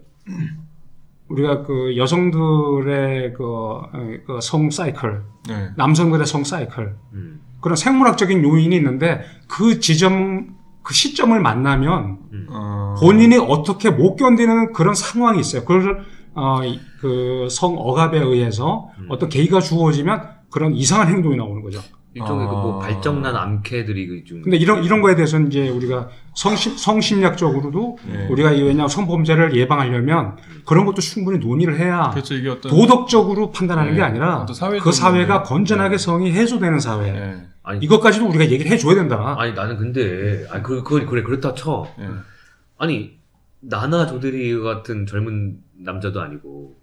우리가 1.30 1.64
그 1.64 1.98
여성들의 1.98 3.34
그, 3.34 3.44
어, 3.44 3.90
그성 4.28 4.70
사이클, 4.70 5.24
네. 5.48 5.70
남성들의 5.76 6.26
성 6.28 6.44
사이클, 6.44 6.96
음. 7.14 7.42
그런 7.62 7.76
생물학적인 7.76 8.44
요인이 8.44 8.76
있는데, 8.76 9.24
그 9.48 9.80
지점, 9.80 10.56
그 10.84 10.94
시점을 10.94 11.40
만나면, 11.40 12.18
어. 12.50 12.96
본인이 13.00 13.38
어떻게 13.38 13.90
못 13.90 14.16
견디는 14.18 14.72
그런 14.74 14.94
상황이 14.94 15.40
있어요. 15.40 15.62
그걸 15.66 16.04
어, 16.36 16.60
그 17.00 17.48
성억압에 17.50 18.20
의해서 18.20 18.90
음. 19.00 19.08
어떤 19.10 19.30
계기가 19.30 19.60
주어지면 19.62 20.30
그런 20.52 20.74
이상한 20.74 21.08
행동이 21.08 21.38
나오는 21.38 21.62
거죠. 21.62 21.82
일종의 22.14 22.48
아. 22.48 22.50
그뭐 22.50 22.80
발정난 22.80 23.36
암캐들이 23.36 24.08
그 24.08 24.24
좀. 24.24 24.42
근데 24.42 24.56
이런 24.56 24.86
이런 24.86 25.02
거에 25.02 25.16
대해서는 25.16 25.48
이제 25.48 25.68
우리가 25.68 26.08
성심 26.34 26.78
성심리학적으로도 26.78 27.98
네. 28.10 28.28
우리가 28.30 28.54
이 28.54 28.64
왜냐 28.64 28.88
성범죄를 28.88 29.54
예방하려면 29.56 30.38
그런 30.66 30.86
것도 30.86 31.02
충분히 31.02 31.40
논의를 31.40 31.78
해야 31.78 32.12
그렇죠. 32.12 32.36
이게 32.36 32.50
어떤 32.50 32.72
도덕적으로 32.72 33.52
판단하는 33.52 33.92
네. 33.92 33.98
게 33.98 34.02
아니라 34.04 34.46
그 34.82 34.92
사회가 34.94 35.40
문제. 35.40 35.50
건전하게 35.50 35.98
성이 35.98 36.32
해소되는 36.32 36.80
사회. 36.80 37.10
예. 37.10 37.36
아니 37.64 37.80
이것까지도 37.84 38.28
우리가 38.28 38.46
얘기를 38.50 38.72
해줘야 38.72 38.96
된다. 38.96 39.36
아니 39.38 39.54
나는 39.54 39.76
근데 39.76 40.46
아니 40.52 40.64
그 40.64 40.84
그래 40.84 41.06
그래 41.06 41.22
그렇다 41.22 41.54
쳐. 41.54 41.86
예. 42.00 42.08
아니 42.78 43.18
나나 43.60 44.08
조대리 44.08 44.58
같은 44.62 45.06
젊은 45.06 45.58
남자도 45.78 46.22
아니고 46.22 46.76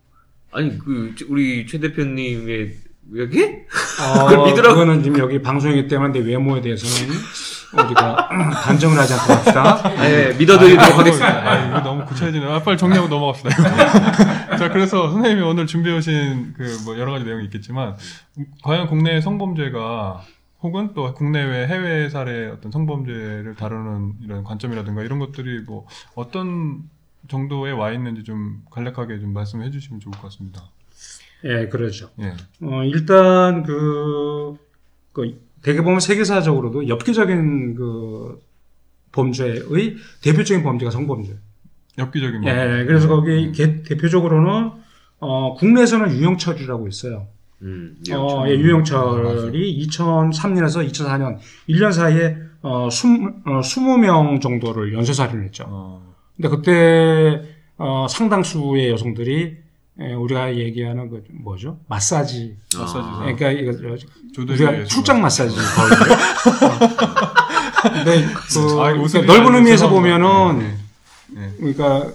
아니 0.53 0.79
그 0.79 1.15
우리 1.29 1.67
최 1.67 1.79
대표님의 1.81 2.75
여기 3.17 3.43
어, 3.43 4.29
믿으라고- 4.47 4.63
그거는 4.71 5.03
지금 5.03 5.19
여기 5.19 5.41
방송이기 5.43 5.89
때문에 5.89 6.13
내 6.13 6.21
외모에 6.31 6.61
대해서는 6.61 7.15
우리가 7.73 8.29
단정을 8.65 8.99
하지 8.99 9.15
않도록 9.15 9.39
합시다. 9.39 10.05
예, 10.07 10.35
믿어드리도록 10.39 10.99
하겠습니다. 10.99 11.51
아, 11.51 11.69
이거 11.69 11.81
너무 11.81 12.05
구체해지네. 12.05 12.45
아, 12.45 12.63
빨리 12.63 12.77
정리하고 12.77 13.09
넘어갑시다. 13.09 13.51
자, 14.59 14.69
그래서 14.71 15.11
선생님이 15.11 15.41
오늘 15.43 15.67
준비해오신 15.67 16.53
그 16.53 16.83
뭐 16.85 16.99
여러 16.99 17.13
가지 17.13 17.25
내용이 17.25 17.45
있겠지만, 17.45 17.95
과연 18.63 18.89
국내 18.89 19.21
성범죄가 19.23 20.21
혹은 20.63 20.91
또 20.95 21.13
국내외 21.15 21.67
해외 21.67 22.09
사례 22.11 22.49
어떤 22.49 22.71
성범죄를 22.71 23.55
다루는 23.59 24.13
이런 24.23 24.45
관점이라든가 24.45 25.03
이런 25.03 25.19
것들이 25.19 25.61
뭐 25.67 25.87
어떤 26.15 26.83
정도에 27.29 27.71
와 27.73 27.93
있는지 27.93 28.25
좀 28.25 28.63
간략하게 28.71 29.21
좀 29.21 29.33
말씀해 29.33 29.71
주시면 29.71 30.01
좋을 30.01 30.13
것 30.13 30.23
같습니다. 30.23 30.63
예, 31.45 31.69
그렇죠. 31.69 32.11
예. 32.21 32.35
어, 32.65 32.85
일단 32.85 33.63
그, 33.65 34.57
그 35.13 35.41
대개 35.63 35.83
보면 35.83 36.01
세계사적으로도 36.01 36.89
엽기적인 36.89 37.75
그 37.75 38.41
범죄의 39.13 39.97
대표적인 40.23 40.63
범죄가 40.63 40.91
성범죄. 40.91 41.37
엽기적인 41.99 42.43
거. 42.43 42.49
예, 42.49 42.85
그래서 42.87 43.09
거기 43.09 43.53
개- 43.53 43.83
대표적으로는 43.83 44.71
어, 45.19 45.55
국내에서는 45.55 46.11
유영철이라고 46.13 46.89
있어요. 46.89 47.29
음, 47.63 47.97
어, 48.13 48.45
예, 48.49 48.53
유영철이 48.57 49.87
2003년에서 49.87 50.89
2004년 50.91 51.39
1년 51.69 51.93
사이에 51.93 52.37
어, 52.63 52.89
20, 52.89 53.47
어, 53.47 53.61
20명 53.61 54.41
정도를 54.41 54.93
연쇄살인했죠. 54.95 55.65
어, 55.69 56.12
근데 56.37 56.49
그때 56.49 57.43
어, 57.79 58.07
상당수의 58.09 58.91
여성들이 58.91 59.63
예, 60.01 60.15
우리가 60.15 60.57
얘기하는 60.57 61.11
그 61.11 61.23
뭐죠? 61.31 61.79
마사지. 61.87 62.57
마사지. 62.77 62.99
아. 62.99 63.19
그러니까 63.19 63.51
이거 63.51 63.73
우리가 64.39 64.85
출장 64.87 65.21
마사지 65.21 65.55
거의. 65.55 65.91
근데 67.93 68.25
그 68.33 68.81
아, 68.81 68.93
그러니까 68.93 69.21
넓은 69.23 69.55
의미에서. 69.57 69.91
보면은 69.91 70.59
네, 70.61 71.41
네. 71.41 71.53
그러니까 71.59 72.11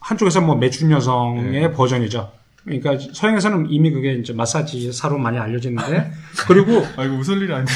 한쪽에서 0.00 0.40
뭐 0.40 0.54
매춘 0.54 0.90
여성의 0.92 1.60
네. 1.62 1.72
버전이죠. 1.72 2.30
그러니까 2.64 2.98
서양에서는 3.12 3.68
이미 3.70 3.90
그게 3.90 4.12
이제 4.14 4.32
마사지 4.34 4.92
사로 4.92 5.16
많이 5.16 5.38
알려졌는데 5.38 6.10
그리고 6.46 6.84
아 6.98 7.04
이거 7.04 7.14
웃을 7.16 7.40
일이 7.40 7.52
아닌데 7.52 7.72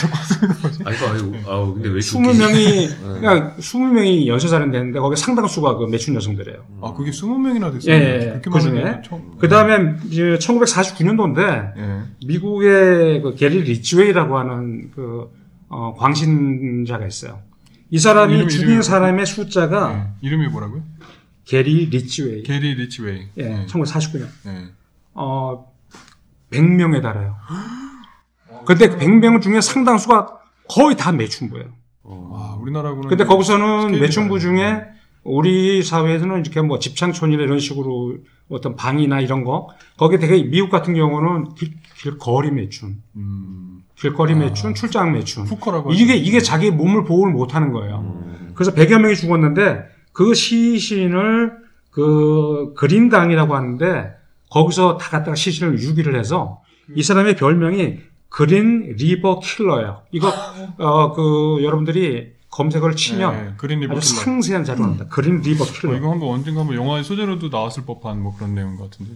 아이고, 0.85 1.07
아이고, 1.07 1.51
아우, 1.51 1.73
근데 1.75 1.89
왜 1.89 1.95
이렇게 1.95 2.09
20명이 2.09 2.99
그러니까 3.21 3.57
20명이 3.57 4.27
연쇄살인 4.27 4.71
됐는데 4.71 4.99
거기 5.01 5.17
상당수가 5.17 5.77
그 5.79 5.85
매춘 5.87 6.15
여성들이에요. 6.15 6.59
아 6.83 6.93
그게 6.93 7.11
20명이나 7.11 7.73
됐어요. 7.73 7.95
예, 7.95 8.35
예, 8.35 8.41
그 8.45 8.61
중에. 8.61 8.83
많은데 8.83 9.03
처음- 9.09 9.39
그다음에 9.39 9.95
이제 10.11 10.37
1949년도인데 10.41 11.73
예. 11.79 12.01
미국의 12.27 13.23
그 13.23 13.35
게리 13.35 13.63
리치웨이라고 13.63 14.37
하는 14.39 14.91
그 14.95 15.31
어, 15.69 15.95
광신자가 15.97 17.07
있어요. 17.07 17.39
이 17.91 17.99
사람이 17.99 18.35
이름이- 18.45 18.49
죽인 18.51 18.79
이름이- 18.79 18.83
사람의 18.83 19.27
숫자가 19.27 19.95
예. 20.23 20.27
이름이 20.27 20.49
뭐라고요? 20.49 20.83
게리 21.45 21.87
리치웨이. 21.87 22.43
게리 22.43 22.75
리치웨이. 22.75 23.27
예, 23.39 23.67
1949년. 23.67 24.27
예. 24.47 24.69
어, 25.15 25.73
100명에 26.51 27.03
달아요. 27.03 27.37
근데 28.65 28.89
그 28.89 28.99
100명 28.99 29.41
중에 29.43 29.61
상당수가 29.61 30.39
거의 30.69 30.97
다 30.97 31.13
매춘부예요. 31.13 31.67
와 32.05 32.57
우리나라고는. 32.61 33.09
근데 33.09 33.25
거기서는 33.25 33.99
매춘부. 34.01 34.39
중에 34.39 34.83
우리 35.25 35.83
사회에서는 35.83 36.41
이렇게 36.41 36.61
뭐 36.63 36.79
집창촌이나 36.79 37.43
이런 37.43 37.59
식으로 37.59 38.17
어떤 38.49 38.77
방이나 38.77 39.21
이런 39.21 39.45
거 39.45 39.69
거기에 39.97 40.19
되게 40.19 40.43
미국 40.43 40.69
같은 40.71 40.95
경우는 40.95 41.55
길, 41.55 41.75
길거리 41.97 42.51
매춘, 42.51 43.03
음, 43.17 43.83
길거리 43.97 44.35
아. 44.35 44.37
매춘, 44.37 44.75
출장 44.75 45.13
매춘. 45.13 45.45
후커라고. 45.47 45.93
이게 45.93 46.13
하죠. 46.13 46.23
이게 46.23 46.41
자기 46.41 46.71
몸을 46.71 47.05
보호를 47.05 47.33
못 47.33 47.55
하는 47.55 47.73
거예요. 47.73 48.01
음. 48.01 48.53
그래서 48.55 48.73
100여 48.75 48.99
명이 49.01 49.17
죽었는데 49.17 49.85
그 50.13 50.35
시신을 50.35 51.53
그 51.91 52.73
그린당이라고 52.77 53.55
하는데 53.55 54.13
거기서 54.51 54.99
다 54.99 55.11
갖다가 55.11 55.35
시신을 55.35 55.81
유기를 55.81 56.19
해서 56.19 56.63
이 56.95 57.03
사람의 57.03 57.37
별명이 57.37 57.99
그린 58.29 58.95
리버 58.99 59.41
킬러예요. 59.41 60.03
이거 60.11 60.33
어 60.79 61.13
그 61.15 61.63
여러분들이 61.63 62.33
검색어를 62.51 62.97
치면 62.97 63.35
예, 63.35 63.55
그린 63.57 63.81
리버 63.81 63.97
아주 63.97 64.13
킬러. 64.13 64.23
상세한 64.25 64.65
자료가 64.65 64.83
나옵니다. 64.85 65.07
그린 65.09 65.41
리버 65.41 65.65
어, 65.65 65.67
킬러. 65.67 65.97
이거 65.97 66.11
한번 66.11 66.29
언젠가 66.31 66.61
한번 66.61 66.77
영화의 66.77 67.03
소재로도 67.05 67.49
나왔을 67.49 67.85
법한 67.87 68.21
뭐 68.21 68.35
그런 68.37 68.55
내용 68.55 68.77
같은데. 68.77 69.13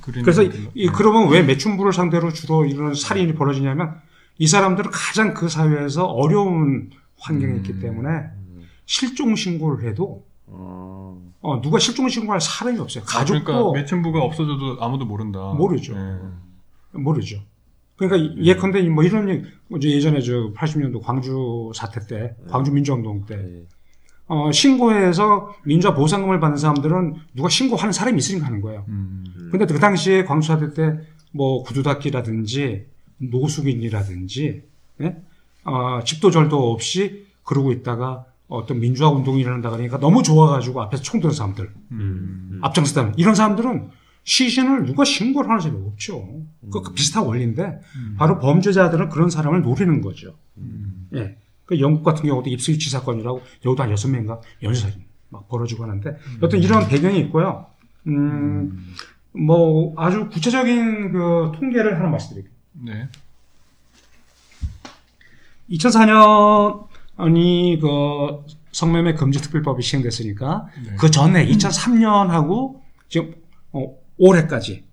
그린 0.00 0.22
그래서 0.22 0.42
리버 0.42 0.52
킬러. 0.56 0.70
이 0.74 0.88
그러면 0.88 1.28
왜 1.28 1.42
매춘부를 1.42 1.92
상대로 1.92 2.32
주로 2.32 2.64
이런 2.64 2.94
살인이 2.94 3.34
벌어지냐면 3.34 3.94
이 4.38 4.46
사람들은 4.48 4.90
가장 4.90 5.32
그 5.34 5.48
사회에서 5.48 6.06
어려운 6.06 6.90
환경에 7.20 7.56
있기 7.58 7.72
음. 7.74 7.80
때문에 7.80 8.10
실종 8.86 9.34
신고를 9.34 9.88
해도 9.88 10.24
어, 10.46 11.20
어, 11.40 11.60
누가 11.60 11.78
실종 11.78 12.08
신고할 12.08 12.40
사람이 12.40 12.78
없어요. 12.78 13.04
아, 13.04 13.06
가족도 13.18 13.44
그러니까 13.44 13.72
매춘부가 13.80 14.22
없어져도 14.22 14.78
아무도 14.80 15.04
모른다. 15.04 15.52
모르죠. 15.52 15.94
예. 15.94 16.98
모르죠. 16.98 17.40
그러니까 17.96 18.36
예컨대 18.42 18.82
뭐 18.88 19.04
이런 19.04 19.28
얘기, 19.28 19.44
뭐 19.68 19.78
예전에 19.82 20.20
저 20.20 20.52
80년도 20.52 21.02
광주 21.02 21.70
사태 21.74 22.06
때, 22.06 22.36
광주 22.48 22.70
민주운동 22.72 23.26
때, 23.26 23.34
예. 23.34 23.66
어, 24.28 24.50
신고해서 24.52 25.54
민주화 25.64 25.94
보상금을 25.94 26.40
받는 26.40 26.56
사람들은 26.58 27.14
누가 27.34 27.48
신고하는 27.48 27.92
사람이 27.92 28.18
있으니까 28.18 28.46
하는 28.46 28.60
거예요. 28.60 28.84
음. 28.88 29.48
근데 29.50 29.66
그 29.66 29.78
당시에 29.78 30.24
광주 30.24 30.48
사태 30.48 30.72
때 30.72 31.16
뭐 31.36 31.62
구두닦기라든지 31.62 32.86
노숙인이라든지, 33.18 34.62
예? 35.02 35.16
어, 35.64 36.00
집도 36.04 36.30
절도 36.30 36.72
없이 36.72 37.26
그러고 37.44 37.72
있다가 37.72 38.24
어떤 38.48 38.80
민주화 38.80 39.10
운동이 39.10 39.40
일어난다 39.40 39.70
그러니까 39.70 39.98
너무 39.98 40.22
좋아가지고 40.22 40.82
앞에서 40.82 41.02
총 41.02 41.20
드는 41.20 41.34
사람들, 41.34 41.72
음. 41.92 42.60
앞장서다 42.62 43.14
이런 43.16 43.34
사람들은 43.34 43.90
시신을 44.22 44.86
누가 44.86 45.04
신고를 45.04 45.48
하는 45.48 45.60
사람이 45.60 45.86
없죠. 45.86 46.42
그, 46.72 46.82
그 46.82 46.92
비슷한 46.92 47.24
원리인데 47.24 47.80
음. 47.96 48.16
바로 48.18 48.38
범죄자들은 48.38 49.08
그런 49.08 49.30
사람을 49.30 49.62
노리는 49.62 50.00
거죠. 50.00 50.34
음. 50.58 51.08
예. 51.14 51.36
그 51.64 51.80
영국 51.80 52.04
같은 52.04 52.24
경우도 52.24 52.48
입스위치 52.50 52.90
사건이라고 52.90 53.42
여기도 53.64 53.82
한 53.82 53.90
여섯 53.90 54.08
명인가 54.08 54.40
연쇄 54.62 54.82
살인 54.82 55.04
막 55.28 55.48
벌어지고 55.48 55.84
하는데 55.84 56.16
여튼 56.42 56.62
이런 56.62 56.88
배경이 56.88 57.18
있고요. 57.20 57.66
음, 58.06 58.94
뭐 59.32 59.92
아주 59.96 60.28
구체적인 60.28 61.12
그 61.12 61.52
통계를 61.56 61.98
하나 61.98 62.08
말씀드릴게요. 62.08 62.54
네. 62.84 63.08
2004년 65.70 66.86
이그 67.18 68.44
성매매 68.72 69.14
금지 69.14 69.40
특별법이 69.40 69.82
시행됐으니까 69.82 70.66
네. 70.84 70.96
그 70.98 71.10
전에 71.10 71.46
2003년하고 71.46 72.80
지금 73.08 73.34
어, 73.72 73.94
올해까지 74.18 74.84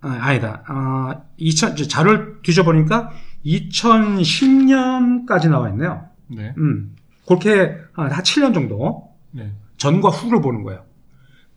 아, 0.00 0.08
아니다. 0.08 0.62
아, 0.66 1.22
2000 1.36 1.72
이제 1.72 1.88
자료를 1.88 2.42
뒤져보니까 2.42 3.10
2010년까지 3.44 5.50
나와 5.50 5.68
있네요. 5.70 6.08
네. 6.28 6.54
음, 6.58 6.94
그렇게 7.26 7.76
한 7.92 8.08
7년 8.10 8.54
정도 8.54 9.08
네. 9.32 9.52
전과 9.78 10.10
후를 10.10 10.40
보는 10.40 10.62
거예요. 10.62 10.84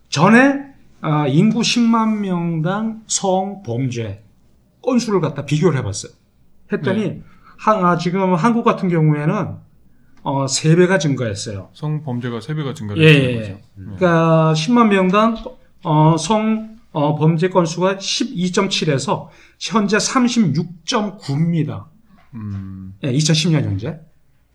전에 0.10 0.68
아, 1.02 1.28
인구 1.28 1.62
10만 1.62 2.20
명당 2.20 3.04
성범죄 3.08 4.24
건수를 4.82 5.22
갖다 5.22 5.46
비교를 5.46 5.78
해봤어요. 5.78 6.12
했더니 6.72 7.22
한- 7.60 7.84
아, 7.86 7.98
지금 7.98 8.34
한국 8.36 8.64
같은 8.64 8.88
경우에는 8.90 9.56
어, 10.24 10.46
3배가 10.46 11.00
증가했어요. 11.00 11.70
성범죄가 11.74 12.40
3배가 12.40 12.68
예, 12.70 12.74
증가됐다는 12.74 13.22
예. 13.22 13.36
예. 13.42 13.62
그러니까 13.76 14.54
10만 14.56 14.88
명당 14.90 15.38
어, 15.84 16.16
성 16.18 16.78
어, 16.92 17.16
범죄 17.16 17.50
건수가 17.50 17.98
12.7에서 17.98 19.28
현재 19.60 19.98
36.9입니다. 19.98 21.86
음. 22.34 22.94
예, 23.04 23.12
2010년 23.12 23.64
현재. 23.64 24.00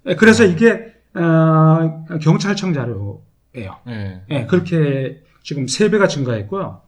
예, 0.06 0.14
그래서 0.16 0.44
이게 0.44 0.92
어, 1.14 2.04
경찰청 2.20 2.72
자료예요. 2.74 3.76
네. 3.86 4.22
예, 4.30 4.46
그렇게 4.46 5.22
지금 5.42 5.66
3배가 5.66 6.08
증가했고요. 6.08 6.80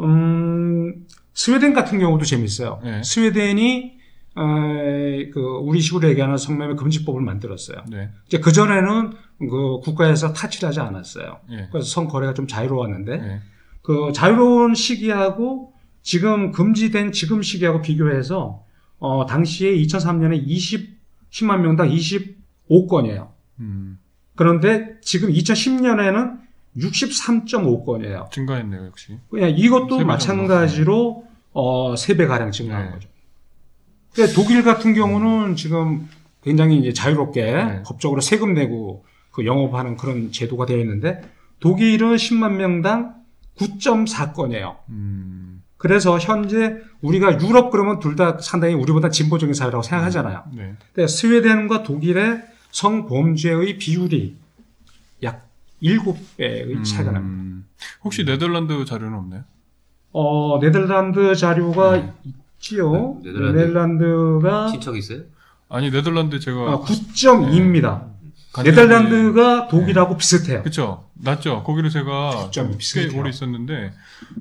음, 0.00 1.06
스웨덴 1.34 1.72
같은 1.74 1.98
경우도 1.98 2.24
재밌어요. 2.24 2.80
네. 2.84 3.02
스웨덴이 3.02 3.92
어, 3.92 3.95
그 4.36 5.40
우리 5.62 5.80
식으로 5.80 6.08
얘기하는 6.10 6.36
성매매 6.36 6.74
금지법을 6.74 7.22
만들었어요. 7.22 7.78
네. 7.88 8.10
이제 8.26 8.38
그 8.38 8.52
전에는 8.52 9.12
그 9.38 9.80
국가에서 9.82 10.32
타치를 10.32 10.68
하지 10.68 10.80
않았어요. 10.80 11.40
예. 11.50 11.68
그래서 11.72 11.88
성거래가 11.88 12.34
좀 12.34 12.46
자유로웠는데 12.46 13.16
네. 13.16 13.40
그 13.82 14.12
자유로운 14.12 14.74
시기하고 14.74 15.72
지금 16.02 16.52
금지된 16.52 17.12
지금 17.12 17.42
시기하고 17.42 17.80
비교해서 17.80 18.64
어, 18.98 19.26
당시에 19.26 19.74
2003년에 19.76 20.42
20 20.46 20.96
10만 21.30 21.60
명당 21.60 21.90
25건이에요. 21.90 23.30
음. 23.60 23.98
그런데 24.34 24.98
지금 25.02 25.30
2010년에는 25.30 26.38
63.5건이에요. 26.76 28.30
증가했네요, 28.30 28.86
역시. 28.86 29.18
그냥 29.30 29.50
이것도 29.50 29.96
세배 29.96 30.04
마찬가지로 30.04 31.24
어, 31.52 31.94
3배 31.94 32.28
가량 32.28 32.50
증가한 32.50 32.86
네. 32.86 32.92
거죠. 32.92 33.08
근데 34.16 34.32
독일 34.32 34.64
같은 34.64 34.94
경우는 34.94 35.56
지금 35.56 36.08
굉장히 36.42 36.78
이제 36.78 36.92
자유롭게 36.92 37.42
네. 37.44 37.82
법적으로 37.84 38.22
세금 38.22 38.54
내고 38.54 39.04
그 39.30 39.44
영업하는 39.44 39.98
그런 39.98 40.32
제도가 40.32 40.64
되어 40.64 40.78
있는데 40.78 41.20
독일은 41.60 42.16
10만 42.16 42.52
명당 42.54 43.14
9.4건이에요. 43.58 44.76
음. 44.88 45.62
그래서 45.76 46.18
현재 46.18 46.78
우리가 47.02 47.40
유럽 47.42 47.70
그러면 47.70 47.98
둘 48.00 48.16
다 48.16 48.38
상당히 48.40 48.72
우리보다 48.74 49.10
진보적인 49.10 49.52
사회라고 49.54 49.82
생각하잖아요. 49.82 50.44
네. 50.54 50.74
근데 50.94 51.06
스웨덴과 51.06 51.82
독일의 51.82 52.42
성범죄의 52.70 53.76
비율이 53.76 54.36
약 55.24 55.46
7배의 55.82 56.82
차이가 56.84 57.10
납니다. 57.12 57.18
음, 57.20 57.66
혹시 58.02 58.24
네덜란드 58.24 58.82
자료는 58.86 59.18
없나요? 59.18 59.44
어, 60.12 60.58
네덜란드 60.60 61.34
자료가 61.34 61.96
네. 61.98 62.12
있지요. 62.58 63.18
네, 63.22 63.32
네덜란드. 63.32 63.58
네덜란드 63.58 64.38
가 64.42 64.68
친척 64.68 64.96
있어요? 64.96 65.22
아니 65.68 65.90
네덜란드 65.90 66.38
제가 66.40 66.58
아, 66.58 66.80
9.2입니다. 66.80 68.14
간접히- 68.52 68.64
네덜란드가 68.70 69.68
독일하고 69.68 70.16
비슷해요. 70.16 70.62
그쵸 70.62 71.04
낮죠 71.14 71.62
거기를 71.64 71.90
제가 71.90 72.48
좀꽤 72.50 72.76
비슷해요. 72.78 73.20
오래 73.20 73.28
있었는데 73.30 73.92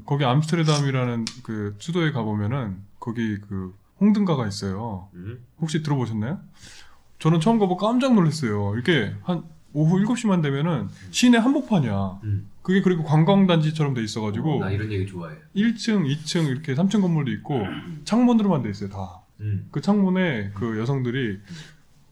거기 0.06 0.24
암스테르담이라는 0.24 1.26
그 1.44 1.76
수도에 1.80 2.12
가 2.12 2.24
보면은 2.24 2.78
거기 3.00 3.38
그 3.40 3.74
홍등가가 4.00 4.48
있어요 4.48 5.10
음. 5.16 5.40
혹시 5.60 5.84
들어보셨나요? 5.84 6.40
저는 7.20 7.40
처음 7.40 7.60
가보고 7.60 7.78
깜짝 7.78 8.14
놀랐어요 8.14 8.76
이게 8.78 9.14
한 9.24 9.44
오후 9.76 10.00
7시만 10.00 10.42
되면은 10.42 10.88
시내 11.12 11.38
한복판이야 11.38 12.20
음. 12.24 12.48
그게 12.62 12.82
그리고 12.82 13.04
관광단지처럼 13.04 13.94
돼 13.94 14.02
있어가지고 14.04 14.60
나 14.60 14.72
이런 14.72 14.92
얘기 14.92 15.06
좋아해. 15.06 15.36
1층, 15.56 16.10
2층 16.10 16.48
이렇게 16.48 16.74
3층 16.74 17.02
건물도 17.02 17.30
있고 17.32 17.62
창문으로만 18.06 18.64
돼 18.64 18.70
있어요 18.70 18.90
다. 18.90 19.22
음. 19.42 19.68
그 19.72 19.82
창문에 19.82 20.52
그 20.56 20.80
여성들이 20.80 21.40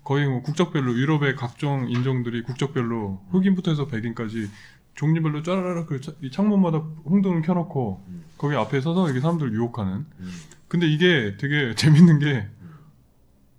거의 0.04 0.28
뭐 0.28 0.42
국적별로 0.42 0.94
유럽의 0.94 1.38
각종 1.38 1.90
인종들이 1.90 2.44
국적별로 2.44 3.24
흑인부터 3.32 3.72
해서 3.72 3.88
백인까지 3.88 4.50
종류별로 4.96 5.42
짜라락 5.42 5.88
그 5.88 6.02
창문마다 6.32 6.80
홍등을 7.06 7.42
켜놓고 7.42 8.04
음. 8.08 8.24
거기 8.38 8.56
앞에 8.56 8.82
서서 8.82 9.06
이렇게 9.06 9.22
사람들 9.22 9.54
유혹하는. 9.54 10.06
음. 10.20 10.32
근데 10.68 10.86
이게 10.88 11.38
되게 11.38 11.74
재밌는 11.76 12.20
게 12.20 12.46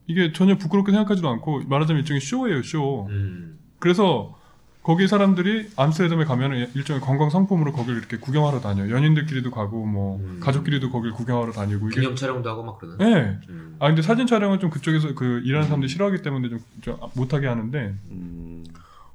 이게 0.06 0.32
전혀 0.32 0.58
부끄럽게 0.58 0.92
생각하지도 0.92 1.26
않고 1.28 1.62
말하자면 1.64 2.02
일종의 2.02 2.20
쇼예요 2.20 2.62
쇼. 2.62 3.06
음. 3.06 3.58
그래서 3.84 4.34
거기 4.82 5.06
사람들이 5.06 5.68
암스테르담에 5.76 6.24
가면은 6.24 6.70
일종의 6.74 7.02
관광 7.02 7.28
상품으로 7.28 7.72
거기를 7.72 7.98
이렇게 7.98 8.16
구경하러 8.16 8.60
다녀. 8.60 8.88
연인들끼리도 8.88 9.50
가고 9.50 9.84
뭐 9.84 10.16
음. 10.20 10.40
가족끼리도 10.42 10.90
거길 10.90 11.12
구경하러 11.12 11.52
다니고 11.52 11.88
이게. 11.88 12.00
기념 12.00 12.16
촬영도 12.16 12.48
하고 12.48 12.62
막 12.64 12.78
그러나? 12.80 12.96
네. 12.96 13.38
음. 13.50 13.76
아 13.78 13.88
근데 13.88 14.00
사진 14.00 14.26
촬영은 14.26 14.58
좀 14.58 14.70
그쪽에서 14.70 15.14
그 15.14 15.42
일하는 15.44 15.66
사람들이 15.66 15.90
싫어하기 15.92 16.22
때문에 16.22 16.48
좀, 16.48 16.60
좀 16.80 16.96
못하게 17.14 17.46
하는데 17.46 17.94
음. 18.10 18.64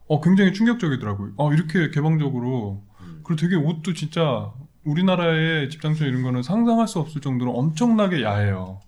어 0.08 0.22
굉장히 0.22 0.54
충격적이더라고요. 0.54 1.32
아 1.40 1.50
이렇게 1.52 1.90
개방적으로 1.90 2.84
음. 3.02 3.22
그리고 3.24 3.42
되게 3.42 3.56
옷도 3.56 3.96
진짜 3.96 4.52
우리나라의 4.86 5.72
집장촌 5.72 6.08
이런 6.08 6.22
거는 6.22 6.44
상상할 6.44 6.88
수 6.88 7.00
없을 7.00 7.22
정도로 7.22 7.54
엄청나게 7.58 8.22
야해요. 8.22 8.82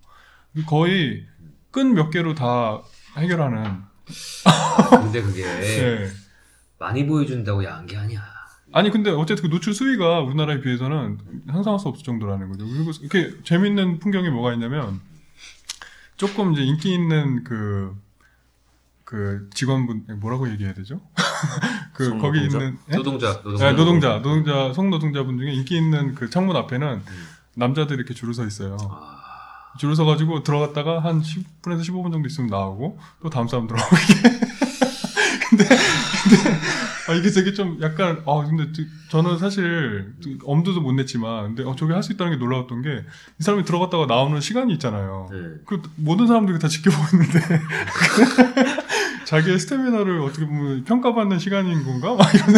거의 0.68 1.26
끈 1.72 1.94
몇 1.94 2.10
개로 2.10 2.34
다 2.34 2.82
해결하는. 3.16 3.90
근데 4.90 5.22
그게 5.22 5.42
네. 5.60 6.10
많이 6.78 7.06
보여준다고 7.06 7.64
야한 7.64 7.86
게 7.86 7.96
아니야. 7.96 8.22
아니 8.72 8.90
근데 8.90 9.10
어쨌든 9.10 9.48
그 9.48 9.54
노출 9.54 9.74
수위가 9.74 10.20
우리나라에 10.20 10.60
비해서는 10.60 11.18
상상할 11.46 11.78
수 11.78 11.88
없을 11.88 12.04
정도라는 12.04 12.48
거죠. 12.48 12.66
그리고 12.66 12.90
이렇게 13.00 13.36
재밌는 13.44 13.98
풍경이 13.98 14.30
뭐가 14.30 14.54
있냐면 14.54 15.00
조금 16.16 16.52
이제 16.52 16.62
인기 16.62 16.94
있는 16.94 17.44
그, 17.44 17.94
그 19.04 19.50
직원분, 19.54 20.04
뭐라고 20.20 20.48
얘기해야 20.50 20.72
되죠? 20.72 21.00
그, 21.92 22.04
성노동자? 22.04 22.26
거기 22.26 22.44
있는, 22.44 22.78
예? 22.90 22.96
노동자, 22.96 23.42
노동자. 23.42 23.66
네, 23.66 23.72
노동자, 23.72 24.22
노동자, 24.22 24.72
성노동자분 24.72 25.38
중에 25.38 25.52
인기 25.52 25.76
있는 25.76 26.14
그 26.14 26.30
창문 26.30 26.56
앞에는 26.56 27.02
남자들이 27.54 27.98
이렇게 27.98 28.14
줄을 28.14 28.34
서 28.34 28.46
있어요. 28.46 28.76
아, 28.80 29.21
줄을 29.78 29.96
서가지고 29.96 30.42
들어갔다가 30.42 31.00
한 31.00 31.22
10분에서 31.22 31.80
15분 31.80 32.12
정도 32.12 32.26
있으면 32.28 32.50
나오고 32.50 32.98
또 33.22 33.30
다음 33.30 33.48
사람 33.48 33.66
들어오고 33.66 33.96
이게. 33.96 34.38
근데, 35.52 35.64
근데, 35.66 36.50
아, 37.08 37.14
이게 37.14 37.30
되게 37.30 37.52
좀 37.52 37.78
약간, 37.82 38.22
아, 38.26 38.44
근데 38.46 38.72
저- 38.72 38.82
저는 39.10 39.36
사실 39.38 40.14
엄두도 40.44 40.80
못 40.80 40.92
냈지만, 40.92 41.54
근데 41.54 41.62
어, 41.64 41.74
저게 41.76 41.92
할 41.92 42.02
수 42.02 42.12
있다는 42.12 42.32
게 42.32 42.38
놀라웠던 42.38 42.82
게 42.82 43.04
이 43.38 43.42
사람이 43.42 43.64
들어갔다가 43.64 44.06
나오는 44.06 44.40
시간이 44.40 44.72
있잖아요. 44.74 45.28
네. 45.30 45.38
그 45.66 45.82
모든 45.96 46.26
사람들이 46.26 46.58
다 46.58 46.68
지켜보고 46.68 47.04
있는데 47.16 47.40
자기의 49.26 49.58
스태미나를 49.58 50.20
어떻게 50.20 50.46
보면 50.46 50.84
평가받는 50.84 51.38
시간인 51.38 51.84
건가? 51.84 52.14
막 52.14 52.32
이런. 52.34 52.48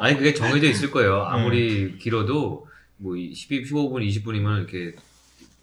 아니 0.00 0.16
그게 0.16 0.34
정해져 0.34 0.68
있을 0.68 0.90
거예요. 0.90 1.16
네. 1.18 1.24
아무리 1.28 1.98
길어도 1.98 2.66
뭐 2.98 3.16
12, 3.16 3.64
15분, 3.64 4.06
20분이면 4.08 4.58
이렇게 4.58 4.94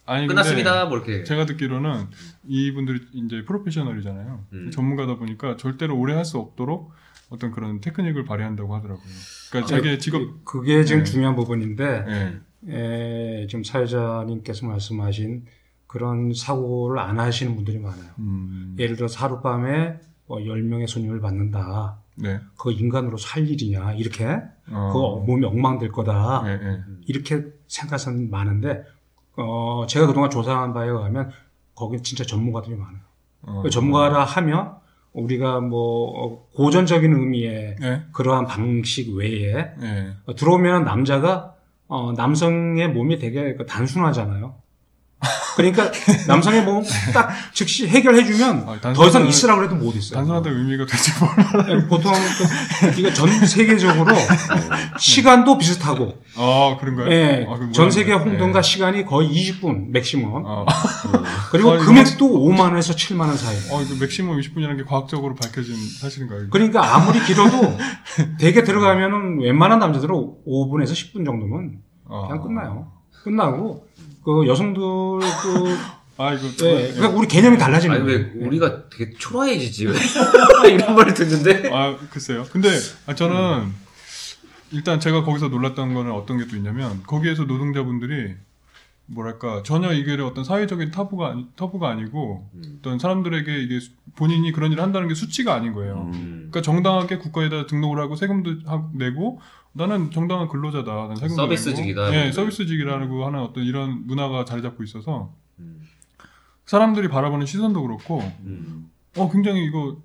아니 0.07 0.25
끝났습니다. 0.27 0.85
뭐 0.85 0.97
이렇게. 0.97 1.23
제가 1.23 1.45
듣기로는 1.45 2.05
이분들이 2.47 3.01
이제 3.13 3.43
프로페셔널이잖아요. 3.45 4.45
음. 4.53 4.71
전문가다 4.71 5.17
보니까 5.17 5.57
절대로 5.57 5.97
오래 5.97 6.13
할 6.15 6.25
수 6.25 6.37
없도록 6.39 6.91
어떤 7.29 7.51
그런 7.51 7.79
테크닉을 7.81 8.23
발휘한다고 8.25 8.73
하더라고요. 8.75 9.05
그러니까 9.51 9.75
자기의 9.75 9.99
직업 9.99 10.19
그- 10.21 10.41
그게 10.43 10.83
지금 10.83 11.03
네. 11.03 11.11
중요한 11.11 11.35
부분인데 11.35 12.05
예. 12.67 12.73
에, 13.43 13.47
지금 13.47 13.63
사회자님께서 13.63 14.65
말씀하신 14.65 15.45
그런 15.87 16.33
사고를 16.33 16.99
안 16.99 17.19
하시는 17.19 17.55
분들이 17.55 17.77
많아요. 17.79 18.11
음, 18.19 18.75
예를 18.79 18.95
들어서 18.95 19.19
하룻밤에 19.25 19.99
뭐 20.25 20.39
10명의 20.39 20.87
손님을 20.87 21.21
받는다. 21.21 21.99
네. 22.15 22.39
그거 22.57 22.71
인간으로 22.71 23.17
살 23.17 23.47
일이냐. 23.47 23.93
이렇게. 23.93 24.25
어, 24.69 24.89
그거 24.91 25.23
몸이 25.25 25.45
엉망될 25.45 25.91
거다. 25.91 26.43
예, 26.47 26.51
예. 26.51 26.79
이렇게 27.07 27.45
생각하는 27.67 28.29
많은데, 28.29 28.83
어, 29.37 29.85
제가 29.87 30.07
그동안 30.07 30.29
조사한 30.29 30.73
바에 30.73 30.89
의하면, 30.89 31.31
거기 31.75 32.01
진짜 32.01 32.23
전문가들이 32.25 32.75
많아요. 32.75 33.01
어, 33.43 33.61
그 33.61 33.69
전문가라 33.69 34.23
하면, 34.23 34.75
우리가 35.13 35.61
뭐, 35.61 36.25
어, 36.25 36.47
고전적인 36.53 37.13
의미의 37.13 37.75
예, 37.81 38.03
그러한 38.11 38.45
방식 38.45 39.15
외에, 39.15 39.73
예. 39.81 40.13
어, 40.25 40.35
들어오면 40.35 40.83
남자가, 40.83 41.55
어, 41.87 42.11
남성의 42.13 42.89
몸이 42.89 43.17
되게 43.17 43.55
그 43.55 43.65
단순하잖아요. 43.65 44.55
그러니까 45.57 45.91
남성의 46.27 46.63
몸 46.63 46.83
딱 47.13 47.29
즉시 47.53 47.87
해결해주면 47.87 48.65
아, 48.67 48.93
더 48.93 49.07
이상 49.07 49.25
있으라고 49.25 49.63
해도 49.63 49.75
못 49.75 49.95
있어요. 49.95 50.17
단순하다 50.19 50.49
의미가 50.51 50.85
되지 50.85 51.11
뭘. 51.65 51.87
보통 51.87 52.13
그, 52.13 52.99
이거 52.99 53.11
전 53.13 53.27
세계적으로 53.45 54.15
시간도 54.99 55.57
비슷하고, 55.57 56.21
아, 56.35 56.77
그런가요? 56.79 57.11
예, 57.11 57.47
아, 57.49 57.71
전 57.71 57.89
세계. 57.89 58.13
홍등가 58.13 58.59
예. 58.59 58.61
시간이 58.61 59.05
거의 59.05 59.29
20분 59.29 59.89
maximum. 59.89 60.43
아, 60.45 60.65
그리고 61.51 61.71
아, 61.71 61.75
이거 61.75 61.85
금액도 61.85 62.27
5만 62.27 62.59
원에서 62.61 62.93
7만 62.93 63.21
원 63.21 63.37
사이. 63.37 63.55
어, 63.71 63.81
이거 63.81 63.95
maximum 63.99 64.39
20분이라는 64.39 64.77
게 64.77 64.83
과학적으로 64.83 65.35
밝혀진 65.35 65.75
사실인가요? 65.99 66.49
그러니까 66.49 66.95
아무리 66.95 67.19
길어도 67.23 67.77
대개 68.39 68.63
들어가면은 68.63 69.41
웬만한 69.41 69.79
남자들은 69.79 70.13
5분에서 70.47 70.91
10분 70.91 71.25
정도면 71.25 71.79
아. 72.09 72.27
그냥 72.27 72.43
끝나요. 72.43 72.91
끝나고 73.23 73.87
그 74.27 74.45
여성들도 74.45 75.21
아, 76.19 76.33
이거 76.33 76.47
예, 76.67 76.91
그러니까 76.93 77.09
우리 77.09 77.27
개념이 77.27 77.57
달라지는 77.57 77.95
아니 77.95 78.03
거예요. 78.05 78.19
왜 78.35 78.45
우리가 78.45 78.89
되게 78.89 79.13
초라해지지 79.17 79.85
왜? 79.87 79.93
이런 80.73 80.95
말을 80.95 81.13
듣는데. 81.13 81.69
아, 81.73 81.95
글쎄요. 82.09 82.45
근데 82.51 82.69
아, 83.05 83.15
저는 83.15 83.71
일단 84.71 84.99
제가 84.99 85.23
거기서 85.23 85.47
놀랐던 85.47 85.93
거는 85.93 86.11
어떤 86.11 86.39
게 86.39 86.47
또 86.47 86.57
있냐면 86.57 87.01
거기에서 87.07 87.43
노동자분들이 87.43 88.33
뭐랄까 89.07 89.63
전혀 89.63 89.93
이게 89.93 90.13
어떤 90.21 90.43
사회적인 90.43 90.91
타부가 90.91 91.29
아니, 91.29 91.47
타부가 91.55 91.89
아니고 91.89 92.49
음. 92.53 92.77
어떤 92.79 92.99
사람들에게 92.99 93.61
이게 93.63 93.79
수- 93.79 93.91
본인이 94.15 94.51
그런 94.51 94.71
일을 94.71 94.83
한다는 94.83 95.07
게 95.07 95.13
수치가 95.13 95.53
아닌 95.53 95.73
거예요. 95.73 96.09
음. 96.13 96.49
그러니까 96.51 96.61
정당하게 96.61 97.17
국가에다 97.17 97.67
등록을 97.67 97.99
하고 97.99 98.15
세금도 98.15 98.69
하- 98.69 98.89
내고 98.93 99.39
나는 99.71 100.11
정당한 100.11 100.47
근로자다. 100.49 100.91
나는 100.93 101.15
세금도 101.15 101.35
서비스직이다. 101.35 102.13
예, 102.13 102.31
서비스직이라고 102.31 103.25
하는 103.25 103.39
어떤 103.39 103.63
이런 103.63 104.05
문화가 104.07 104.43
자리 104.43 104.61
잡고 104.61 104.83
있어서 104.83 105.33
음. 105.59 105.81
사람들이 106.65 107.07
바라보는 107.07 107.45
시선도 107.45 107.81
그렇고 107.83 108.19
음. 108.43 108.89
어 109.15 109.29
굉장히 109.31 109.63
이거 109.65 109.97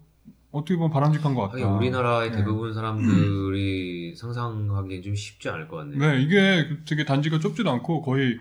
어떻게 0.52 0.76
보면 0.76 0.90
바람직한 0.90 1.34
것. 1.34 1.52
하긴 1.52 1.64
우리나라의 1.66 2.30
네. 2.30 2.36
대부분 2.36 2.72
사람들이 2.72 4.14
상상하기엔 4.14 5.02
좀 5.02 5.14
쉽지 5.16 5.48
않을 5.48 5.66
것 5.66 5.78
같네. 5.78 5.96
네, 5.96 6.22
이게 6.22 6.68
되게 6.86 7.04
단지가 7.04 7.38
좁지도 7.40 7.68
않고 7.70 8.02
거의 8.02 8.38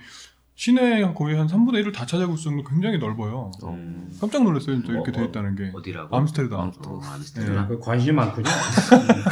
시내 0.61 1.01
거의 1.15 1.35
한 1.35 1.47
3분의 1.47 1.83
1을 1.83 1.91
다 1.91 2.05
찾아볼 2.05 2.37
정도로 2.37 2.63
굉장히 2.69 2.99
넓어요. 2.99 3.49
음. 3.63 4.15
깜짝 4.21 4.43
놀랐어요, 4.43 4.75
진짜 4.75 4.93
이렇게 4.93 5.09
어, 5.09 5.13
돼 5.13 5.25
있다는 5.25 5.55
게. 5.55 5.71
어디라고? 5.73 6.15
암스테르담. 6.15 6.71
어, 6.85 7.01
암스테르담. 7.03 7.67
그 7.67 7.79
관심이 7.79 8.15
많군요. 8.15 8.45
음. 8.47 9.23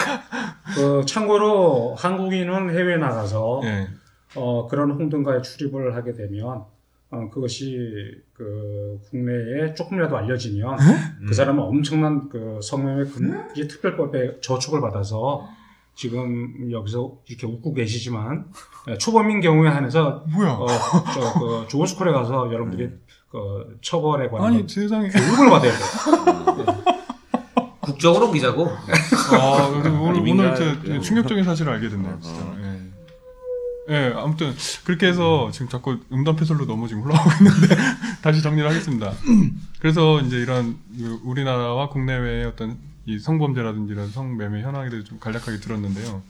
그 0.73 1.05
참고로 1.05 1.93
한국인은 1.99 2.71
해외 2.71 2.97
나가서 2.97 3.61
예. 3.65 3.89
어, 4.33 4.67
그런 4.67 4.89
홍등가에 4.89 5.43
출입을 5.43 5.95
하게 5.95 6.13
되면 6.13 6.63
어, 7.11 7.29
그것이 7.31 8.23
그 8.33 8.99
국내에 9.11 9.75
조금이라도 9.75 10.17
알려지면 10.17 10.79
음. 10.79 11.27
그 11.27 11.35
사람은 11.35 11.61
엄청난 11.61 12.27
그 12.29 12.59
성명의 12.63 13.05
금기 13.05 13.67
특별법에 13.67 14.41
저촉을 14.41 14.81
받아서 14.81 15.47
지금 15.99 16.71
여기서 16.71 17.17
이렇게 17.27 17.45
웃고 17.45 17.73
계시지만 17.73 18.45
예, 18.87 18.97
초범인 18.97 19.41
경우에 19.41 19.67
한해서 19.69 20.23
뭐야? 20.33 20.51
어, 20.53 20.65
저 20.65 21.33
그 21.39 21.65
좋은 21.67 21.85
스쿨에 21.85 22.13
가서 22.13 22.49
여러분들이 22.53 22.89
그 23.29 23.77
처벌에 23.81 24.29
관한 24.29 24.53
아니 24.53 24.65
세상에 24.65 25.09
교육을 25.09 25.49
받아야 25.49 25.71
돼요. 25.73 26.77
국정으로 27.81 28.31
기자고. 28.31 28.69
아, 28.69 29.69
그래서 29.71 30.01
오늘, 30.01 30.21
오늘 30.21 30.55
저 30.55 30.81
네. 30.83 31.01
충격적인 31.01 31.43
사실을 31.43 31.73
알게 31.73 31.89
됐네요, 31.89 32.17
진짜. 32.21 32.55
예. 32.61 32.79
예, 33.89 34.13
아무튼 34.15 34.53
그렇게 34.85 35.07
해서 35.07 35.49
지금 35.51 35.67
자꾸 35.67 35.97
음담패설로 36.13 36.65
너무 36.65 36.87
지금 36.87 37.03
흘러가고 37.03 37.29
있는데 37.43 37.75
다시 38.21 38.41
정리를 38.41 38.69
하겠습니다. 38.69 39.11
그래서 39.79 40.21
이제 40.21 40.37
이런 40.37 40.77
그 40.97 41.19
우리나라와 41.25 41.89
국내외의 41.89 42.45
어떤 42.45 42.77
이 43.09 43.17
성범죄라든지 43.17 43.93
이런 43.93 44.07
성매매 44.07 44.61
현황에 44.61 44.89
대해서 44.89 45.07
좀 45.07 45.19
간략하게 45.19 45.57
들었는데요. 45.57 46.21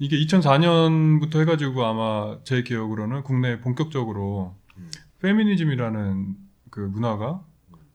이게 0.00 0.18
2004년부터 0.18 1.40
해가지고 1.40 1.84
아마 1.84 2.38
제 2.42 2.64
기억으로는 2.64 3.22
국내에 3.22 3.60
본격적으로 3.60 4.56
음. 4.76 4.90
페미니즘이라는 5.20 6.34
그 6.70 6.80
문화가 6.80 7.44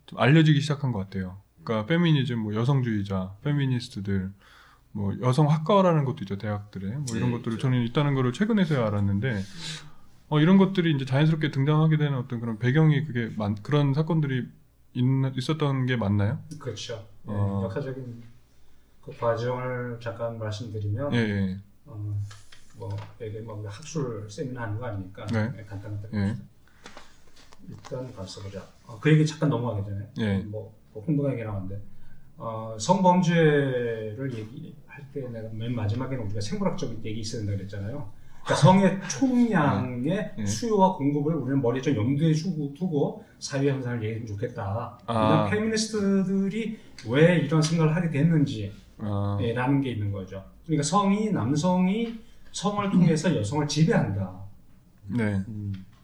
좀 0.06 0.20
알려지기 0.20 0.62
시작한 0.62 0.94
것 0.94 1.00
같아요. 1.00 1.42
그러니까 1.66 1.86
페미니즘, 1.88 2.40
뭐 2.40 2.56
여성주의자, 2.56 3.34
페미니스트들, 3.44 4.32
뭐 4.94 5.14
여성 5.22 5.52
학과라는 5.52 6.06
것도 6.06 6.20
있죠 6.22 6.38
대학들에 6.38 6.88
뭐 6.90 7.06
이런 7.16 7.30
네, 7.30 7.38
것들을 7.38 7.54
있죠. 7.58 7.64
저는 7.64 7.84
있다는 7.84 8.16
거를 8.16 8.32
최근에서야 8.32 8.88
알았는데 8.88 9.44
어, 10.30 10.40
이런 10.40 10.58
것들이 10.58 10.94
이제 10.96 11.04
자연스럽게 11.04 11.52
등장하게 11.52 11.98
되는 11.98 12.18
어떤 12.18 12.40
그런 12.40 12.58
배경이 12.58 13.04
그게 13.06 13.30
많, 13.36 13.56
그런 13.56 13.94
사건들이 13.94 14.48
있, 14.98 15.38
있었던 15.38 15.86
게 15.86 15.96
맞나요? 15.96 16.40
그렇죠. 16.60 17.06
예, 17.28 17.32
어. 17.32 17.62
역사적인 17.66 18.24
그 19.02 19.18
과정을 19.18 20.00
잠깐 20.02 20.38
말씀드리면 20.38 21.14
예, 21.14 21.18
예, 21.18 21.58
어, 21.86 22.22
뭐 22.76 22.90
이게 23.22 23.40
뭐 23.42 23.64
학술 23.68 24.30
세미나 24.30 24.64
하는 24.64 24.80
거 24.80 24.88
아니니까 24.88 25.26
네. 25.28 25.52
네, 25.52 25.64
간단하게 25.66 26.08
예. 26.14 26.36
일단 27.70 28.14
가서 28.14 28.42
보자. 28.42 28.66
어, 28.86 28.98
그 29.00 29.12
얘기 29.12 29.26
잠깐 29.26 29.50
넘어가기 29.50 29.86
전에 29.86 30.10
예. 30.18 30.38
뭐, 30.40 30.74
뭐 30.94 31.04
흥분한 31.04 31.34
얘기 31.34 31.44
나왔는데 31.44 31.82
어, 32.38 32.78
성범죄를 32.80 34.32
얘기할 34.34 35.12
때 35.14 35.28
내가 35.28 35.50
맨 35.54 35.76
마지막에는 35.76 36.26
우리가 36.26 36.42
생물학적인 36.42 37.04
얘기 37.06 37.20
있어야 37.22 37.42
된다 37.42 37.58
그랬잖아요. 37.58 38.17
그러니까 38.48 38.56
성의 38.56 39.00
총량의 39.10 40.32
예. 40.38 40.46
수요와 40.46 40.96
공급을 40.96 41.36
우리는 41.36 41.62
머리에 41.62 41.82
좀 41.82 41.96
염두에 41.98 42.32
두고, 42.32 42.74
두고 42.74 43.26
사회 43.40 43.70
현상을 43.70 44.02
얘기하면 44.02 44.26
좋겠다. 44.26 44.98
아. 45.06 45.14
이런 45.14 45.50
페미니스트들이 45.50 46.80
왜 47.10 47.40
이런 47.40 47.62
생각을 47.62 47.94
하게 47.94 48.10
됐는지 48.10 48.72
아, 49.00 49.38
예, 49.42 49.54
라는 49.54 49.82
게 49.82 49.92
있는 49.92 50.14
거죠. 50.14 50.44
그러니까 50.66 50.84
성이 50.84 51.30
남성이 51.30 52.20
성을 52.54 52.90
통해서 52.90 53.36
여성을 53.36 53.68
지배한다. 53.68 54.34
네, 55.10 55.44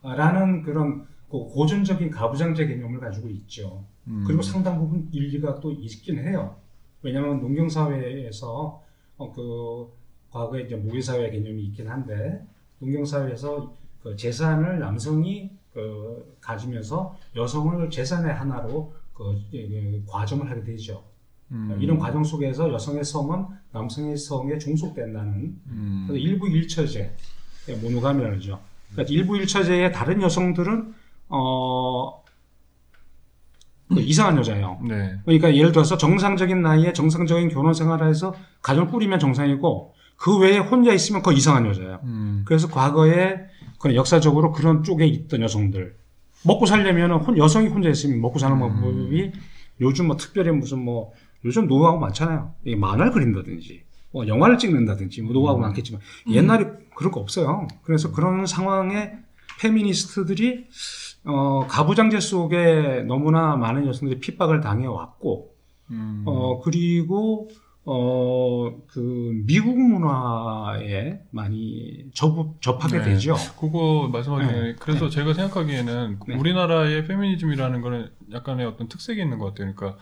라는 0.02 0.62
그런 0.62 1.06
그 1.30 1.38
고전적인 1.38 2.10
가부장제 2.10 2.66
개념을 2.66 3.00
가지고 3.00 3.28
있죠. 3.30 3.84
음, 4.06 4.22
그리고 4.26 4.42
상당 4.42 4.78
부분 4.78 5.08
일리가 5.10 5.60
또 5.60 5.72
있긴 5.72 6.18
해요. 6.18 6.56
왜냐하면 7.02 7.40
농경 7.40 7.68
사회에서 7.68 8.82
어, 9.16 9.32
그 9.32 9.90
과거에 10.34 10.62
이제 10.62 10.74
모의 10.74 11.00
사회 11.00 11.30
개념이 11.30 11.62
있긴 11.66 11.88
한데 11.88 12.44
농경 12.80 13.04
사회에서 13.04 13.72
그 14.02 14.16
재산을 14.16 14.80
남성이 14.80 15.50
그 15.72 16.36
가지면서 16.40 17.16
여성을 17.36 17.88
재산의 17.88 18.34
하나로 18.34 18.92
그 19.14 19.40
예, 19.54 19.60
예, 19.60 20.02
과점을 20.06 20.50
하게 20.50 20.64
되죠. 20.64 21.04
음, 21.52 21.78
이런 21.80 21.98
과정 21.98 22.24
속에서 22.24 22.72
여성의 22.72 23.04
성은 23.04 23.46
남성의 23.70 24.16
성에 24.16 24.58
종속된다는 24.58 25.56
음, 25.68 26.04
그래서 26.08 26.18
일부 26.20 26.48
일처제 26.48 27.14
모노가미라죠. 27.80 28.60
그러니까 28.90 29.12
일부 29.14 29.36
일처제의 29.36 29.92
다른 29.92 30.20
여성들은 30.20 30.94
어 31.28 32.24
그 33.88 34.00
이상한 34.00 34.36
여자예요. 34.38 34.80
네, 34.82 35.18
그러니까 35.24 35.54
예를 35.54 35.72
들어서 35.72 35.96
정상적인 35.96 36.62
나이에 36.62 36.92
정상적인 36.92 37.50
결혼 37.50 37.74
생활에서 37.74 38.34
가정을 38.62 38.90
꾸리면 38.90 39.18
정상이고 39.18 39.93
그 40.16 40.38
외에 40.38 40.58
혼자 40.58 40.92
있으면 40.92 41.22
그 41.22 41.32
이상한 41.32 41.66
여자예요. 41.66 42.00
음, 42.04 42.42
그래서 42.46 42.68
과거에 42.68 43.40
그 43.78 43.94
역사적으로 43.94 44.52
그런 44.52 44.82
쪽에 44.82 45.06
있던 45.06 45.42
여성들 45.42 45.96
먹고 46.44 46.66
살려면 46.66 47.10
은 47.12 47.38
여성이 47.38 47.68
혼자 47.68 47.88
있으면 47.88 48.20
먹고 48.20 48.38
사는 48.38 48.56
음. 48.56 48.60
방법이 48.60 49.32
요즘 49.80 50.06
뭐 50.06 50.16
특별히 50.16 50.50
무슨 50.52 50.84
뭐 50.84 51.12
요즘 51.44 51.66
노하우 51.66 51.98
많잖아요. 51.98 52.52
이 52.64 52.76
만화를 52.76 53.12
그린다든지 53.12 53.82
뭐 54.12 54.26
영화를 54.26 54.58
찍는다든지 54.58 55.22
뭐 55.22 55.32
노하우 55.32 55.56
음. 55.56 55.62
많겠지만 55.62 56.00
옛날에 56.30 56.70
그런 56.94 57.12
거 57.12 57.20
없어요. 57.20 57.66
그래서 57.82 58.12
그런 58.12 58.46
상황에 58.46 59.12
페미니스트들이 59.60 60.66
어, 61.24 61.66
가부장제 61.68 62.20
속에 62.20 63.04
너무나 63.06 63.56
많은 63.56 63.86
여성들이 63.86 64.20
핍박을 64.20 64.60
당해 64.60 64.86
왔고 64.86 65.54
음, 65.90 66.22
어, 66.26 66.60
그리고, 66.62 67.48
어, 67.86 68.72
그, 68.86 69.42
미국 69.44 69.78
문화에 69.78 71.20
많이 71.30 72.06
접, 72.14 72.54
접하게 72.62 72.98
네. 72.98 73.04
되죠. 73.04 73.34
그거 73.60 74.08
말씀하기 74.10 74.46
전에 74.46 74.60
네. 74.60 74.74
그래서 74.78 75.10
제가 75.10 75.34
생각하기에는 75.34 76.20
네. 76.28 76.34
우리나라의 76.34 77.06
페미니즘이라는 77.06 77.80
거는 77.82 78.10
약간의 78.32 78.66
어떤 78.66 78.88
특색이 78.88 79.20
있는 79.20 79.38
것 79.38 79.46
같아요. 79.46 79.74
그러니까 79.74 80.00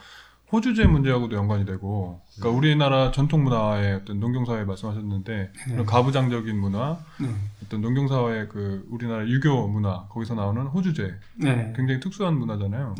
호주제 0.52 0.84
문제하고도 0.84 1.34
연관이 1.34 1.64
되고, 1.64 2.20
그러니까 2.36 2.58
우리나라 2.58 3.10
전통 3.10 3.42
문화의 3.42 3.94
어떤 3.94 4.20
농경사회 4.20 4.64
말씀하셨는데 4.64 5.50
그런 5.64 5.86
가부장적인 5.86 6.60
문화, 6.60 6.98
네. 7.18 7.28
어떤 7.64 7.80
농경사회 7.80 8.48
그 8.48 8.86
우리나라 8.90 9.26
유교 9.26 9.66
문화 9.66 10.06
거기서 10.08 10.34
나오는 10.34 10.62
호주제 10.66 11.14
네. 11.36 11.72
굉장히 11.74 12.00
특수한 12.00 12.38
문화잖아요. 12.38 12.94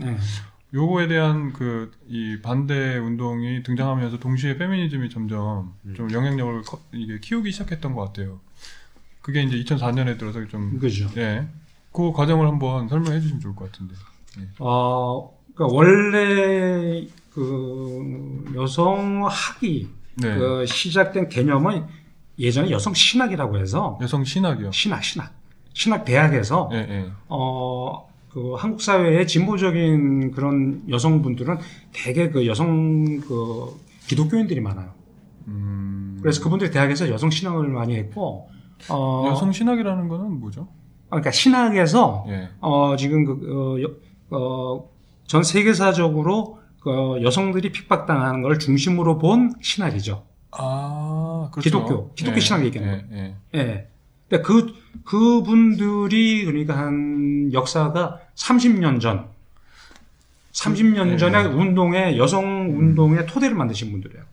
네. 0.72 0.78
요거에 0.78 1.08
대한 1.08 1.52
그 1.52 1.90
이 2.08 2.40
반대 2.42 2.98
운동이 2.98 3.62
등장하면서 3.62 4.18
동시에 4.18 4.56
페미니즘이 4.58 5.08
점점 5.10 5.74
좀 5.96 6.10
영향력을 6.12 6.62
커- 6.62 6.80
이게 6.92 7.18
키우기 7.20 7.50
시작했던 7.52 7.94
것 7.94 8.04
같아요. 8.06 8.40
그게 9.22 9.42
이제 9.42 9.56
2004년에 9.62 10.18
들어서 10.18 10.46
좀 10.48 10.78
그죠. 10.78 11.08
예. 11.16 11.46
그 11.92 12.12
과정을 12.12 12.46
한번 12.46 12.88
설명해 12.88 13.20
주시면 13.20 13.40
좋을 13.40 13.54
것 13.54 13.70
같은데. 13.70 13.94
어, 14.58 15.30
그러니까 15.54 15.76
원래 15.76 17.06
그 17.32 18.44
여성학이 18.54 19.88
네. 20.16 20.34
그 20.36 20.66
시작된 20.66 21.28
개념은 21.28 21.86
예전에 22.38 22.70
여성 22.70 22.92
신학이라고 22.94 23.58
해서 23.58 23.98
여성 24.02 24.24
신학이요. 24.24 24.72
신학, 24.72 25.02
신학. 25.04 25.32
신학 25.74 26.04
대학에서 26.04 26.68
예, 26.72 26.76
예. 26.78 27.10
어, 27.28 28.11
그 28.32 28.54
한국 28.54 28.80
사회의 28.80 29.26
진보적인 29.26 30.30
그런 30.32 30.82
여성분들은 30.88 31.58
대개 31.92 32.30
그 32.30 32.46
여성 32.46 33.20
그 33.20 33.78
기독교인들이 34.08 34.60
많아요. 34.60 34.90
음. 35.48 36.18
그래서 36.22 36.42
그분들이 36.42 36.70
대학에서 36.70 37.10
여성 37.10 37.28
신학을 37.30 37.68
많이 37.68 37.94
했고, 37.96 38.48
어, 38.88 39.24
여성 39.28 39.52
신학이라는 39.52 40.08
거는 40.08 40.40
뭐죠? 40.40 40.68
그러니까 41.10 41.30
신학에서 41.30 42.24
예. 42.28 42.48
어, 42.60 42.96
지금 42.96 43.24
그, 43.26 43.32
어, 43.76 43.82
여- 43.82 44.36
어, 44.38 44.88
전 45.26 45.42
세계사적으로 45.42 46.58
그 46.80 47.22
여성들이 47.22 47.70
핍박당하는 47.72 48.40
걸 48.42 48.58
중심으로 48.58 49.18
본 49.18 49.52
신학이죠. 49.60 50.24
아, 50.52 51.48
그렇죠. 51.52 51.64
기독교, 51.70 52.12
기독교 52.14 52.40
신학 52.40 52.64
얘기하는 52.64 53.08
예, 53.12 53.16
예. 53.54 53.58
예. 53.58 53.88
근데 54.28 54.42
그, 54.42 54.72
그분들이 55.04 56.44
그러니까 56.44 56.76
한 56.76 57.50
역사가 57.52 58.20
30년 58.34 59.00
전, 59.00 59.26
30년 60.52 61.08
네. 61.08 61.16
전에 61.16 61.44
운동의, 61.44 62.18
여성 62.18 62.78
운동의 62.78 63.26
토대를 63.26 63.56
만드신 63.56 63.90
분들이에요. 63.90 64.24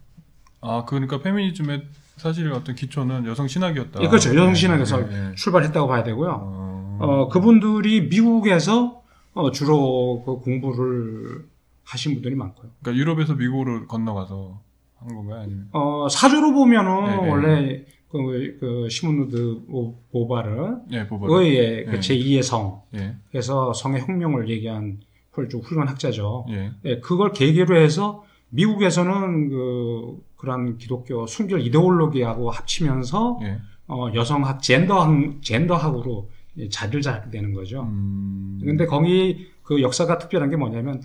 아, 0.62 0.86
그러니까 0.86 1.22
페미니즘의 1.22 1.84
사실 2.18 2.52
어떤 2.52 2.76
기초는 2.76 3.26
여성 3.26 3.48
신학이었다. 3.48 4.02
예, 4.04 4.08
그렇죠. 4.08 4.36
여성 4.36 4.52
예, 4.52 4.56
신학에서 4.56 5.02
예, 5.02 5.30
예. 5.32 5.36
출발했다고 5.36 5.88
봐야 5.88 6.04
되고요. 6.04 6.30
어, 6.30 6.98
어, 7.00 7.30
그분들이 7.30 8.10
미국에서 8.10 9.02
어, 9.34 9.52
주로 9.52 10.24
그 10.26 10.40
공부를 10.40 11.46
하신 11.86 12.16
분들이 12.16 12.36
많고요. 12.36 12.70
그러니까 12.82 13.00
유럽에서 13.00 13.36
미국으로 13.36 13.88
건너가서 13.88 14.60
한 15.00 15.16
건가요? 15.16 15.42
아니면? 15.42 15.70
어, 15.72 16.08
사주로 16.10 16.54
보면은 16.54 17.06
네, 17.06 17.22
네. 17.22 17.30
원래 17.30 17.86
그, 18.12 18.58
그 18.60 18.90
시몬누드 18.90 19.66
오- 19.70 19.96
보바르 20.12 20.78
예, 20.92 21.08
보바. 21.08 21.28
의의 21.30 21.86
그 21.86 21.92
네. 21.92 22.00
제2의 22.00 22.42
성, 22.44 22.82
예, 22.96 23.16
그래서 23.30 23.72
성의 23.74 24.02
혁명을 24.02 24.50
얘기한 24.50 25.00
훌- 25.32 25.48
훌륭한 25.48 25.88
학자죠. 25.90 26.46
예. 26.50 26.72
예, 26.86 27.00
그걸 27.00 27.32
계기로 27.32 27.78
해서 27.78 28.24
미국에서는 28.50 29.50
그 29.50 30.18
그런 30.36 30.78
기독교 30.78 31.28
순결 31.28 31.62
이데올로기하고 31.62 32.50
합치면서 32.50 33.40
예. 33.44 33.60
어, 33.88 34.10
여성학 34.16 34.62
젠더학 34.64 35.42
젠더학으로 35.44 36.30
예, 36.58 36.70
자리를 36.70 37.02
잡게 37.02 37.30
되는 37.30 37.54
거죠. 37.54 37.84
음. 37.84 38.60
근데 38.64 38.86
거기 38.88 39.50
그 39.62 39.82
역사가 39.84 40.18
특별한 40.18 40.50
게 40.50 40.56
뭐냐면 40.56 41.02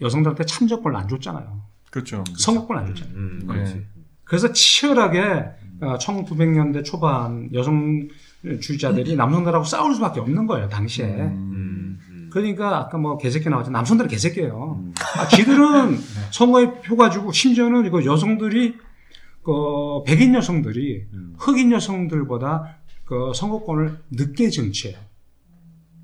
여성들한테 0.00 0.44
참정권을 0.46 0.96
안 0.98 1.06
줬잖아요. 1.06 1.60
그렇죠. 1.90 2.24
선거권을 2.36 2.80
안 2.82 2.94
줬잖아요. 2.94 3.14
음, 3.16 3.46
그렇지. 3.46 3.74
네. 3.74 3.80
그래서 4.24 4.52
치열하게 4.52 5.20
1900년대 5.80 6.84
초반 6.84 7.50
여성주의자들이 7.52 9.16
남성들하고 9.16 9.64
싸울 9.64 9.94
수밖에 9.94 10.20
없는 10.20 10.46
거예요 10.46 10.68
당시에. 10.68 11.06
음. 11.06 11.20
음, 11.54 11.98
음. 12.08 12.30
그러니까 12.32 12.78
아까 12.78 12.98
뭐 12.98 13.16
개새끼 13.18 13.48
나왔죠. 13.48 13.70
남성들은 13.70 14.08
개새끼예요. 14.08 14.80
음. 14.80 14.94
아, 15.18 15.26
지들은 15.28 15.98
선거에 16.32 16.80
표 16.80 16.96
가지고 16.96 17.32
심지어는 17.32 17.86
이거 17.86 18.04
여성들이 18.04 18.76
그 19.42 20.02
백인 20.06 20.34
여성들이 20.34 21.06
음. 21.12 21.34
흑인 21.38 21.70
여성들보다 21.72 22.78
그 23.04 23.32
선거권을 23.34 23.98
늦게 24.10 24.48
쟁취해요. 24.48 24.98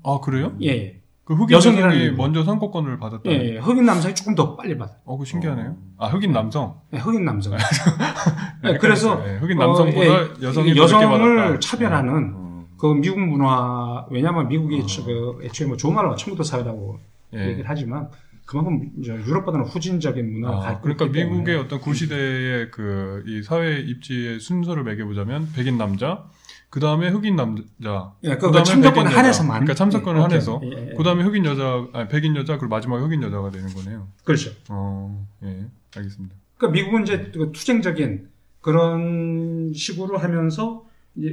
아 0.03 0.19
그래요? 0.21 0.55
예, 0.61 0.67
예. 0.67 1.01
그 1.23 1.33
흑인 1.35 1.55
여성이. 1.55 2.11
먼저 2.11 2.43
선거권을 2.43 2.99
받았다. 2.99 3.29
예, 3.31 3.55
예. 3.55 3.57
흑인 3.57 3.85
남성이 3.85 4.13
조금 4.13 4.35
더 4.35 4.55
빨리 4.55 4.77
받아요. 4.77 4.97
어, 5.05 5.17
그 5.17 5.25
신기하네요. 5.25 5.77
아 5.97 6.07
흑인 6.07 6.31
남성. 6.31 6.79
예, 6.93 6.97
흑인 6.97 7.25
남성. 7.25 7.53
네, 8.63 8.77
그래서 8.77 9.09
헷갈렸어요. 9.15 9.33
예, 9.35 9.39
흑인 9.39 9.57
남성보다 9.57 10.11
어, 10.13 10.29
예, 10.39 10.43
여성이 10.43 10.73
더 10.75 10.83
여성을. 10.83 11.59
차별하는 11.59 12.31
어. 12.35 12.65
그 12.77 12.87
미국 12.95 13.19
문화 13.19 14.05
왜냐하면 14.09 14.47
미국이 14.47 14.85
저- 14.87 15.03
그 15.03 15.39
애초에 15.43 15.67
뭐 15.67 15.77
좋은 15.77 15.93
말로 15.93 16.15
처음부터 16.15 16.43
사회라고 16.43 16.99
예. 17.33 17.47
얘기를 17.49 17.63
하지만 17.69 18.09
그만큼 18.45 18.89
이제 18.99 19.13
유럽보다는 19.13 19.65
후진적인 19.67 20.33
문화를 20.33 20.57
아, 20.57 20.79
그러니까 20.81 21.05
있기 21.05 21.17
때문에 21.19 21.33
미국의 21.39 21.57
어떤 21.57 21.79
구시대의 21.79 22.71
그 22.71 23.23
이 23.27 23.43
사회 23.43 23.79
입지의 23.79 24.39
순서를 24.39 24.83
매겨보자면 24.83 25.49
백인 25.55 25.77
남자, 25.77 26.25
그 26.69 26.79
다음에 26.79 27.09
흑인 27.09 27.35
남자, 27.35 28.13
예, 28.23 28.29
그, 28.35 28.47
그다음에 28.47 28.57
그 28.59 28.63
참정권 28.63 29.03
백인 29.05 29.17
한해서만 29.17 29.49
여자. 29.49 29.59
그러니까 29.59 29.73
참석권을 29.75 30.19
예, 30.19 30.23
한해서. 30.23 30.61
예, 30.63 30.69
예. 30.91 30.93
그 30.97 31.03
다음에 31.03 31.23
흑인 31.23 31.45
여자, 31.45 31.85
아니 31.93 32.07
백인 32.09 32.35
여자, 32.35 32.57
그리고 32.57 32.75
마지막에 32.75 33.01
흑인 33.03 33.21
여자가 33.23 33.51
되는 33.51 33.69
거네요. 33.69 34.07
그렇죠. 34.25 34.51
어, 34.69 35.25
예, 35.43 35.65
알겠습니다. 35.95 36.35
그러니까 36.57 36.73
미국은 36.81 37.03
이제 37.03 37.31
그 37.33 37.51
투쟁적인 37.53 38.27
그런 38.61 39.73
식으로 39.73 40.17
하면서 40.17 40.85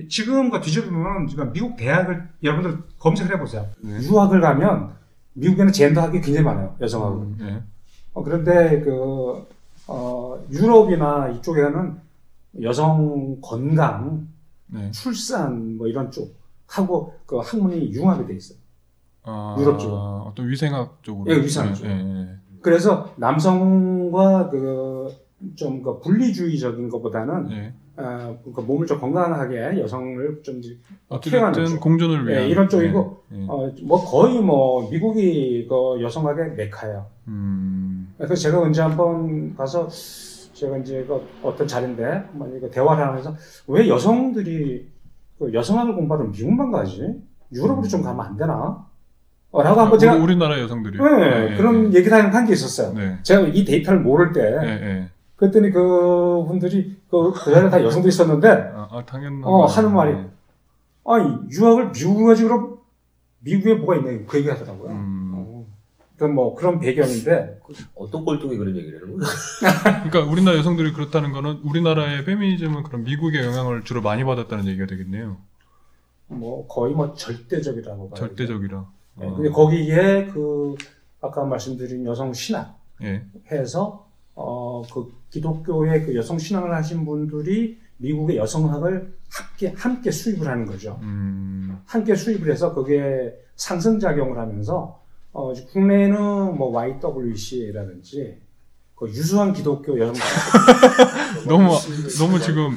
지금과 0.09 0.61
뒤집으면 0.61 1.29
미국 1.53 1.77
대학을 1.77 2.29
여러분들 2.43 2.83
검색을 2.99 3.35
해보세요. 3.37 3.67
네. 3.81 4.01
유학을 4.03 4.41
가면 4.41 4.93
미국에는 5.35 5.73
젠더 5.73 6.01
학이 6.01 6.21
굉장히 6.21 6.45
많아요 6.45 6.75
여성하고. 6.81 7.35
예, 7.43 7.63
어, 8.13 8.25
그런데 8.25 8.81
그 8.81 9.47
어, 9.87 10.45
유럽이나 10.51 11.29
이쪽에는 11.29 11.97
여성 12.63 13.41
건강, 13.41 14.27
네. 14.67 14.91
출산 14.91 15.77
뭐 15.77 15.87
이런 15.87 16.11
쪽 16.11 16.35
하고 16.67 17.15
그 17.25 17.39
학문이 17.39 17.93
융합이 17.93 18.27
돼 18.27 18.35
있어요. 18.35 18.59
아, 19.23 19.57
유럽 19.59 19.79
쪽으로. 19.79 19.99
어떤 20.27 20.49
위생학 20.49 20.99
쪽으로. 21.03 21.33
예, 21.33 21.41
위생학 21.41 21.71
예, 21.71 21.75
쪽으로. 21.75 21.93
예, 21.93 21.99
예. 21.99 22.29
그래서 22.61 23.15
남성과 23.17 24.51
그 24.51 25.15
좀 25.57 25.83
그 25.83 26.01
분리주의적인 26.01 26.89
것보다는 26.89 27.51
예. 27.53 27.73
어, 27.97 28.39
그 28.55 28.61
몸을 28.61 28.87
좀 28.87 29.01
건강하게 29.01 29.81
여성을 29.81 30.41
좀 30.43 30.61
어쨌든 31.09 31.53
쪽. 31.53 31.81
공존을 31.81 32.27
위한. 32.27 32.43
예, 32.43 32.49
이런 32.49 32.69
쪽이고 32.69 33.23
예, 33.33 33.39
예. 33.43 33.47
어, 33.49 33.73
뭐 33.83 34.05
거의 34.05 34.41
뭐 34.41 34.89
미국이 34.91 35.67
그 35.69 36.03
여성학의 36.03 36.55
메카예요. 36.57 37.07
음, 37.29 38.13
그래서 38.17 38.35
제가 38.35 38.61
언제 38.61 38.83
한번 38.83 39.55
가서 39.57 39.89
제가 40.55 40.79
이제 40.79 41.05
그 41.07 41.21
어떤 41.43 41.67
자리인데 41.69 42.25
뭐 42.33 42.53
이거 42.57 42.69
대화를 42.69 43.05
하면서 43.07 43.35
왜 43.69 43.89
여성들이 43.89 44.89
그 45.39 45.53
여성학을 45.55 45.95
공부하러 45.95 46.29
미국만 46.31 46.73
가지? 46.73 47.15
유럽으로 47.53 47.87
좀 47.87 48.03
가면 48.03 48.27
안 48.27 48.37
되나? 48.37 48.85
어, 49.51 49.63
라고 49.63 49.81
한번 49.81 49.99
제가 49.99 50.15
우리, 50.15 50.23
우리나라 50.25 50.61
여성들이. 50.61 50.99
네, 50.99 51.57
그런 51.57 51.95
얘기를 51.95 52.13
한 52.13 52.45
게 52.47 52.53
있었어요. 52.53 52.93
네. 52.95 53.19
제가 53.23 53.47
이 53.49 53.65
데이터를 53.65 54.01
모를 54.01 54.33
때 54.33 54.41
예, 54.63 54.69
예. 54.69 55.11
그랬더니 55.39 55.71
그 55.71 56.45
분들이 56.49 56.97
그, 57.09 57.33
그 57.33 57.53
자리에 57.53 57.71
다 57.71 57.83
여성도 57.83 58.09
있었는데 58.09 58.49
아, 58.49 58.89
아 58.91 59.05
당연한. 59.07 59.45
어. 59.45 59.67
하는 59.67 59.95
말이 59.95 60.13
예. 60.13 60.31
아니 61.07 61.37
유학을 61.51 61.93
미국 61.93 62.27
가지 62.27 62.43
그럼 62.43 62.79
미국에 63.39 63.75
뭐가 63.75 63.97
있네 63.97 64.25
그 64.27 64.39
얘기 64.39 64.49
하더라고요. 64.49 64.91
음. 64.91 65.33
어. 65.35 65.67
그뭐 66.17 66.57
그런 66.57 66.81
배경인데 66.81 67.61
어떤 67.95 68.25
꼴통이 68.25 68.57
그런 68.57 68.77
얘기를 68.77 69.01
하는 69.01 69.17
거야? 69.17 69.29
그러니까 70.11 70.33
우리나라 70.33 70.59
여성들이 70.59 70.93
그렇다는 70.93 71.31
거는 71.31 71.61
우리나라의 71.63 72.25
페미니즘은 72.25 72.83
그럼 72.83 73.05
미국의 73.05 73.45
영향을 73.45 73.85
주로 73.85 74.03
많이 74.03 74.25
받았다는 74.25 74.67
얘기가 74.67 74.87
되겠네요. 74.87 75.37
뭐 76.27 76.67
거의 76.67 76.95
뭐 76.95 77.15
절대적이라고 77.15 78.11
봐요. 78.11 78.15
절대적이라. 78.17 78.87
네, 79.19 79.27
어, 79.27 79.35
근데 79.37 79.51
거기에 79.51 80.27
그 80.27 80.75
아까 81.21 81.45
말씀드린 81.45 82.05
여성 82.07 82.33
신학 82.33 82.77
예. 83.03 83.25
해서 83.53 84.08
어 84.41 84.83
그 84.93 85.13
기독교의 85.31 86.05
그 86.07 86.15
여성 86.15 86.39
신앙을 86.39 86.73
하신 86.75 87.05
분들이 87.05 87.79
미국의 87.99 88.37
여성학을 88.37 89.13
함께 89.29 89.75
함께 89.77 90.11
수입을 90.11 90.47
하는 90.47 90.65
거죠. 90.65 90.99
음, 91.03 91.77
함께 91.87 92.15
수입을 92.15 92.51
해서 92.53 92.73
그게 92.73 93.35
상승 93.57 93.99
작용을 93.99 94.39
하면서 94.39 95.03
어 95.33 95.53
국내에는 95.53 96.57
뭐 96.57 96.71
YWCA라든지 96.71 98.39
그 98.95 99.09
유수한 99.09 99.53
기독교 99.53 99.99
여성 99.99 100.15
너무 101.49 101.71
너무 102.19 102.39
지금 102.41 102.73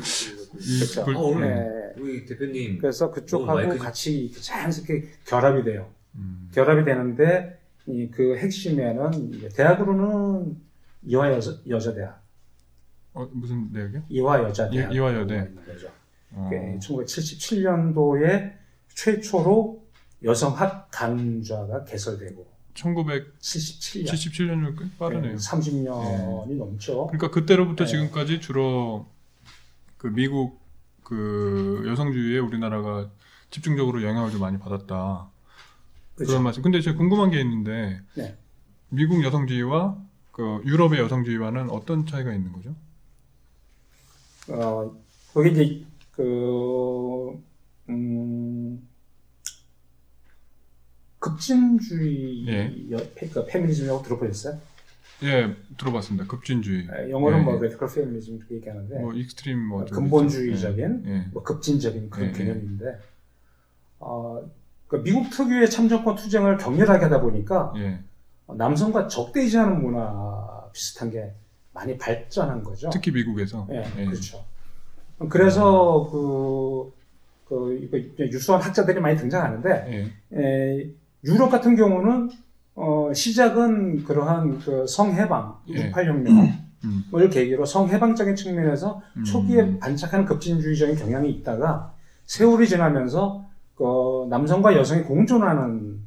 이 0.59 0.79
그렇죠. 0.79 1.05
글- 1.05 1.15
어, 1.15 1.39
네. 1.39 1.67
우리 1.99 2.25
대표님 2.25 2.79
그래서 2.79 3.11
그쪽하고 3.11 3.53
마이크- 3.53 3.77
같이 3.77 4.31
자연스럽게 4.41 5.05
결합이 5.25 5.63
돼요. 5.63 5.87
음, 6.15 6.49
결합이 6.53 6.83
되는데 6.85 7.59
이 7.87 8.09
그 8.11 8.37
핵심에는 8.37 9.49
대학으로는 9.55 10.55
이화 11.03 11.31
여자, 11.31 11.51
여자 11.67 11.93
대학, 11.93 12.23
어, 13.13 13.27
무슨 13.33 13.71
내용이요? 13.71 14.03
이화 14.09 14.39
여자 14.43 14.69
대학, 14.69 14.91
이- 14.91 14.95
이화 14.95 15.13
여대. 15.15 15.35
있는 15.35 15.65
거죠. 15.65 15.87
어, 16.33 16.49
그 16.49 16.79
1977년도에 16.79 18.53
최초로 18.93 19.83
여성학 20.23 20.89
강좌가 20.91 21.83
개설되고 21.83 22.49
77년, 22.75 24.05
1977년이면 24.05 24.79
꽤 24.79 24.85
빠르네요. 24.97 25.35
30년이 25.35 26.55
넘죠. 26.57 27.07
그러니까 27.07 27.29
그때로부터 27.31 27.83
네. 27.85 27.89
지금까지 27.91 28.39
주로 28.39 29.07
그 29.97 30.07
미국 30.07 30.61
그 31.03 31.83
여성주의에 31.87 32.39
우리나라가 32.39 33.09
집중적으로 33.49 34.03
영향을 34.03 34.31
좀 34.31 34.39
많이 34.39 34.57
받았다. 34.57 35.29
그렇죠. 36.15 36.29
그런 36.31 36.43
말씀. 36.43 36.61
근데 36.63 36.79
제가 36.79 36.95
궁금한 36.97 37.29
게 37.31 37.41
있는데 37.41 37.99
네. 38.15 38.37
미국 38.89 39.21
여성주의와 39.23 39.97
그 40.31 40.61
유럽의 40.65 40.99
여성주의와는 40.99 41.69
어떤 41.69 42.05
차이가 42.05 42.33
있는 42.33 42.51
거죠? 42.51 42.75
어, 44.49 44.95
거기 45.33 45.51
이제 45.51 45.85
그 46.11 47.41
음, 47.89 48.87
급진주의 51.19 52.47
예. 52.47 52.91
여, 52.91 52.97
그 53.15 53.45
페미니즘이라고 53.45 54.01
들어보셨어요? 54.01 54.59
예, 55.23 55.55
들어봤습니다. 55.77 56.25
급진주의. 56.25 56.87
에, 56.91 57.11
영어는 57.11 57.39
예, 57.39 57.43
뭐 57.43 57.55
예. 57.57 57.61
radical 57.61 57.89
feminism 57.93 58.37
이렇게 58.37 58.55
얘기하는데 58.55 58.99
뭐 58.99 59.13
extreme 59.13 59.59
뭐 59.59 59.85
근본주의적인 59.85 61.03
예, 61.05 61.11
예. 61.11 61.25
뭐 61.31 61.43
급진적인 61.43 62.09
그런 62.09 62.29
예, 62.29 62.33
예. 62.33 62.37
개념인데 62.37 62.99
어, 63.99 64.49
그 64.87 65.03
미국 65.03 65.29
특유의 65.29 65.69
참정권 65.69 66.15
투쟁을 66.15 66.57
격렬하게 66.57 67.03
하다 67.03 67.21
보니까 67.21 67.73
예. 67.77 67.99
남성과 68.57 69.07
적대시하는 69.07 69.81
문화 69.81 70.69
비슷한 70.73 71.09
게 71.09 71.33
많이 71.73 71.97
발전한 71.97 72.63
거죠. 72.63 72.89
특히 72.91 73.11
미국에서. 73.11 73.67
예, 73.71 73.83
예. 73.97 74.05
그렇죠. 74.05 74.43
그래서 75.29 76.07
그, 76.11 76.93
그 77.47 78.13
유수한 78.31 78.61
학자들이 78.61 78.99
많이 78.99 79.17
등장하는데 79.17 80.11
예. 80.33 80.39
에, 80.39 80.89
유럽 81.23 81.49
같은 81.49 81.75
경우는 81.75 82.29
어, 82.75 83.11
시작은 83.13 84.03
그러한 84.05 84.59
그 84.59 84.87
성해방, 84.87 85.59
예. 85.69 85.91
68혁명을 85.91 86.71
음. 86.85 87.29
계기로 87.29 87.65
성해방적인 87.65 88.35
측면에서 88.35 89.01
음. 89.17 89.23
초기에 89.23 89.77
반짝하는 89.79 90.25
급진주의적인 90.25 90.95
경향이 90.95 91.29
있다가 91.29 91.93
세월이 92.25 92.67
지나면서 92.67 93.45
그 93.75 94.27
남성과 94.29 94.75
여성이 94.75 95.03
공존하는 95.03 96.00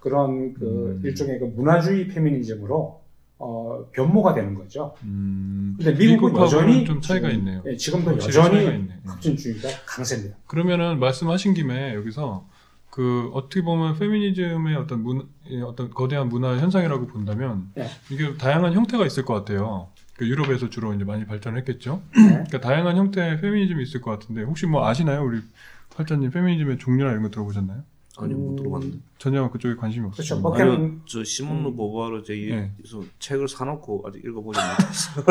그런 0.00 0.54
그 0.54 0.98
음. 0.98 1.02
일종의 1.04 1.38
그 1.38 1.44
문화주의 1.44 2.08
페미니즘으로 2.08 3.00
어, 3.40 3.86
변모가 3.92 4.34
되는 4.34 4.54
거죠. 4.54 4.94
음. 5.04 5.76
근데 5.76 5.92
미국은 5.94 6.36
여전히 6.36 6.84
좀 6.84 7.00
차이가 7.00 7.28
지금, 7.28 7.40
있네요. 7.40 7.62
예, 7.66 7.76
지금도 7.76 8.16
여전히. 8.16 8.88
급진주의가 9.06 9.68
강세입니다. 9.86 10.36
그러면은 10.46 10.98
말씀하신 10.98 11.54
김에 11.54 11.94
여기서 11.94 12.46
그 12.90 13.30
어떻게 13.32 13.62
보면 13.62 13.96
페미니즘의 13.98 14.74
어떤 14.76 15.02
문 15.02 15.28
예, 15.50 15.60
어떤 15.60 15.90
거대한 15.90 16.28
문화 16.28 16.58
현상이라고 16.58 17.06
본다면 17.06 17.70
네. 17.74 17.86
이게 18.10 18.36
다양한 18.36 18.72
형태가 18.72 19.06
있을 19.06 19.24
것 19.24 19.34
같아요. 19.34 19.88
그 20.16 20.26
유럽에서 20.26 20.68
주로 20.68 20.92
이제 20.94 21.04
많이 21.04 21.24
발전했겠죠. 21.24 22.02
네. 22.16 22.28
그러니까 22.28 22.60
다양한 22.60 22.96
형태의 22.96 23.40
페미니즘이 23.40 23.84
있을 23.84 24.00
것 24.00 24.10
같은데 24.10 24.42
혹시 24.42 24.66
뭐 24.66 24.88
아시나요, 24.88 25.24
우리 25.24 25.40
팔자님 25.94 26.30
페미니즘의 26.30 26.78
종류나 26.78 27.10
이런 27.10 27.22
거 27.22 27.30
들어보셨나요? 27.30 27.84
아니 28.20 28.34
못 28.34 28.56
들어봤는데. 28.56 28.98
전혀 29.18 29.48
그쪽에 29.50 29.76
관심이 29.76 30.10
그렇죠. 30.10 30.34
없어요. 30.34 30.40
뭐 30.40 30.54
아니요, 30.54 30.76
그냥- 30.76 31.02
저 31.08 31.22
시몬르 31.24 31.74
보바르 31.74 32.22
제이 32.24 32.46
네. 32.50 32.72
서 32.84 33.02
책을 33.18 33.48
사놓고 33.48 34.04
아직 34.06 34.24
읽어보지 34.24 34.58
못했어. 34.60 35.22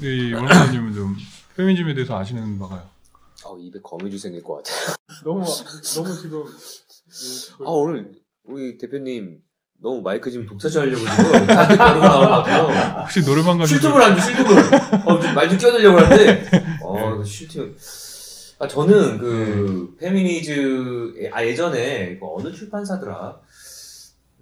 우리 0.00 0.28
이 0.28 0.32
원장님은 0.34 0.94
좀 0.94 1.16
페미니즘에 1.56 1.94
대해서 1.94 2.18
아시는 2.18 2.58
바가요. 2.58 2.82
어, 3.44 3.56
입에 3.58 3.78
거미줄 3.82 4.18
생길 4.18 4.42
것 4.42 4.56
같아. 4.56 4.70
너무 5.24 5.44
너무 5.44 6.14
지금 6.16 6.44
아 7.66 7.70
오늘 7.70 8.12
우리 8.44 8.76
대표님 8.78 9.38
너무 9.80 10.02
마이크 10.02 10.30
지금 10.30 10.44
독차지하려고 10.46 10.98
지금 10.98 11.46
나오는 11.46 12.00
것 12.00 12.28
같아요. 12.28 13.00
혹시 13.02 13.24
노래방 13.24 13.58
가서 13.58 13.74
쉴틈을 13.74 14.02
안 14.02 14.16
줘, 14.18 14.22
쉴틈을. 14.26 15.08
어, 15.08 15.20
좀말좀 15.20 15.58
끼어들려고 15.58 15.98
하는데, 15.98 16.50
어, 16.82 17.16
그 17.16 17.24
쉴틈. 17.24 17.76
아, 18.60 18.66
저는 18.66 19.18
그, 19.18 19.96
페미니즈, 20.00 21.30
아, 21.32 21.44
예전에, 21.44 22.18
그 22.18 22.26
어느 22.26 22.52
출판사더라? 22.52 23.40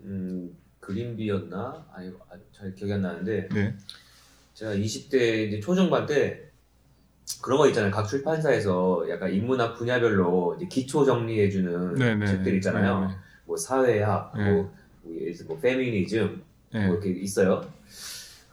음, 0.04 0.56
그린비였나? 0.80 1.86
아니, 1.92 2.08
아, 2.30 2.34
잘 2.50 2.74
기억이 2.74 2.94
안 2.94 3.02
나는데, 3.02 3.48
네. 3.52 3.74
제가 4.54 4.72
20대 4.72 5.48
이제 5.48 5.60
초중반 5.60 6.06
때, 6.06 6.50
그런 7.42 7.58
거 7.58 7.66
있잖아요. 7.68 7.90
각 7.90 8.06
출판사에서 8.06 9.04
약간 9.10 9.34
인문학 9.34 9.76
분야별로 9.76 10.54
이제 10.56 10.66
기초 10.68 11.04
정리해주는 11.04 11.96
네네. 11.96 12.24
책들 12.24 12.54
있잖아요. 12.56 13.10
뭐 13.44 13.56
사회학, 13.56 14.32
네. 14.36 14.50
뭐, 14.50 14.72
뭐, 15.02 15.12
뭐 15.48 15.58
페미니즘, 15.60 16.42
네. 16.72 16.86
뭐 16.86 16.94
이렇게 16.94 17.10
있어요. 17.10 17.68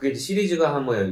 그게 0.03 0.11
이제 0.11 0.19
시리즈가 0.19 0.75
한 0.75 0.83
뭐야, 0.83 1.05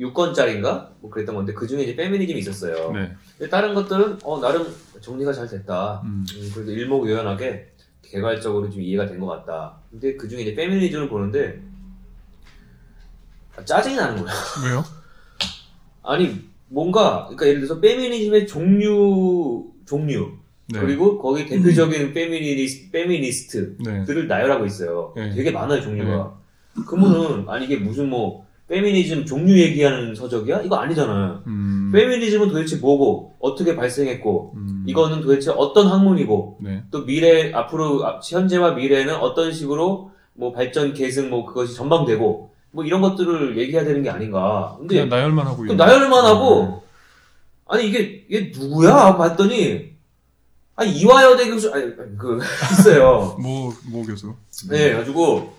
6권짜리인가? 0.00 0.88
뭐 1.00 1.08
그랬던 1.08 1.36
건데, 1.36 1.52
그 1.54 1.68
중에 1.68 1.84
이제 1.84 1.94
페미니즘이 1.94 2.40
있었어요. 2.40 2.90
네. 2.92 3.12
근데 3.38 3.48
다른 3.48 3.74
것들은, 3.74 4.18
어, 4.24 4.40
나름 4.40 4.66
정리가 5.00 5.32
잘 5.32 5.46
됐다. 5.46 6.02
음. 6.04 6.26
음, 6.34 6.50
그래도 6.52 6.72
일목요연하게 6.72 7.68
개괄적으로 8.02 8.68
좀 8.70 8.82
이해가 8.82 9.06
된 9.06 9.20
것 9.20 9.26
같다. 9.26 9.76
근데 9.92 10.16
그 10.16 10.28
중에 10.28 10.42
이제 10.42 10.54
페미니즘을 10.56 11.08
보는데, 11.08 11.60
아, 13.56 13.64
짜증이 13.64 13.94
나는 13.94 14.20
거야. 14.20 14.32
왜요? 14.66 14.84
아니, 16.02 16.40
뭔가, 16.70 17.26
그러니까 17.26 17.46
예를 17.46 17.60
들어서 17.60 17.80
페미니즘의 17.80 18.48
종류, 18.48 19.70
종류. 19.86 20.32
네. 20.66 20.80
그리고 20.80 21.18
거기 21.22 21.46
대표적인 21.46 22.12
페미니스, 22.14 22.90
페미니스트. 22.90 23.76
네. 23.78 24.04
들을 24.04 24.26
나열하고 24.26 24.66
있어요. 24.66 25.12
네. 25.14 25.32
되게 25.32 25.52
많아요, 25.52 25.80
종류가. 25.80 26.41
그러면은, 26.86 27.44
아니, 27.48 27.66
이게 27.66 27.76
무슨 27.76 28.08
뭐, 28.08 28.46
페미니즘 28.68 29.26
종류 29.26 29.58
얘기하는 29.58 30.14
서적이야? 30.14 30.62
이거 30.62 30.76
아니잖아요. 30.76 31.42
음. 31.46 31.90
페미니즘은 31.92 32.48
도대체 32.48 32.76
뭐고, 32.76 33.34
어떻게 33.38 33.76
발생했고, 33.76 34.52
음. 34.56 34.84
이거는 34.86 35.20
도대체 35.20 35.50
어떤 35.50 35.88
학문이고, 35.88 36.58
네. 36.62 36.82
또 36.90 37.04
미래, 37.04 37.52
앞으로, 37.52 38.04
앞- 38.06 38.22
현재와 38.24 38.72
미래는 38.72 39.14
어떤 39.16 39.52
식으로, 39.52 40.10
뭐, 40.34 40.52
발전, 40.52 40.94
계승, 40.94 41.28
뭐, 41.28 41.44
그것이 41.44 41.74
전망되고, 41.74 42.50
뭐, 42.70 42.84
이런 42.84 43.02
것들을 43.02 43.58
얘기해야 43.58 43.84
되는 43.84 44.02
게 44.02 44.08
아닌가. 44.08 44.74
근데, 44.78 44.94
그냥 44.94 45.08
나열만 45.10 45.46
하고 45.46 45.64
나열만 45.74 46.24
하고, 46.24 46.82
아니, 47.66 47.88
이게, 47.88 48.24
이게 48.30 48.50
누구야? 48.58 49.16
봤더니, 49.18 49.92
아니, 50.76 50.90
이화여대 50.92 51.50
교수, 51.50 51.70
아니, 51.74 51.94
그, 52.16 52.38
있어요. 52.72 53.36
뭐, 53.38 53.74
뭐 53.90 54.06
교수? 54.06 54.34
네, 54.70 54.94
가지고 54.94 55.52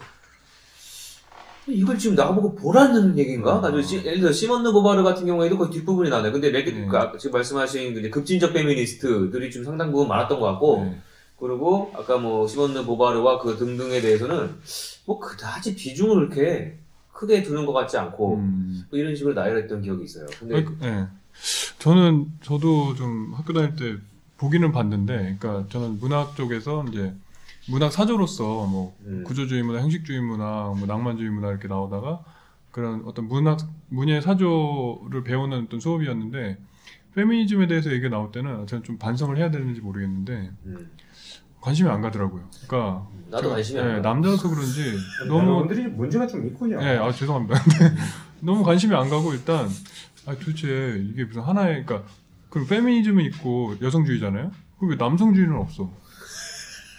이걸 1.68 1.97
지금 1.97 2.16
나보고 2.16 2.55
보라는 2.55 3.18
얘기인가? 3.18 3.61
가지고 3.61 3.82
시- 3.82 4.03
예를 4.05 4.20
들어 4.20 4.32
시몬 4.32 4.64
느보바르 4.64 5.01
같은 5.03 5.26
경우에도 5.26 5.57
거의 5.57 5.72
뒷부분이 5.72 6.09
나네. 6.09 6.32
근데 6.32 6.49
레게 6.51 6.72
네. 6.72 6.86
그 6.86 6.97
아까 6.97 7.18
지금 7.18 7.34
말씀하신 7.34 7.93
그 7.93 7.99
이제 8.01 8.09
급진적 8.09 8.53
페미니스트들이 8.53 9.49
좀 9.51 9.64
상당 9.64 9.91
부분 9.91 10.07
많았던 10.09 10.39
것 10.39 10.45
같고, 10.51 10.84
네. 10.84 11.01
그리고 11.39 11.91
아까 11.95 12.18
뭐 12.18 12.47
시몬 12.47 12.74
느 12.74 12.84
보바르와 12.84 13.39
그 13.39 13.55
등등에 13.57 14.01
대해서는 14.01 14.49
뭐 15.05 15.20
그다지 15.20 15.76
비중을 15.76 16.18
이렇게 16.24 16.78
크게 17.14 17.43
두는 17.43 17.66
것 17.66 17.74
같지 17.74 17.97
않고 17.97 18.36
음. 18.36 18.84
뭐 18.89 18.99
이런 18.99 19.16
식으로 19.16 19.34
나열했던 19.34 19.82
기억이 19.82 20.03
있어요. 20.03 20.26
근데 20.39 20.64
그- 20.64 20.78
예. 20.84 21.07
저는 21.80 22.28
저도 22.43 22.95
좀 22.95 23.34
학교 23.36 23.53
다닐 23.53 23.76
때 23.76 23.95
보기는 24.38 24.72
봤는데, 24.72 25.38
그러니까 25.39 25.66
저는 25.70 25.99
문학 25.99 26.36
쪽에서 26.36 26.84
이제 26.91 27.14
문학 27.70 27.91
사조로서 27.91 28.43
뭐 28.68 28.95
음, 29.05 29.24
구조주의 29.26 29.64
문화, 29.64 29.82
형식주의 29.82 30.20
문화, 30.22 30.74
뭐 30.78 30.86
낭만주의 30.86 31.30
문화 31.30 31.49
이렇게 31.49 31.68
나오다가 31.68 32.24
그런 32.72 33.03
어떤 33.05 33.28
문학 33.28 33.59
문예 33.89 34.20
사조를 34.22 35.24
배우는 35.24 35.66
어떤 35.66 35.80
수업이었는데 35.80 36.57
페미니즘에 37.16 37.68
대해서 37.68 37.91
얘기가 37.91 38.09
나올 38.09 38.32
때는 38.32 38.66
저는 38.68 38.84
좀 38.84 38.97
반성을 38.97 39.38
해야 39.38 39.51
되는지 39.51 39.82
모르겠는데 39.82 40.51
음. 40.66 40.91
관심이 41.61 41.89
안 41.89 42.01
가더라고요. 42.01 42.49
그러니까 42.68 43.07
나도 43.30 43.47
제가- 43.47 43.51
관심이 43.53 43.80
예, 43.80 43.84
안 43.84 44.01
가. 44.01 44.09
남자라서 44.09 44.49
그런지 44.49 44.82
너무 45.30 45.39
여러분들이 45.51 45.88
문제가 45.88 46.28
좀 46.28 46.45
있군요. 46.47 46.82
예, 46.82 46.97
아 46.97 47.11
죄송합니다. 47.11 47.61
근데 47.61 47.95
너무 48.41 48.64
관심이 48.64 48.93
안 48.93 49.09
가고 49.09 49.34
일단 49.34 49.70
아 50.26 50.36
도대체 50.36 51.01
이게 51.09 51.24
무슨 51.24 51.43
하나의 51.43 51.86
그러니까 51.86 52.09
그 52.49 52.66
페미니즘은 52.66 53.24
있고 53.26 53.76
여성주의잖아요. 53.82 54.51
그럼 54.78 54.89
왜 54.91 54.95
남성주의는 54.97 55.55
없어? 55.55 55.89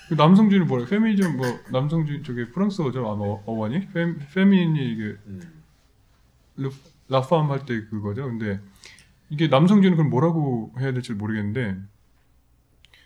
그 0.08 0.14
남성주의는 0.14 0.66
뭐래? 0.68 0.84
페미니즘 0.86 1.36
뭐 1.36 1.46
남성주의 1.70 2.22
저게 2.22 2.46
프랑스어죠 2.50 3.00
아마 3.08 3.24
어- 3.24 3.42
어원이 3.46 3.88
페, 3.88 4.14
페미닌이 4.34 4.92
이게 4.92 5.02
음. 5.26 5.40
라팜 7.08 7.50
할 7.50 7.60
때 7.66 7.84
그거죠. 7.90 8.24
근데 8.24 8.60
이게 9.30 9.48
남성주의는 9.48 9.96
그럼 9.96 10.10
뭐라고 10.10 10.72
해야 10.78 10.92
될지 10.92 11.12
모르겠는데 11.12 11.76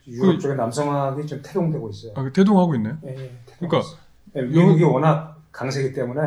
유럽 0.08 0.40
쪽에 0.40 0.54
남성학이 0.54 1.26
좀 1.26 1.40
태동되고 1.42 1.88
있어요. 1.90 2.12
아, 2.16 2.22
그 2.22 2.32
태동하고 2.32 2.74
있나요? 2.76 2.98
예, 3.04 3.10
예, 3.10 3.38
그러니까 3.58 3.82
예, 4.36 4.42
미국이 4.42 4.82
워낙 4.84 5.40
강세기 5.52 5.94
때문에 5.94 6.20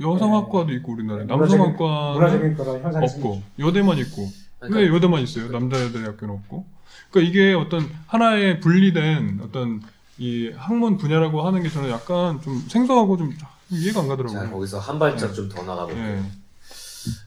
여성학과도 0.00 0.72
있고 0.74 0.92
우리나라에 0.92 1.26
네. 1.26 1.32
문화적인- 1.34 2.56
그런 2.56 2.80
현상이 2.82 3.04
없고 3.06 3.42
여대만 3.58 3.98
있고 3.98 4.26
그러니까 4.60 4.80
왜 4.80 4.88
여대만 4.88 5.22
있어요? 5.22 5.48
남자대학교는 5.50 6.34
없고. 6.34 6.66
그러니까 7.10 7.30
이게 7.30 7.52
어떤 7.54 7.82
하나의 8.06 8.60
분리된 8.60 9.40
어떤 9.42 9.82
이 10.18 10.50
학문 10.56 10.96
분야라고 10.98 11.42
하는 11.42 11.62
게 11.62 11.68
저는 11.68 11.90
약간 11.90 12.40
좀 12.42 12.64
생소하고 12.68 13.16
좀 13.16 13.32
이해가 13.70 14.00
안 14.00 14.06
자, 14.08 14.16
가더라고요. 14.16 14.50
거기서 14.50 14.78
한 14.78 14.98
발짝 14.98 15.28
네. 15.28 15.34
좀더 15.34 15.62
나가볼게요. 15.62 16.04
예. 16.04 16.22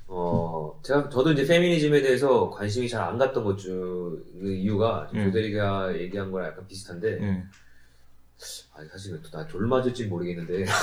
어, 0.07 0.77
제가, 0.83 1.09
저도 1.09 1.31
이제 1.31 1.45
페미니즘에 1.45 2.01
대해서 2.01 2.49
관심이 2.49 2.89
잘 2.89 3.01
안 3.03 3.17
갔던 3.17 3.43
것 3.45 3.57
중, 3.57 3.71
그 4.39 4.51
이유가, 4.53 5.09
예. 5.15 5.23
조대리가 5.23 5.97
얘기한 5.97 6.31
거랑 6.31 6.49
약간 6.49 6.67
비슷한데, 6.67 7.19
예. 7.21 7.43
아, 8.73 8.79
사실 8.91 9.21
나돌 9.31 9.67
맞을지 9.67 10.05
모르겠는데. 10.07 10.65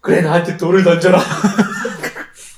그래, 0.00 0.20
나한테 0.20 0.56
돌을 0.56 0.84
던져라! 0.84 1.18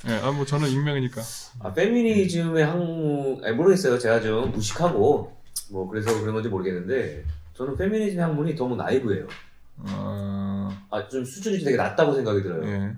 예. 0.08 0.12
아, 0.22 0.30
뭐 0.32 0.44
저는 0.44 0.68
익명이니까. 0.68 1.22
아, 1.60 1.72
페미니즘의 1.72 2.64
학문, 2.66 3.42
아니, 3.44 3.56
모르겠어요. 3.56 3.98
제가 3.98 4.20
좀 4.20 4.50
무식하고, 4.52 5.35
뭐, 5.70 5.88
그래서 5.88 6.18
그런 6.20 6.34
건지 6.34 6.48
모르겠는데, 6.48 7.24
저는 7.54 7.76
페미니즘 7.76 8.20
학문이 8.20 8.54
너무 8.56 8.76
나이브해요. 8.76 9.26
아, 9.84 10.70
아, 10.90 11.08
좀 11.08 11.24
수준이 11.24 11.58
되게 11.58 11.76
낮다고 11.76 12.14
생각이 12.14 12.42
들어요. 12.42 12.62
예. 12.66 12.92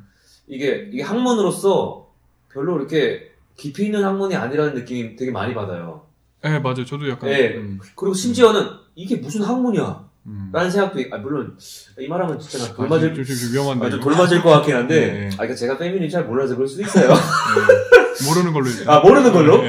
이게, 0.46 0.88
이게 0.92 1.02
학문으로서 1.02 2.08
별로 2.52 2.76
이렇게 2.78 3.32
깊이 3.56 3.86
있는 3.86 4.04
학문이 4.04 4.34
아니라는 4.36 4.74
느낌이 4.74 5.16
되게 5.16 5.30
많이 5.30 5.54
받아요. 5.54 6.06
예, 6.44 6.58
맞아요. 6.60 6.84
저도 6.84 7.08
약간. 7.08 7.30
예. 7.30 7.54
음, 7.56 7.80
그리고 7.96 8.14
심지어는 8.14 8.68
이게 8.94 9.16
무슨 9.16 9.42
학문이야? 9.42 10.08
음. 10.26 10.50
라는 10.52 10.70
생각도, 10.70 11.00
있- 11.00 11.12
아, 11.12 11.18
물론, 11.18 11.56
이 11.98 12.06
말하면 12.06 12.38
진짜 12.38 12.64
나 12.66 12.70
아, 12.72 12.74
돌맞을, 12.76 13.14
좀, 13.14 13.24
좀, 13.24 13.36
좀 13.36 13.52
위험한데. 13.52 13.86
아, 13.86 13.90
좀. 13.90 14.00
돌맞을 14.00 14.42
것 14.42 14.50
같긴 14.50 14.76
한데, 14.76 14.94
예, 14.96 15.22
예. 15.24 15.26
아, 15.32 15.36
그러니까 15.36 15.54
제가 15.56 15.78
페미니즘 15.78 16.08
잘 16.10 16.24
몰라서 16.26 16.54
그럴 16.54 16.68
수도 16.68 16.82
있어요. 16.82 17.10
예. 17.10 18.26
모르는 18.28 18.52
걸로. 18.52 18.66
이제. 18.68 18.84
아, 18.86 19.00
모르는 19.00 19.32
걸로? 19.32 19.64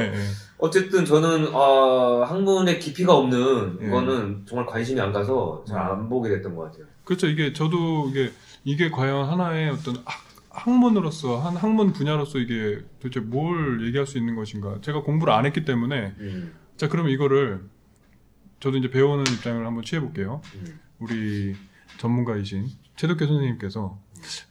어쨌든 0.59 1.05
저는, 1.05 1.47
아, 1.55 2.25
학문에 2.27 2.77
깊이가 2.79 3.15
없는 3.15 3.79
예. 3.81 3.89
거는 3.89 4.43
정말 4.45 4.65
관심이 4.65 4.99
안 4.99 5.11
가서 5.13 5.63
잘 5.65 5.79
안 5.79 6.09
보게 6.09 6.29
됐던 6.29 6.53
것 6.55 6.63
같아요. 6.63 6.85
그렇죠. 7.05 7.27
이게 7.27 7.53
저도 7.53 8.09
이게 8.09 8.31
이게 8.65 8.91
과연 8.91 9.29
하나의 9.29 9.69
어떤 9.69 9.95
학, 10.05 10.21
학문으로서 10.49 11.39
한 11.39 11.55
학문 11.55 11.93
분야로서 11.93 12.39
이게 12.39 12.83
도대체 12.99 13.21
뭘 13.21 13.85
얘기할 13.87 14.05
수 14.05 14.17
있는 14.17 14.35
것인가? 14.35 14.79
제가 14.81 15.01
공부를 15.01 15.33
안 15.33 15.45
했기 15.45 15.63
때문에 15.63 16.13
음, 16.19 16.53
자 16.75 16.89
그러면 16.89 17.11
이거를 17.13 17.61
저도 18.59 18.77
이제 18.77 18.89
배우는 18.89 19.23
입장을 19.31 19.65
한번 19.65 19.83
취해 19.83 20.01
볼게요. 20.01 20.41
음. 20.55 20.79
우리 20.99 21.55
전문가이신 21.97 22.67
최덕계 22.97 23.25
선생님께서 23.25 23.97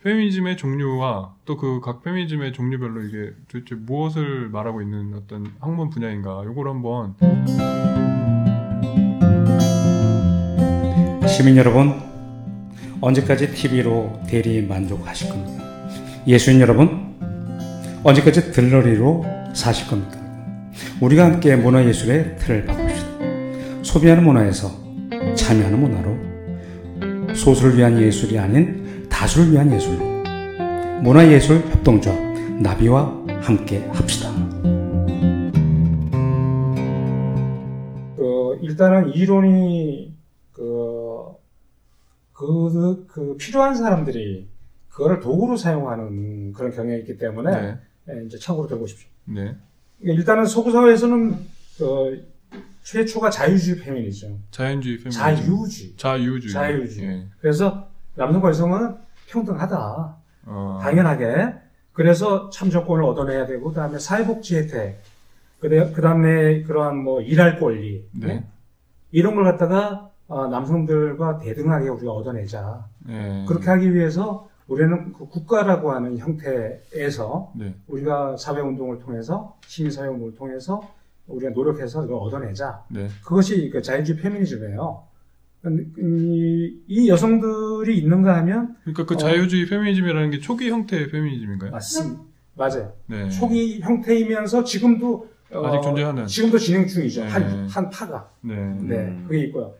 페미니즘의 0.02 0.56
종류와 0.56 1.34
또 1.44 1.56
그 1.56 1.80
각 1.80 2.02
페미니즘의 2.02 2.52
종류별로 2.52 3.02
이게 3.02 3.32
도대체 3.48 3.74
무엇을 3.74 4.48
말하고 4.50 4.82
있는 4.82 5.14
어떤 5.14 5.46
학문 5.60 5.90
분야인가? 5.90 6.42
요걸 6.44 6.68
한번 6.68 7.14
시민 11.26 11.56
여러분, 11.56 11.94
언제까지 13.00 13.52
TV로 13.54 14.20
대리 14.26 14.62
만족하실 14.66 15.28
겁니까? 15.30 15.64
예수인 16.26 16.60
여러분, 16.60 17.14
언제까지 18.02 18.50
들러리로 18.52 19.24
사실 19.54 19.86
겁니까? 19.88 20.18
우리가 21.00 21.24
함께 21.24 21.54
문화예술의 21.56 22.36
틀을 22.38 22.64
바꿉시다. 22.64 23.08
소비하는 23.82 24.24
문화에서 24.24 24.68
참여하는 25.36 25.78
문화로 25.80 27.34
소수를 27.34 27.76
위한 27.78 28.00
예술이 28.00 28.38
아닌 28.38 28.87
다수를 29.18 29.50
위한 29.50 29.72
예술로 29.72 29.98
문화예술 31.02 31.56
협동조합 31.56 32.16
나비와 32.62 33.06
함께 33.40 33.80
합시다. 33.88 34.30
어, 38.16 38.54
일단은 38.62 39.12
이론이 39.12 40.14
그, 40.52 41.34
그, 42.32 43.06
그 43.08 43.36
필요한 43.36 43.74
사람들이 43.74 44.48
그거를 44.88 45.18
도구로 45.18 45.56
사용하는 45.56 46.52
그런 46.52 46.70
경향이 46.70 47.00
있기 47.00 47.18
때문에 47.18 47.60
네. 47.60 47.78
예, 48.10 48.24
이제 48.24 48.38
참고로 48.38 48.68
들어보십시오. 48.68 49.08
네. 49.24 49.56
그러니까 49.98 50.20
일단은 50.20 50.46
서구 50.46 50.70
사회에서는 50.70 51.36
그 51.76 52.24
최초가 52.84 53.30
자유주의 53.30 53.80
페미니즘, 53.80 54.44
자연주의 54.52 54.98
페미니즘. 54.98 55.20
자유주의. 55.20 55.96
자유주의. 55.96 56.52
자유주의. 56.52 57.08
예. 57.08 57.26
그래서 57.40 57.88
남성과 58.14 58.50
여성은 58.50 59.07
평등하다. 59.28 60.16
어. 60.46 60.78
당연하게. 60.82 61.54
그래서 61.92 62.48
참정권을 62.50 63.04
얻어내야 63.04 63.46
되고, 63.46 63.70
그 63.70 63.74
다음에 63.74 63.98
사회복지 63.98 64.56
혜택, 64.56 65.02
그 65.60 66.00
다음에 66.00 66.62
그러한 66.62 66.96
뭐 66.96 67.20
일할 67.20 67.58
권리, 67.58 68.08
네. 68.12 68.44
이런 69.10 69.34
걸 69.34 69.44
갖다가 69.44 70.10
어, 70.28 70.46
남성들과 70.46 71.38
대등하게 71.38 71.88
우리가 71.88 72.12
얻어내자. 72.12 72.86
예. 73.08 73.44
그렇게 73.48 73.70
하기 73.70 73.94
위해서 73.94 74.46
우리는 74.66 75.14
그 75.14 75.26
국가라고 75.26 75.90
하는 75.92 76.18
형태에서 76.18 77.52
네. 77.56 77.74
우리가 77.88 78.36
사회운동을 78.36 78.98
통해서, 78.98 79.56
시민사회운동을 79.66 80.34
통해서 80.34 80.82
우리가 81.26 81.52
노력해서 81.52 82.04
이걸 82.04 82.18
얻어내자. 82.18 82.84
네. 82.90 83.08
그것이 83.24 83.70
그 83.70 83.80
자유주의 83.80 84.18
페미니즘이에요. 84.18 85.07
이, 85.66 86.80
이 86.86 87.08
여성들이 87.08 87.98
있는가 87.98 88.36
하면 88.38 88.76
그러니까 88.82 89.04
그 89.06 89.14
어. 89.14 89.16
자유주의 89.16 89.66
페미니즘이라는 89.66 90.30
게 90.30 90.38
초기 90.40 90.70
형태의 90.70 91.10
페미니즘인가요? 91.10 91.70
맞습니다. 91.72 92.22
맞아요. 92.54 92.92
네. 93.06 93.28
초기 93.30 93.80
형태이면서 93.80 94.64
지금도 94.64 95.28
어, 95.50 95.66
아직 95.66 95.82
존재하는. 95.82 96.26
지금도 96.26 96.58
진행 96.58 96.86
중이죠. 96.86 97.22
네. 97.24 97.28
한, 97.28 97.66
한 97.68 97.90
파가. 97.90 98.30
네. 98.42 98.54
네, 98.54 98.96
음. 98.96 99.24
그게 99.26 99.44
있고요. 99.44 99.74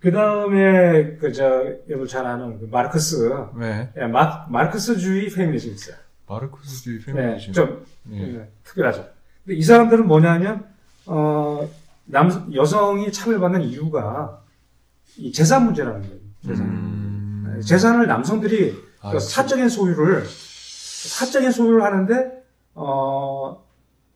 그 0.00 0.10
다음에 0.10 1.16
그저 1.16 1.74
여러분 1.88 2.08
잘 2.08 2.24
아는 2.24 2.58
그 2.58 2.64
마르크스, 2.70 3.28
네. 3.58 3.90
예, 3.98 4.06
마, 4.06 4.46
마르크스주의 4.48 5.28
페미니즘 5.28 5.72
있어요. 5.72 5.96
마르크스주의 6.26 7.00
네, 7.00 7.12
페미니즘. 7.12 7.52
좀 7.52 7.84
예. 8.12 8.26
네, 8.26 8.50
특별하죠. 8.64 9.06
근데 9.44 9.58
이 9.58 9.62
사람들은 9.62 10.06
뭐냐면 10.06 10.64
어, 11.04 11.68
남 12.10 12.52
여성이 12.54 13.12
참여받는 13.12 13.62
이유가 13.62 14.42
이 15.16 15.32
재산 15.32 15.64
문제라는 15.64 16.00
거예요. 16.02 16.16
재산. 16.46 16.66
음. 16.66 17.52
네, 17.54 17.60
재산을 17.60 18.06
남성들이 18.06 18.74
아, 19.02 19.12
그 19.12 19.20
사적인 19.20 19.68
소유를 19.68 20.24
사적인 20.26 21.50
소유를 21.50 21.82
하는데 21.82 22.42
어, 22.74 23.64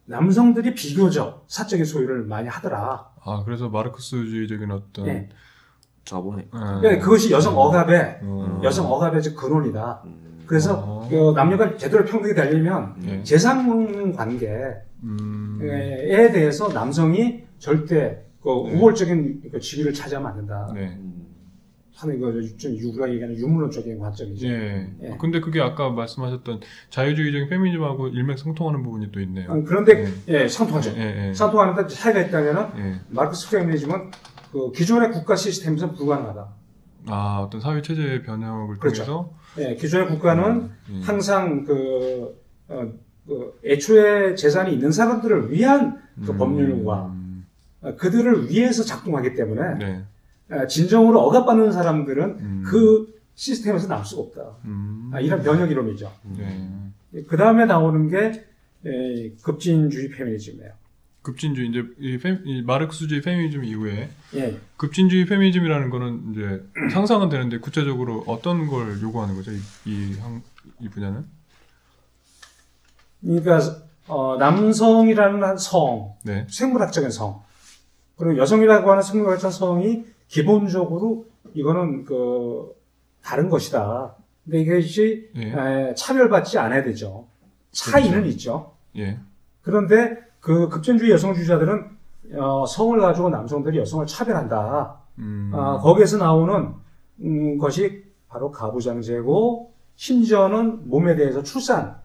남성들이 0.07 0.74
비교적 0.74 1.45
사적인 1.49 1.84
소유를 1.84 2.24
많이 2.24 2.49
하더라. 2.49 3.11
아, 3.22 3.42
그래서 3.45 3.68
마르크스주의적인 3.68 4.70
어떤. 4.70 5.05
네. 5.07 5.28
자본이. 6.05 6.42
어. 6.53 6.80
그러니까 6.80 7.03
그것이 7.03 7.30
여성 7.30 7.57
억압의 7.57 8.20
어. 8.22 8.61
여성 8.62 8.92
억압의 8.92 9.22
즉 9.22 9.36
근원이다. 9.36 10.03
음. 10.05 10.34
그래서 10.47 10.74
어. 10.74 11.09
그 11.09 11.32
남녀가 11.34 11.76
제대로 11.76 12.05
평등이 12.05 12.34
되려면 12.34 12.95
예. 13.07 13.22
재산 13.22 14.12
관계에 14.12 14.74
음. 15.03 15.59
대해서 15.61 16.68
남성이 16.68 17.45
절대 17.59 18.24
그 18.42 18.49
네. 18.49 18.74
우월적인 18.74 19.42
그 19.51 19.61
지위를 19.61 19.95
차지하면 19.95 20.30
안 20.30 20.36
된다 20.36 20.70
네. 20.74 20.97
음. 20.99 21.24
하는 21.97 22.20
거좀 22.20 22.72
우리가 22.72 23.09
얘기하는 23.09 23.36
유물론적인 23.36 23.99
관점이죠. 23.99 24.49
예. 24.49 24.88
예. 25.03 25.12
아, 25.12 25.16
근데 25.16 25.40
그게 25.40 25.61
아까 25.61 25.90
말씀하셨던 25.90 26.61
자유주의적인 26.90 27.49
페미니즘하고 27.49 28.09
일맥상통하는 28.09 28.82
부분이 28.82 29.12
또 29.12 29.20
있네요. 29.20 29.51
어, 29.51 29.62
그런데 29.64 30.09
예, 30.28 30.49
상통하죠. 30.49 30.90
예, 30.97 31.28
예. 31.28 31.34
상통하는데 31.34 31.86
차이가 31.86 32.20
있다면은 32.20 32.62
예. 32.78 33.01
마르크스 33.11 33.51
페미니즘은 33.51 34.11
그 34.53 34.72
기존의 34.72 35.12
국가 35.12 35.36
시스템에서 35.36 35.92
불가능하다. 35.92 36.49
아, 37.07 37.42
어떤 37.47 37.61
사회 37.61 37.80
체제의 37.82 38.22
변혁을 38.22 38.78
그렇죠. 38.78 39.05
통해서 39.05 39.32
예, 39.59 39.74
기존의 39.76 40.09
국가는 40.09 40.70
예. 40.90 41.00
항상 41.02 41.64
그, 41.64 42.40
어, 42.68 42.92
그 43.26 43.59
애초에 43.64 44.34
재산이 44.34 44.72
있는 44.72 44.92
사람들을 44.92 45.52
위한 45.52 46.00
그 46.24 46.32
음. 46.32 46.38
법률과 46.38 47.14
어, 47.82 47.96
그들을 47.96 48.50
위해서 48.50 48.82
작동하기 48.82 49.34
때문에 49.34 49.74
네. 49.78 50.02
어, 50.50 50.66
진정으로 50.66 51.20
억압받는 51.20 51.72
사람들은 51.72 52.24
음. 52.40 52.62
그 52.66 53.14
시스템에서 53.34 53.88
남 53.88 54.05
수가 54.05 54.22
없다. 54.22 54.57
음. 54.64 55.11
아, 55.12 55.20
이런 55.20 55.42
변혁 55.42 55.70
이론이죠. 55.70 56.11
네. 56.36 57.22
그 57.26 57.36
다음에 57.36 57.64
나오는 57.64 58.09
게 58.09 58.44
에, 58.86 59.30
급진주의 59.42 60.11
페미니즘이에요. 60.11 60.70
급진주의 61.29 61.70
이제 61.70 61.83
이, 61.99 62.18
페, 62.18 62.39
이 62.45 62.62
마르크스주의 62.62 63.22
페미니즘 63.22 63.64
이후에 63.64 64.11
예, 64.35 64.61
급진주의 64.77 65.25
페미니즘이라는 65.25 65.89
거는 65.91 66.33
이제 66.33 66.91
상상은 66.93 67.31
되는데 67.31 67.59
구체적으로 67.59 68.22
어떤 68.27 68.66
걸 68.68 69.01
요구하는 69.03 69.35
거죠? 69.35 69.51
이, 69.51 69.59
이, 69.87 70.18
한- 70.20 70.43
이 70.81 70.89
분야는? 70.89 71.25
그러니까 73.22 73.59
어, 74.07 74.37
남성이라는 74.39 75.43
한 75.43 75.57
성, 75.57 76.14
네. 76.25 76.47
생물학적인 76.51 77.11
성, 77.11 77.43
그리고 78.16 78.37
여성이라고 78.37 78.91
하는 78.91 79.03
생물학적 79.03 79.51
성이 79.51 80.05
기본적으로 80.29 81.27
이거는 81.55 82.05
그 82.05 82.75
다른 83.22 83.49
것이다. 83.49 84.14
근데 84.45 84.61
이것이 84.61 85.31
예. 85.37 85.43
에, 85.49 85.95
차별받지 85.95 86.59
않아야 86.59 86.83
되죠. 86.85 87.27
차이는 87.72 88.27
있죠. 88.27 88.75
예. 88.99 89.18
그런데 89.62 90.18
그 90.45 90.68
급진주의 90.68 91.11
여성주의자들은 91.12 91.97
어, 92.36 92.66
성을 92.66 93.01
가지고 93.01 93.30
남성들이 93.30 93.78
여성을 93.78 94.07
차별한다. 94.07 95.01
음. 95.18 95.51
아, 95.55 95.78
거기에서 95.78 96.18
나오는 96.18 96.74
음, 97.20 97.57
것이 97.57 98.05
바로 98.28 98.51
가부장제고 98.51 99.72
심지어는 99.97 100.90
몸에 100.90 101.16
대해서 101.16 101.42
출산, 101.42 101.97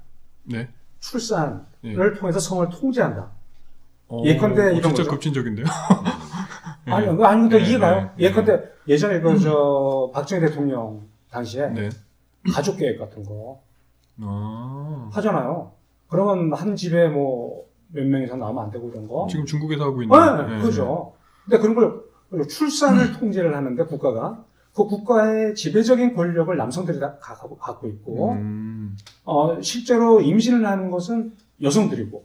네. 0.45 0.69
출산을 0.99 1.65
예. 1.83 2.13
통해서 2.17 2.39
성을 2.39 2.69
통제한다. 2.69 3.29
어, 4.07 4.21
예컨대 4.23 4.61
어, 4.61 4.69
이런 4.69 4.83
진짜 4.83 5.03
거죠. 5.03 5.11
급진적인데요? 5.11 5.65
예. 6.87 6.91
아니, 6.93 7.07
그거 7.07 7.25
아니, 7.25 7.41
근데 7.41 7.59
네, 7.59 7.69
이해가요? 7.69 8.01
네, 8.15 8.25
예컨대 8.25 8.63
예전에 8.87 9.19
그, 9.19 9.37
저, 9.37 10.11
박정희 10.13 10.45
대통령 10.45 11.01
당시에 11.29 11.67
네. 11.71 11.89
가족 12.53 12.77
계획 12.77 12.99
같은 12.99 13.21
거 13.25 13.61
아. 14.21 15.09
하잖아요. 15.11 15.73
그러면 16.07 16.53
한 16.53 16.77
집에 16.77 17.09
뭐 17.09 17.68
몇 17.91 18.05
명 18.05 18.21
이상 18.23 18.39
나오면 18.39 18.65
안 18.65 18.71
되고 18.71 18.89
이런 18.89 19.07
거. 19.07 19.27
지금 19.29 19.45
중국에서 19.45 19.85
하고 19.85 20.01
있는. 20.01 20.15
네, 20.47 20.57
예. 20.57 20.61
그죠. 20.61 21.13
근데 21.45 21.57
그런 21.59 21.75
걸 21.75 22.47
출산을 22.47 23.13
통제를 23.13 23.55
하는데 23.55 23.83
국가가 23.85 24.43
그 24.75 24.85
국가의 24.85 25.55
지배적인 25.55 26.15
권력을 26.15 26.55
남성들이 26.55 26.99
다 26.99 27.17
가- 27.19 27.35
갖고 27.59 27.87
있고 27.87 28.33
음. 28.33 28.95
어, 29.25 29.59
실제로 29.61 30.21
임신을 30.21 30.65
하는 30.65 30.91
것은 30.91 31.33
여성들이고 31.61 32.23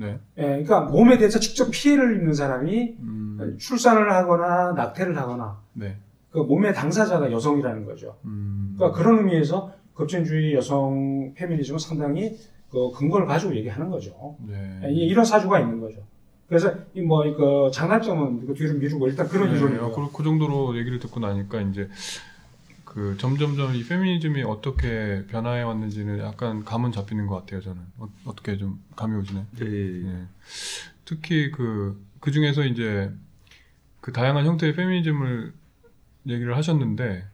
네. 0.00 0.18
예, 0.36 0.42
그러니까 0.42 0.80
몸에 0.82 1.16
대해서 1.18 1.38
직접 1.40 1.70
피해를 1.70 2.16
입는 2.16 2.34
사람이 2.34 2.96
음. 3.00 3.56
출산을 3.58 4.12
하거나 4.12 4.72
낙태를 4.72 5.16
하거나 5.16 5.60
네. 5.72 5.96
그 6.30 6.38
몸의 6.40 6.74
당사자가 6.74 7.32
여성이라는 7.32 7.86
거죠. 7.86 8.16
음. 8.26 8.74
그러니까 8.76 8.98
그런 8.98 9.18
의미에서 9.20 9.72
급진주의 9.94 10.54
여성 10.54 11.32
페미니즘은 11.34 11.78
상당히 11.78 12.36
그 12.70 12.90
근거를 12.92 13.26
가지고 13.26 13.54
얘기하는 13.56 13.90
거죠. 13.90 14.36
네. 14.46 14.80
예, 14.84 14.90
이런 14.90 15.24
사주가 15.24 15.60
있는 15.60 15.80
거죠. 15.80 16.02
그래서 16.48 16.74
이뭐그 16.94 17.70
장단점은 17.72 18.46
그 18.46 18.54
뒤로 18.54 18.78
미루고 18.78 19.08
일단 19.08 19.28
그런 19.28 19.50
네, 19.50 19.58
이론이에요. 19.58 19.86
어, 19.86 19.92
그, 19.92 20.12
그 20.12 20.22
정도로 20.22 20.76
얘기를 20.78 20.98
듣고 20.98 21.20
나니까 21.20 21.60
이제 21.62 21.88
그 22.84 23.16
점점점 23.18 23.74
이 23.74 23.84
페미니즘이 23.84 24.42
어떻게 24.44 25.24
변화해 25.28 25.62
왔는지는 25.62 26.20
약간 26.20 26.64
감은 26.64 26.90
잡히는 26.90 27.26
것 27.26 27.36
같아요. 27.36 27.60
저는 27.60 27.80
어, 27.98 28.34
떻게 28.34 28.56
좀 28.56 28.82
감이 28.96 29.14
오시네. 29.16 29.44
예. 29.60 30.08
예. 30.08 30.22
특히 31.04 31.50
그, 31.50 32.02
그 32.20 32.32
중에서 32.32 32.64
이제 32.64 33.10
그 34.00 34.12
다양한 34.12 34.46
형태의 34.46 34.74
페미니즘을 34.74 35.52
얘기를 36.28 36.56
하셨는데, 36.56 37.24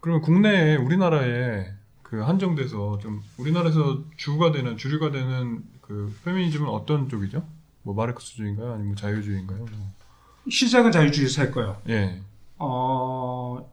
그러면 0.00 0.22
국내에 0.22 0.76
우리나라에 0.76 1.66
그 2.06 2.20
한정돼서 2.20 2.98
좀 2.98 3.20
우리나라에서 3.36 4.04
주가 4.16 4.52
되는, 4.52 4.76
주류가 4.76 5.10
되는 5.10 5.64
그 5.80 6.14
페미니즘은 6.24 6.68
어떤 6.68 7.08
쪽이죠? 7.08 7.42
뭐 7.82 7.96
마르크스주의인가요? 7.96 8.74
아니면 8.74 8.94
자유주의인가요? 8.94 9.58
뭐. 9.58 9.68
시작은 10.48 10.92
자유주의에서 10.92 11.42
했고요. 11.42 11.78
예. 11.88 12.20
어, 12.58 13.68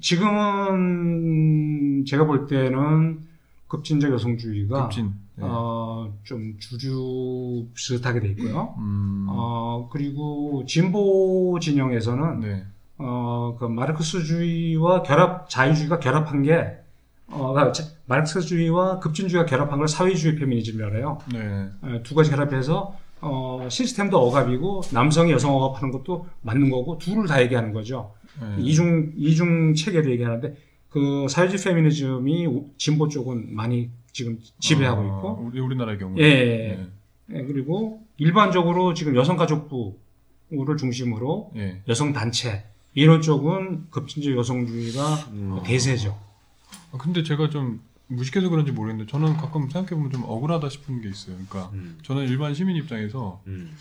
지금은 0.00 2.04
제가 2.04 2.26
볼 2.26 2.46
때는 2.46 3.26
급진적 3.68 4.12
여성주의가 4.12 4.82
급진. 4.82 5.14
예. 5.38 5.42
어, 5.42 6.12
좀 6.24 6.58
주류 6.58 7.68
비슷하게 7.72 8.20
돼 8.20 8.28
있고요. 8.32 8.74
음. 8.76 9.28
어, 9.30 9.88
그리고 9.90 10.66
진보 10.66 11.58
진영에서는 11.58 12.40
네. 12.40 12.66
어, 12.98 13.56
그 13.58 13.64
마르크스주의와 13.64 15.02
결합 15.02 15.48
자유주의가 15.48 16.00
결합한 16.00 16.42
게 16.42 16.84
어, 17.28 17.72
자- 17.72 17.84
마르크스주의와 18.06 19.00
급진주의가 19.00 19.46
결합한 19.46 19.78
걸 19.78 19.88
사회주의 19.88 20.36
페미니즘이라고 20.36 20.96
해요. 20.96 21.18
네. 21.32 21.68
어, 21.82 22.00
두 22.02 22.14
가지 22.14 22.30
결합해서 22.30 22.96
어, 23.20 23.66
시스템도 23.70 24.16
억압이고 24.18 24.82
남성이 24.92 25.32
여성 25.32 25.54
억압하는 25.56 25.90
것도 25.92 26.26
맞는 26.42 26.70
거고 26.70 26.98
둘을 26.98 27.26
다 27.26 27.42
얘기하는 27.42 27.72
거죠. 27.72 28.12
네. 28.40 28.62
이중 28.62 29.12
이중 29.16 29.74
체계를 29.74 30.10
얘기하는데 30.12 30.54
그 30.90 31.26
사회주의 31.28 31.60
페미니즘이 31.62 32.46
우- 32.46 32.66
진보 32.76 33.08
쪽은 33.08 33.54
많이 33.54 33.90
지금 34.12 34.38
지배하고 34.60 35.00
아, 35.00 35.04
있고 35.04 35.46
우리 35.46 35.60
우리나라의 35.60 35.98
경우. 35.98 36.16
예. 36.18 36.86
예, 37.32 37.42
그리고 37.42 38.02
일반적으로 38.18 38.94
지금 38.94 39.16
여성가족부를 39.16 40.76
중심으로 40.78 41.50
예. 41.56 41.82
여성 41.88 42.12
단체 42.12 42.64
이런 42.94 43.20
쪽은 43.20 43.88
급진적 43.90 44.36
여성주의가 44.36 45.14
음. 45.32 45.60
대세죠. 45.64 46.16
아, 46.96 46.98
근데 46.98 47.22
제가 47.22 47.50
좀 47.50 47.80
무식해서 48.08 48.48
그런지 48.48 48.72
모르겠는데 48.72 49.10
저는 49.10 49.36
가끔 49.36 49.68
생각해보면 49.68 50.10
좀 50.10 50.22
억울하다 50.24 50.68
싶은 50.70 51.02
게 51.02 51.08
있어요. 51.10 51.34
그러니까 51.36 51.70
음. 51.74 51.98
저는 52.02 52.24
일반 52.28 52.54
시민 52.54 52.76
입장에서 52.76 53.42
음. 53.46 53.76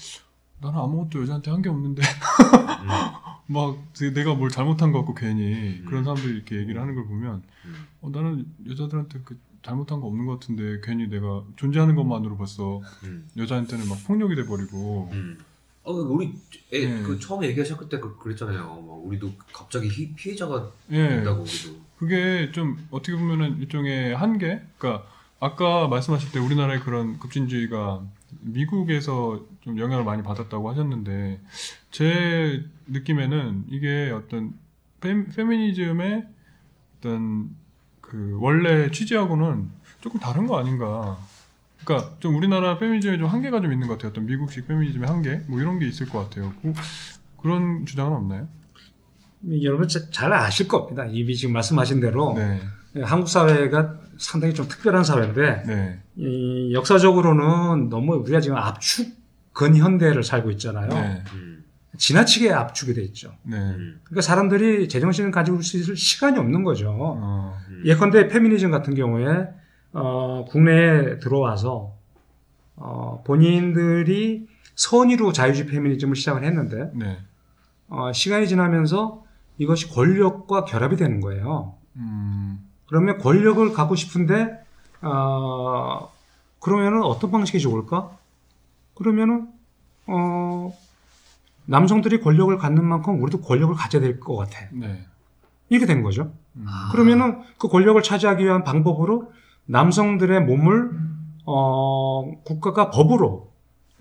나는 0.61 0.80
아무것도 0.80 1.22
여자한테 1.22 1.51
한 1.51 1.61
게 1.61 1.70
없는데 1.70 2.01
음. 2.01 2.88
막 3.53 3.78
내가 4.13 4.34
뭘 4.34 4.49
잘못한 4.49 4.91
것 4.91 4.99
같고 4.99 5.13
괜히 5.13 5.80
음. 5.80 5.86
그런 5.88 6.03
사람들이 6.03 6.34
이렇게 6.34 6.57
얘기를 6.57 6.82
하는 6.82 6.95
걸 6.95 7.05
보면 7.05 7.43
음. 7.66 7.76
어, 8.01 8.09
나는 8.09 8.45
여자들한테 8.68 9.20
그 9.24 9.38
잘못한 9.61 9.99
거 10.01 10.07
없는 10.07 10.26
것 10.26 10.39
같은데 10.39 10.80
괜히 10.84 11.07
내가 11.07 11.43
존재하는 11.55 11.95
것만으로 11.95 12.36
벌써 12.38 12.82
음. 13.03 13.28
여자한테는 13.38 13.88
막 13.88 13.97
폭력이 14.05 14.36
돼버리고 14.36 15.09
음. 15.13 15.38
어, 15.84 15.91
우리 15.93 16.34
애, 16.74 16.88
네. 16.88 17.03
그 17.03 17.20
처음에 17.20 17.47
얘기하셨을 17.49 17.88
때 17.89 17.99
그, 17.99 18.18
그랬잖아요. 18.18 18.57
막 18.63 18.91
우리도 19.05 19.32
갑자기 19.53 19.88
희- 19.88 20.13
피해자가 20.16 20.72
예 20.91 21.07
된다고 21.09 21.43
우리도. 21.43 21.84
그게 22.05 22.51
좀 22.51 22.77
어떻게 22.91 23.17
보면은 23.17 23.57
일종의 23.57 24.15
한계 24.15 24.61
그러니까 24.77 25.07
아까 25.39 25.87
말씀하실 25.87 26.31
때 26.31 26.39
우리나라의 26.39 26.79
그런 26.81 27.17
급진주의가 27.17 28.03
미국에서 28.41 29.43
좀 29.61 29.79
영향을 29.79 30.03
많이 30.03 30.21
받았다고 30.21 30.69
하셨는데 30.69 31.41
제 31.89 32.63
느낌에는 32.87 33.65
이게 33.69 34.11
어떤 34.11 34.53
페, 35.01 35.25
페미니즘의 35.25 36.25
어떤 36.97 37.49
그 38.01 38.37
원래 38.39 38.91
취지하고는 38.91 39.69
조금 40.01 40.19
다른 40.19 40.45
거 40.45 40.59
아닌가. 40.59 41.17
그러니까 41.83 42.15
좀 42.19 42.35
우리나라 42.35 42.77
페미니즘에 42.77 43.17
좀 43.17 43.27
한계가 43.27 43.61
좀 43.61 43.73
있는 43.73 43.87
것 43.87 43.95
같아요. 43.95 44.11
어떤 44.11 44.27
미국식 44.27 44.67
페미니즘의 44.67 45.09
한계 45.09 45.41
뭐 45.47 45.59
이런 45.59 45.79
게 45.79 45.87
있을 45.87 46.07
것 46.07 46.19
같아요. 46.19 46.53
그, 46.61 46.73
그런 47.41 47.85
주장은 47.85 48.15
없나요? 48.15 48.47
여러분 49.61 49.87
자- 49.87 50.09
잘 50.11 50.33
아실 50.33 50.67
겁니다. 50.67 51.05
이미 51.05 51.35
지금 51.35 51.53
말씀하신 51.53 51.99
대로 51.99 52.33
네, 52.35 52.59
한국 53.01 53.27
사회가 53.27 53.95
상당히 54.17 54.53
좀 54.53 54.67
특별한 54.67 55.03
사회인데 55.03 55.63
네, 55.67 55.99
이 56.15 56.73
역사적으로는 56.73 57.89
너무 57.89 58.15
우리가 58.15 58.39
지금 58.39 58.57
압축 58.57 59.07
근현대를 59.53 60.23
살고 60.23 60.51
있잖아요. 60.51 60.89
네, 60.89 61.23
음. 61.33 61.63
지나치게 61.97 62.51
압축이 62.51 62.93
돼 62.93 63.01
있죠. 63.03 63.31
네. 63.43 63.57
음. 63.57 63.99
그러니까 64.03 64.21
사람들이 64.21 64.89
제정신을 64.89 65.31
가지고 65.31 65.59
있을 65.59 65.95
시간이 65.95 66.37
없는 66.39 66.63
거죠. 66.63 66.89
어, 66.91 67.57
음. 67.69 67.81
예컨대 67.85 68.27
페미니즘 68.27 68.71
같은 68.71 68.95
경우에 68.95 69.47
어, 69.93 70.45
국내에 70.49 71.19
들어와서 71.19 71.93
어, 72.75 73.23
본인들이 73.25 74.47
선의로 74.75 75.31
자유주의 75.31 75.67
페미니즘을 75.67 76.15
시작을 76.17 76.43
했는데 76.43 76.91
네. 76.95 77.17
어, 77.87 78.11
시간이 78.11 78.47
지나면서 78.47 79.23
이것이 79.57 79.89
권력과 79.89 80.65
결합이 80.65 80.95
되는 80.97 81.21
거예요. 81.21 81.75
음, 81.95 82.59
그러면 82.87 83.17
권력을 83.19 83.71
갖고 83.73 83.95
싶은데 83.95 84.59
어, 85.01 86.09
그러면은 86.59 87.03
어떤 87.03 87.31
방식이 87.31 87.59
좋을까? 87.59 88.11
그러면은 88.95 89.49
어, 90.07 90.73
남성들이 91.65 92.21
권력을 92.21 92.55
갖는 92.57 92.83
만큼 92.83 93.21
우리도 93.21 93.41
권력을 93.41 93.73
가져야 93.75 94.01
될 94.01 94.19
것 94.19 94.35
같아. 94.35 94.65
네. 94.71 95.05
이렇게 95.69 95.85
된 95.85 96.03
거죠. 96.03 96.31
음, 96.55 96.65
아. 96.67 96.89
그러면은 96.91 97.41
그 97.57 97.67
권력을 97.67 98.01
차지하기 98.03 98.43
위한 98.43 98.63
방법으로 98.63 99.31
남성들의 99.65 100.41
몸을 100.45 100.91
어, 101.45 102.31
국가가 102.43 102.89
법으로 102.91 103.51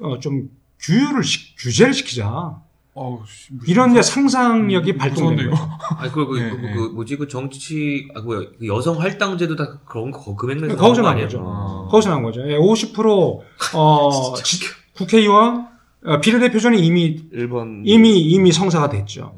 어, 0.00 0.18
좀 0.18 0.50
규율을 0.80 1.22
시- 1.22 1.56
규제를 1.56 1.94
시키자. 1.94 2.60
어우, 2.94 3.20
씨, 3.26 3.52
무슨- 3.52 3.68
이런 3.72 3.90
이제 3.90 4.02
상상력이 4.02 4.92
음, 4.92 4.98
발동된 4.98 5.48
무서운데, 5.48 5.50
거예요. 5.50 5.78
아니 5.98 6.12
그, 6.12 6.26
그, 6.26 6.38
네, 6.38 6.50
그, 6.50 6.56
네. 6.56 6.72
그 6.74 6.80
뭐지 6.94 7.16
그 7.16 7.26
정치 7.28 8.08
아 8.14 8.20
뭐야 8.20 8.40
그 8.58 8.66
여성 8.68 9.00
할당제도 9.00 9.56
다 9.56 9.78
그런 9.84 10.12
거 10.12 10.36
금액에서 10.36 10.76
거기서 10.76 11.02
나온 11.02 11.02
거 11.02 11.02
나온? 11.02 11.20
거죠. 11.22 11.38
어. 11.44 11.88
거기서 11.90 12.10
나온 12.10 12.22
거죠. 12.22 12.48
예, 12.48 12.56
50% 12.56 13.40
어, 13.74 14.34
지- 14.42 14.60
국회의원 14.96 15.66
어, 16.04 16.20
비례대표전이 16.20 16.78
이미 16.86 17.28
1번 17.32 17.82
이미 17.84 18.20
이미 18.20 18.52
성사가 18.52 18.90
됐죠. 18.90 19.34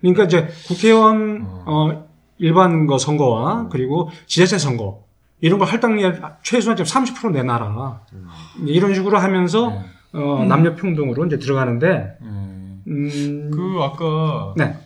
그러니까 0.00 0.24
이제 0.24 0.48
국회의원 0.66 1.42
어. 1.46 1.64
어, 1.66 2.08
일반 2.38 2.86
거 2.86 2.96
선거와 2.96 3.68
그리고 3.68 4.08
지자체 4.26 4.56
선거 4.56 5.04
이런 5.42 5.58
걸 5.58 5.68
할당률 5.68 6.22
최소한 6.42 6.78
좀30% 6.78 7.32
내놔라. 7.32 8.00
이제 8.62 8.72
이런 8.72 8.94
식으로 8.94 9.18
하면서 9.18 9.68
네. 9.68 9.84
어, 10.14 10.44
남녀 10.48 10.74
평등으로 10.74 11.26
이제 11.26 11.38
들어가는데 11.38 12.16
네. 12.20 12.59
음, 12.90 13.50
그 13.52 13.78
아까 13.82 14.54
네. 14.56 14.76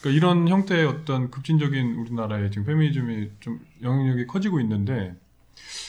그러니까 0.00 0.10
이런 0.10 0.48
형태의 0.48 0.86
어떤 0.86 1.30
급진적인 1.30 1.94
우리나라의 1.94 2.50
지금 2.50 2.64
페미니즘이 2.66 3.30
좀 3.40 3.60
영향력이 3.82 4.26
커지고 4.26 4.60
있는데 4.60 5.16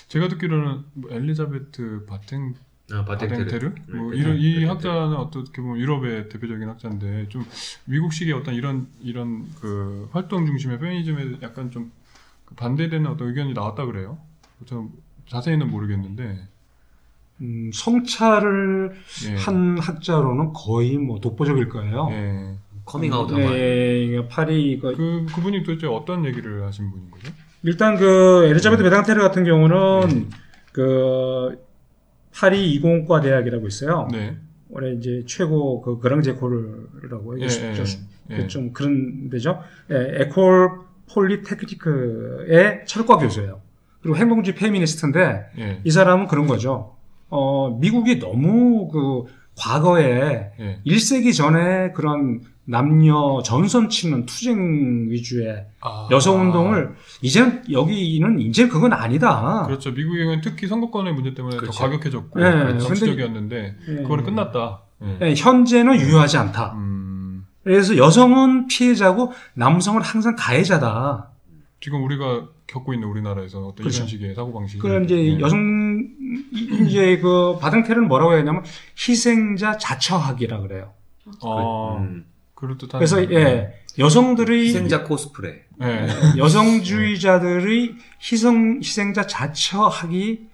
제가 0.08 0.28
듣기로는 0.30 0.86
뭐 0.94 1.12
엘리자베트 1.12 2.06
바텐 2.08 2.56
아, 2.92 3.04
바텐테르. 3.04 3.44
바텐테르 3.46 3.98
뭐 3.98 4.12
네, 4.12 4.18
이런 4.18 4.38
이 4.38 4.66
바텐테르. 4.66 4.68
학자는 4.70 5.18
어떻게 5.18 5.62
보면 5.62 5.78
유럽의 5.80 6.30
대표적인 6.30 6.68
학자인데 6.70 7.28
좀 7.30 7.46
미국식의 7.86 8.34
어떤 8.34 8.56
이런 8.56 8.88
이런 9.02 9.46
그 9.60 10.10
활동 10.14 10.46
중심의 10.46 10.80
페미니즘에 10.80 11.40
약간 11.42 11.70
좀그 11.70 12.56
반대되는 12.56 13.06
어떤 13.08 13.28
의견이 13.28 13.54
나왔다 13.54 13.86
그래요. 13.86 14.18
좀 14.66 14.92
자세히는 15.28 15.70
모르겠는데 15.70 16.48
음, 17.42 17.70
성찰을 17.74 18.92
예. 19.30 19.36
한 19.36 19.78
학자로는 19.78 20.54
거의 20.54 20.98
뭐 20.98 21.20
독보적일 21.20 21.70
거예요. 21.70 22.08
예. 22.12 22.56
커밍아웃 22.86 23.30
예, 23.32 23.34
한 23.34 23.44
거. 23.46 23.54
예, 23.58 24.28
파리 24.30 24.72
이거 24.72 24.94
그 24.96 25.26
그분이 25.36 25.64
도대체 25.64 25.88
어떤 25.88 26.26
얘기를 26.26 26.64
하신 26.66 26.90
분인 26.90 27.12
거죠? 27.12 27.32
일단 27.64 27.98
그 27.98 28.46
엘리자베트 28.46 28.82
바댕테르 28.84 29.22
같은 29.22 29.44
경우는 29.44 30.08
네. 30.10 30.26
그 30.72 31.60
파리 32.34 32.72
이공과 32.74 33.22
대학이라고 33.22 33.68
있어요. 33.68 34.08
네. 34.12 34.38
원래 34.70 34.94
이제 34.94 35.24
최고 35.28 35.82
그 35.82 36.00
grandes 36.00 36.54
écoles이라고 36.54 37.40
예, 37.42 37.46
예, 37.46 37.74
좀- 37.74 37.86
예. 38.32 38.48
좀 38.48 38.74
그런 38.74 39.30
데죠. 39.30 39.60
예, 39.92 40.22
École 40.24 40.70
Polytechnique의 41.14 42.84
철학과 42.86 43.18
교수예요. 43.18 43.62
그리고 44.02 44.18
행동주의 44.18 44.56
페미니스트인데 44.56 45.46
예. 45.60 45.82
이 45.84 45.92
사람은 45.92 46.28
그런 46.28 46.48
거죠. 46.48 46.96
어, 47.30 47.78
미국이 47.80 48.20
너무 48.20 48.88
그 48.90 49.24
과거에 49.58 50.52
예. 50.60 50.82
1세기 50.86 51.36
전에 51.36 51.92
그런 51.92 52.42
남녀 52.66 53.42
전선 53.44 53.90
치는 53.90 54.26
투쟁 54.26 55.10
위주의 55.10 55.66
아. 55.82 56.08
여성 56.12 56.42
운동을 56.42 56.96
이제는 57.22 57.64
여기는 57.72 58.40
이제 58.40 58.68
그건 58.68 58.94
아니다. 58.94 59.64
그렇죠. 59.66 59.92
미국에는 59.92 60.42
특히 60.42 60.68
선거권의 60.68 61.14
문제 61.14 61.34
때문에 61.34 61.58
그렇죠. 61.58 61.72
더 61.72 61.86
과격해졌고 61.86 62.42
예. 62.42 62.78
정치적이었는데 62.78 63.76
예. 63.88 63.96
그거는 63.96 64.26
끝났다. 64.26 64.82
예. 65.04 65.28
예, 65.28 65.34
현재는 65.36 66.00
유효하지 66.00 66.38
않다. 66.38 66.74
음, 66.74 67.46
그래서 67.64 67.96
여성은 67.98 68.68
피해자고 68.68 69.32
남성은 69.54 70.02
항상 70.02 70.36
가해자다. 70.38 71.32
지금 71.80 72.04
우리가 72.04 72.48
겪고 72.68 72.94
있는 72.94 73.08
우리나라에서 73.08 73.60
어떤 73.60 73.76
그렇죠. 73.84 73.98
이런 74.00 74.08
식의 74.08 74.36
사고 74.36 74.54
방식이 74.54 74.80
그런 74.80 75.06
이제 75.06 75.16
예. 75.16 75.40
여성 75.40 76.08
이제 76.86 77.18
그 77.18 77.58
바당테는 77.60 78.08
뭐라고 78.08 78.32
해야 78.34 78.42
하냐면 78.42 78.64
희생자 78.98 79.78
자처학이라 79.78 80.60
그래요. 80.62 80.94
아, 81.42 81.98
음. 82.00 82.26
그럴듯한 82.56 83.00
그래서 83.00 83.24
예 83.32 83.74
여성들이 83.98 84.68
희생자 84.68 85.04
코스프레. 85.04 85.66
예. 85.82 86.08
여성주의자들의 86.38 87.96
희생 88.22 88.80
희생자 88.84 89.26
자처하기는 89.28 90.48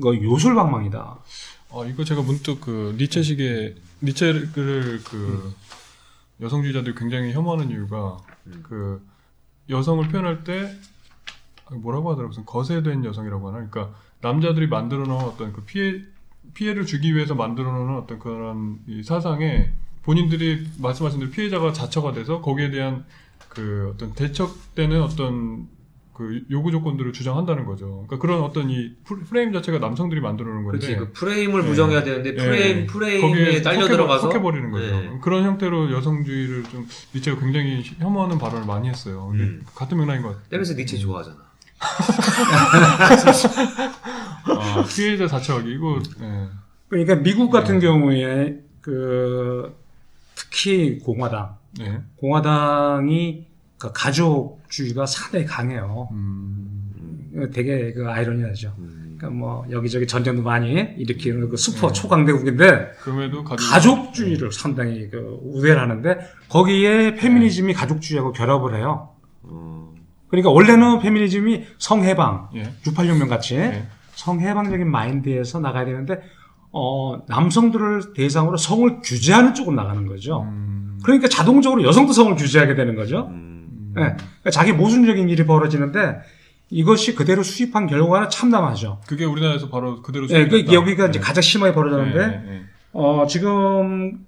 그 0.00 0.22
요술방망이다. 0.22 1.18
어, 1.70 1.86
이거 1.86 2.04
제가 2.04 2.22
문득 2.22 2.60
그 2.60 2.94
니체식의 2.98 3.76
니체를 4.02 4.50
그 4.52 5.54
음. 6.40 6.44
여성주의자들 6.44 6.94
굉장히 6.94 7.32
혐오하는 7.32 7.70
이유가 7.70 8.18
음. 8.46 8.62
그 8.62 9.06
여성을 9.70 10.06
표현할 10.08 10.44
때 10.44 10.74
뭐라고 11.80 12.10
하더라고요. 12.10 12.28
무슨 12.28 12.44
거세된 12.44 13.04
여성이라고 13.04 13.48
하나. 13.48 13.66
그러니까 13.68 13.94
남자들이 14.20 14.66
만들어 14.68 15.04
놓은 15.04 15.24
어떤 15.24 15.52
그 15.52 15.62
피해 15.62 16.00
피해를 16.54 16.84
주기 16.86 17.14
위해서 17.14 17.34
만들어 17.34 17.72
놓은 17.72 17.96
어떤 17.96 18.18
그런 18.18 18.78
이 18.86 19.02
사상에 19.02 19.70
본인들이 20.02 20.66
말씀하신 20.78 21.20
대로 21.20 21.30
피해자가 21.30 21.72
자처가 21.72 22.12
돼서 22.12 22.40
거기에 22.40 22.70
대한 22.70 23.04
그 23.48 23.92
어떤 23.94 24.12
대척되는 24.14 25.00
어떤 25.02 25.68
그 26.12 26.42
요구 26.50 26.70
조건들을 26.70 27.12
주장한다는 27.14 27.64
거죠. 27.64 27.86
그러니까 28.06 28.18
그런 28.18 28.42
어떤 28.42 28.68
이 28.68 28.92
프- 29.04 29.20
프레임 29.24 29.52
자체가 29.52 29.78
남성들이 29.78 30.20
만들어 30.20 30.52
놓은 30.52 30.64
건데 30.64 30.78
그렇지. 30.86 30.96
그 30.96 31.12
프레임을 31.12 31.62
네. 31.62 31.68
부정해야 31.68 32.02
되는데 32.02 32.34
프레임 32.34 32.78
예, 32.80 32.86
프레임에 32.86 33.62
딸려 33.62 33.80
속해- 33.86 33.88
들어가서 33.92 34.22
속해 34.28 34.42
버리는 34.42 34.70
거죠. 34.70 34.84
네. 35.00 35.18
그런 35.22 35.44
형태로 35.44 35.90
여성주의를 35.92 36.64
좀 36.64 36.86
니체가 37.14 37.40
굉장히 37.40 37.82
혐오하는 37.98 38.38
발언을 38.38 38.66
많이 38.66 38.88
했어요. 38.88 39.30
음. 39.34 39.64
같은 39.74 39.96
맥락인 39.98 40.22
것 40.22 40.28
같아요. 40.30 40.44
그래서 40.50 40.74
니체 40.74 40.98
좋아하잖아. 40.98 41.36
아, 44.46 44.84
피해자 44.88 45.26
자체이고 45.26 45.98
네. 46.20 46.48
그러니까 46.88 47.16
미국 47.16 47.50
같은 47.50 47.80
경우에 47.80 48.60
그 48.80 49.74
특히 50.34 50.98
공화당, 50.98 51.56
네. 51.78 52.00
공화당이 52.16 53.46
그 53.78 53.90
가족주의가 53.92 55.06
상당히 55.06 55.44
강해요. 55.44 56.08
음, 56.12 57.50
되게 57.52 57.92
그 57.92 58.08
아이러니하죠. 58.08 58.74
음. 58.78 59.16
그러니까 59.16 59.30
뭐 59.30 59.64
여기저기 59.70 60.06
전쟁도 60.06 60.42
많이 60.42 60.72
일으키는 60.98 61.48
그 61.48 61.56
슈퍼 61.56 61.88
네. 61.88 61.92
초강대국인데 61.92 62.92
그럼에도 63.00 63.44
가족 63.44 63.70
가족주의를 63.70 64.52
상당히 64.52 65.08
그 65.08 65.38
우대를 65.44 65.80
하는데 65.80 66.18
거기에 66.48 67.14
페미니즘이 67.14 67.72
가족주의하고 67.72 68.32
결합을 68.32 68.76
해요. 68.76 69.11
어. 70.32 70.36
그러니까 70.36 70.50
원래는 70.50 71.00
페미니즘이 71.00 71.64
성해방, 71.78 72.48
예. 72.54 72.62
68혁명 72.84 73.28
같이 73.28 73.56
예. 73.56 73.86
성해방적인 74.14 74.90
마인드에서 74.90 75.60
나가야 75.60 75.84
되는데 75.84 76.20
어, 76.72 77.18
남성들을 77.28 78.14
대상으로 78.14 78.56
성을 78.56 79.00
규제하는 79.02 79.52
쪽으로 79.52 79.76
나가는 79.76 80.06
거죠. 80.06 80.42
음, 80.42 80.98
그러니까 81.04 81.28
자동적으로 81.28 81.84
여성도 81.84 82.14
성을 82.14 82.34
규제하게 82.34 82.74
되는 82.74 82.96
거죠. 82.96 83.28
음. 83.30 83.92
음, 83.94 83.94
예. 83.98 84.16
그러니까 84.16 84.50
자기 84.50 84.72
모순적인 84.72 85.28
일이 85.28 85.44
벌어지는데 85.44 86.20
이것이 86.70 87.14
그대로 87.14 87.42
수입한 87.42 87.86
결과는 87.86 88.30
참담하죠. 88.30 89.00
그게 89.06 89.26
우리나라에서 89.26 89.68
바로 89.68 90.00
그대로 90.00 90.26
예, 90.30 90.48
그. 90.48 90.64
여기가 90.72 91.08
이제 91.08 91.18
네. 91.18 91.24
가장 91.24 91.42
심하게 91.42 91.74
벌어졌는데 91.74 92.26
네, 92.26 92.42
네, 92.46 92.62
어, 92.92 93.26
지금 93.28 94.24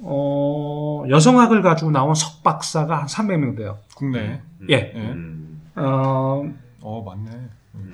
어, 0.00 1.04
여성학을 1.08 1.62
가지고 1.62 1.90
나온 1.90 2.14
석박사가 2.14 3.00
한 3.00 3.06
300명 3.06 3.56
돼요. 3.56 3.78
국내. 3.94 4.40
예. 4.70 4.74
예. 4.74 4.92
음. 4.94 5.60
어, 5.74 6.44
어 6.80 7.02
맞네. 7.02 7.30
음. 7.74 7.92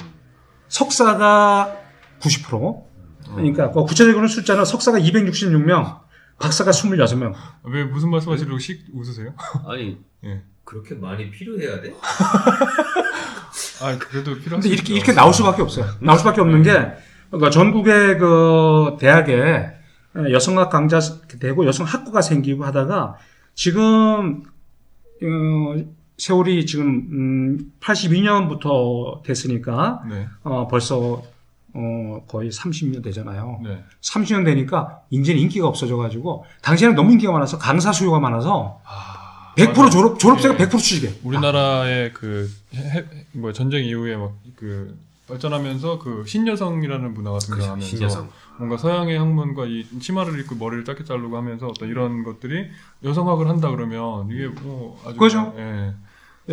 석사가 0.69 1.77
90%. 2.21 2.85
그러니까 3.35 3.71
그 3.71 3.85
구체적으로는 3.85 4.29
숫자는 4.29 4.65
석사가 4.65 4.99
266명, 4.99 6.01
박사가 6.39 6.71
26명. 6.71 7.33
왜 7.65 7.85
무슨 7.85 8.11
말씀하시려고 8.11 8.59
씩 8.59 8.85
웃으세요? 8.93 9.35
아니 9.67 9.99
예. 10.25 10.43
그렇게 10.65 10.95
많이 10.95 11.31
필요해야 11.31 11.81
돼? 11.81 11.95
아 13.83 13.99
그래도 13.99 14.35
필요한. 14.35 14.61
근데 14.61 14.69
이렇게 14.69 14.95
이렇게 14.95 15.13
나올 15.13 15.33
수밖에 15.33 15.63
없어요. 15.63 15.87
나올 16.01 16.19
수밖에 16.19 16.41
없는 16.41 16.63
게 16.63 16.71
그러니까 17.31 17.51
전국의 17.51 18.19
그 18.19 18.97
대학에 19.01 19.84
여성학 20.17 20.71
강좌 20.71 21.01
되고 21.41 21.67
여성 21.67 21.87
학부가 21.87 22.23
생기고 22.23 22.65
하다가 22.65 23.17
지금 23.55 24.43
어, 25.23 25.85
세월이 26.19 26.67
지금 26.67 26.87
음, 27.11 27.73
82년부터 27.81 29.23
됐으니까 29.23 30.03
네. 30.09 30.29
어, 30.43 30.69
벌써 30.69 31.23
어, 31.73 32.25
거의 32.29 32.51
30년 32.51 33.03
되잖아요. 33.03 33.61
네. 33.65 33.83
30년 34.01 34.45
되니까 34.45 35.01
이제는 35.11 35.41
인기가 35.41 35.67
없어져가지고 35.67 36.45
당시에는 36.63 36.95
너무 36.95 37.13
인기가 37.13 37.33
많아서 37.33 37.59
강사 37.59 37.93
수요가 37.93 38.21
많아서 38.21 38.81
아, 38.85 39.53
100% 39.57 39.77
맞아요. 39.77 39.91
졸업 39.91 40.19
졸업생가 40.19 40.63
예. 40.63 40.69
100% 40.69 40.79
취직해. 40.79 41.13
우리나라의 41.25 42.13
그 42.13 42.49
해, 42.75 43.05
뭐 43.33 43.53
전쟁 43.53 43.85
이후에 43.85 44.17
막 44.17 44.45
그 44.57 44.99
발전하면서 45.27 45.99
그 45.99 46.25
신여성이라는 46.27 47.15
문화가 47.15 47.39
등장하면서 47.39 47.87
신여성. 47.87 48.31
뭔가 48.59 48.77
서양의 48.77 49.19
학문과 49.19 49.67
이 49.67 49.85
치마를 50.01 50.39
입고 50.41 50.55
머리를 50.57 50.85
짧게 50.85 51.05
자르고 51.05 51.37
하면서 51.37 51.67
어떤 51.67 51.89
이런 51.89 52.23
것들이 52.23 52.69
여성학을 53.03 53.49
한다 53.49 53.71
그러면 53.71 54.29
이게 54.31 54.47
뭐 54.47 55.01
아주 55.05 55.17
그죠. 55.17 55.55
예. 55.59 55.95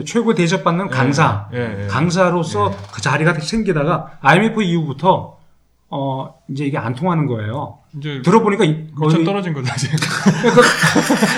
최고 0.06 0.34
대접받는 0.34 0.88
강사. 0.88 1.50
예, 1.54 1.84
예. 1.84 1.88
강사로서 1.88 2.74
그 2.94 3.02
자리가 3.02 3.34
생기다가 3.34 4.18
IMF 4.22 4.62
이후부터 4.64 5.38
어 5.90 6.36
이제 6.50 6.66
이게 6.66 6.78
안 6.78 6.96
통하는 6.96 7.26
거예요. 7.26 7.80
이제 7.98 8.22
들어보니까 8.24 8.64
거의 8.98 9.26
떨어진 9.26 9.54
거죠. 9.54 9.74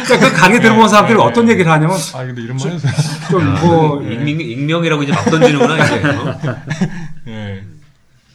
그러니까 0.05 0.29
그 0.29 0.35
강의 0.35 0.61
들어본 0.61 0.83
예, 0.83 0.87
사람들이 0.87 1.19
예, 1.19 1.23
어떤 1.23 1.47
예. 1.47 1.53
얘기를 1.53 1.71
하냐면 1.71 1.97
아 2.13 2.23
근데 2.23 2.41
이런 2.43 2.57
말 2.57 2.71
해서 2.71 2.87
좀뭐 3.31 4.03
예. 4.05 4.13
익명, 4.13 4.41
익명이라고 4.41 5.03
이제 5.03 5.11
막 5.11 5.25
던지는구나 5.25 5.83
이제. 5.83 6.07
어? 6.07 6.39
예. 7.27 7.63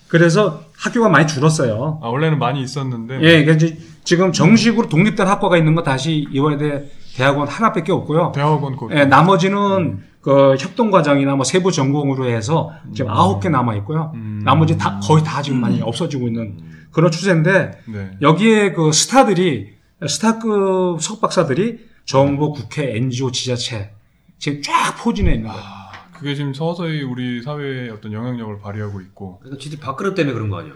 그래서 0.09 0.68
학교가 0.79 1.09
많이 1.09 1.27
줄었어요. 1.27 1.99
아 2.03 2.09
원래는 2.09 2.39
많이 2.39 2.63
있었는데 2.63 3.21
예, 3.23 3.45
그러니까 3.45 3.53
이제 3.53 3.79
지금 4.05 4.33
정식으로 4.33 4.89
독립된 4.89 5.27
학과가 5.27 5.57
있는 5.57 5.75
거 5.75 5.83
다시 5.83 6.27
이화여대 6.31 6.85
대학원 7.17 7.49
하나밖에 7.49 7.93
없고요. 7.93 8.33
대학원 8.35 8.77
그 8.77 8.89
예, 8.93 9.05
나머지는 9.05 10.03
그 10.21 10.57
협동 10.59 10.91
과정이나 10.91 11.35
뭐 11.35 11.45
세부 11.45 11.73
전공으로 11.73 12.29
해서 12.29 12.71
지금 12.95 13.11
아홉 13.11 13.41
개 13.41 13.49
남아 13.49 13.75
있고요. 13.77 14.13
음. 14.15 14.41
나머지 14.45 14.79
다 14.79 15.01
거의 15.03 15.25
다 15.25 15.43
지금 15.43 15.61
많이 15.61 15.83
없어지고 15.83 16.29
있는 16.29 16.59
그런 16.93 17.11
추세인데 17.11 17.71
네. 17.87 18.11
여기에 18.23 18.73
그 18.73 18.93
스타들이 18.93 19.75
스타급 20.07 21.03
석박사들이 21.03 21.79
정부, 22.05 22.53
국회, 22.53 22.97
NGO, 22.97 23.33
지자체 23.33 23.91
지금 24.39 24.63
쫙 24.63 24.97
포진해 25.03 25.35
있는 25.35 25.49
거예요. 25.49 25.63
아, 25.63 25.88
그게 26.19 26.35
지금 26.35 26.53
서서히 26.53 27.03
우리 27.03 27.43
사회에 27.43 27.91
어떤 27.91 28.13
영향력을 28.13 28.59
발휘하고 28.61 29.01
있고 29.03 29.39
그러니까 29.39 29.63
지들 29.63 29.79
밥그릇 29.79 30.15
때문에 30.15 30.35
그런 30.35 30.51
거 30.51 30.59
아니야? 30.59 30.75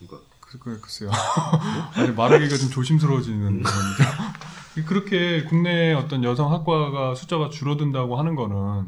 이거. 0.00 0.20
그, 0.40 0.58
그, 0.58 0.80
글쎄요. 0.80 1.10
아니, 1.94 2.10
말하기가 2.12 2.56
좀 2.56 2.70
조심스러워지는 2.70 3.62
거니까. 3.62 3.70
그렇게 4.86 5.44
국내 5.44 5.92
어떤 5.92 6.22
여성 6.22 6.52
학과가 6.52 7.14
숫자가 7.14 7.50
줄어든다고 7.50 8.16
하는 8.16 8.34
거는 8.36 8.86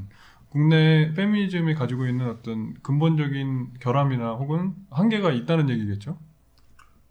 국내 0.50 1.12
페미니즘이 1.14 1.74
가지고 1.74 2.06
있는 2.06 2.30
어떤 2.30 2.74
근본적인 2.82 3.74
결함이나 3.80 4.32
혹은 4.32 4.74
한계가 4.90 5.32
있다는 5.32 5.68
얘기겠죠? 5.70 6.16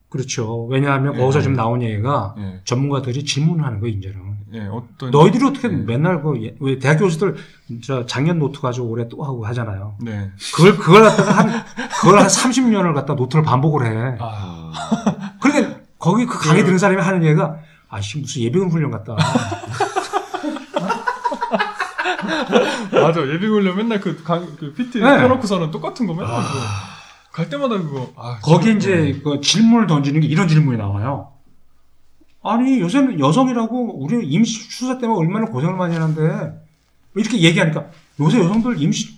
그렇죠. 0.10 0.66
왜냐하면 0.66 1.16
예. 1.16 1.20
거기서 1.20 1.42
좀 1.42 1.54
나온 1.54 1.82
얘기가 1.82 2.36
예. 2.40 2.62
전문가들이 2.64 3.26
질문하는 3.26 3.80
거예요, 3.80 3.98
이제는. 3.98 4.29
예, 4.54 4.62
어떤. 4.72 5.12
너희들이 5.12 5.46
어떻게 5.46 5.68
예. 5.68 5.72
맨날 5.72 6.22
그, 6.24 6.42
예- 6.44 6.56
왜 6.60 6.80
대학 6.80 6.98
교수들 6.98 7.36
저 7.84 8.06
작년 8.06 8.40
노트 8.40 8.60
가지고 8.62 8.88
올해 8.88 9.08
또 9.08 9.24
하고 9.24 9.46
하잖아요. 9.48 9.96
네. 10.02 10.32
그걸, 10.56 10.78
그걸 10.78 11.04
갖다가 11.04 11.32
한, 11.32 11.64
그걸 12.02 12.20
한 12.20 12.28
30년을 12.28 12.94
갖다 12.94 13.14
노트를 13.14 13.44
반복을 13.44 13.86
해. 13.86 14.18
아, 14.20 14.72
그러니까 15.40 15.80
거기 16.00 16.26
그 16.26 16.40
강의 16.40 16.64
들은 16.64 16.78
사람이 16.78 17.02
하는 17.02 17.24
얘기가 17.24 17.58
아씨 17.90 18.20
무슨 18.20 18.42
예비군 18.44 18.70
훈련 18.70 18.92
같다. 18.92 19.16
맞아. 22.92 23.22
예비군 23.22 23.47
훈련 23.47 23.76
맨날 23.78 24.00
그, 24.00 24.22
강, 24.24 24.46
그 24.58 24.74
PT 24.74 25.00
네. 25.00 25.20
펴놓고서는 25.22 25.72
똑같은 25.72 26.06
거 26.08 26.14
맨날 26.14 26.28
그거. 26.42 26.60
갈 27.32 27.50
때마다 27.50 27.78
그거. 27.78 28.12
아, 28.18 28.40
거기. 28.42 28.72
이제 28.74 29.20
그 29.24 29.40
질문을 29.42 29.88
던지는 29.88 30.22
게 30.22 30.28
이런 30.28 30.48
질문이 30.48 30.78
나와요. 30.78 31.32
아니 32.42 32.80
요새는 32.80 33.20
여성이라고 33.20 34.02
우리 34.02 34.26
임시 34.28 34.70
추사 34.70 34.98
때문에 34.98 35.20
얼마나 35.20 35.46
고생을 35.48 35.76
많이 35.76 35.96
하는데 35.96 36.62
이렇게 37.16 37.40
얘기하니까 37.42 37.88
요새 38.20 38.40
여성들 38.40 38.82
임신 38.82 39.18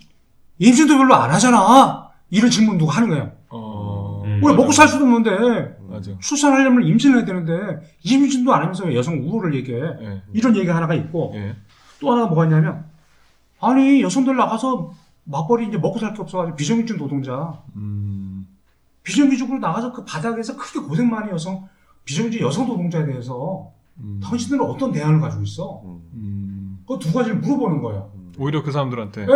임신도 0.58 0.96
별로 0.96 1.14
안 1.14 1.30
하잖아. 1.30 2.10
이런 2.30 2.50
질문 2.50 2.78
누가 2.78 2.96
하는 2.96 3.08
거예요. 3.10 3.32
어. 3.50 4.22
음. 4.24 4.40
왜 4.44 4.52
먹고 4.54 4.72
살 4.72 4.88
수도 4.88 5.04
없는데 5.04 5.76
맞아. 5.88 6.10
출산하려면 6.20 6.84
임신을 6.84 7.18
해야 7.18 7.24
되는데 7.24 7.80
임신도 8.02 8.52
안 8.52 8.62
하면서 8.62 8.84
왜 8.84 8.96
여성 8.96 9.18
우호를 9.20 9.54
얘기해. 9.56 9.78
예. 9.80 10.22
이런 10.32 10.56
얘기가 10.56 10.74
하나가 10.74 10.94
있고 10.94 11.32
예. 11.36 11.54
또 12.00 12.10
하나가 12.12 12.26
뭐가 12.28 12.44
있냐면 12.44 12.84
아니 13.60 14.02
여성들 14.02 14.34
나가서 14.36 14.92
맞벌이 15.24 15.68
이제 15.68 15.78
먹고 15.78 15.98
살 16.00 16.14
게 16.14 16.22
없어가지고 16.22 16.56
비정규직 16.56 16.96
노동자 16.96 17.60
음. 17.76 18.48
비정규직으로 19.04 19.58
나가서 19.58 19.92
그 19.92 20.04
바닥에서 20.04 20.56
크게 20.56 20.80
고생 20.80 21.08
많이 21.10 21.30
여성 21.30 21.68
비정규직 22.04 22.40
여성 22.40 22.66
노동자에 22.66 23.06
대해서 23.06 23.70
음. 23.98 24.20
당신들은 24.22 24.64
어떤 24.64 24.92
대안을 24.92 25.20
가지고 25.20 25.42
있어? 25.42 25.82
음. 26.14 26.78
그 26.86 26.98
두 26.98 27.12
가지를 27.12 27.38
물어보는 27.38 27.80
거예요. 27.82 28.10
오히려 28.38 28.62
그 28.62 28.70
사람들한테. 28.70 29.26
네. 29.26 29.32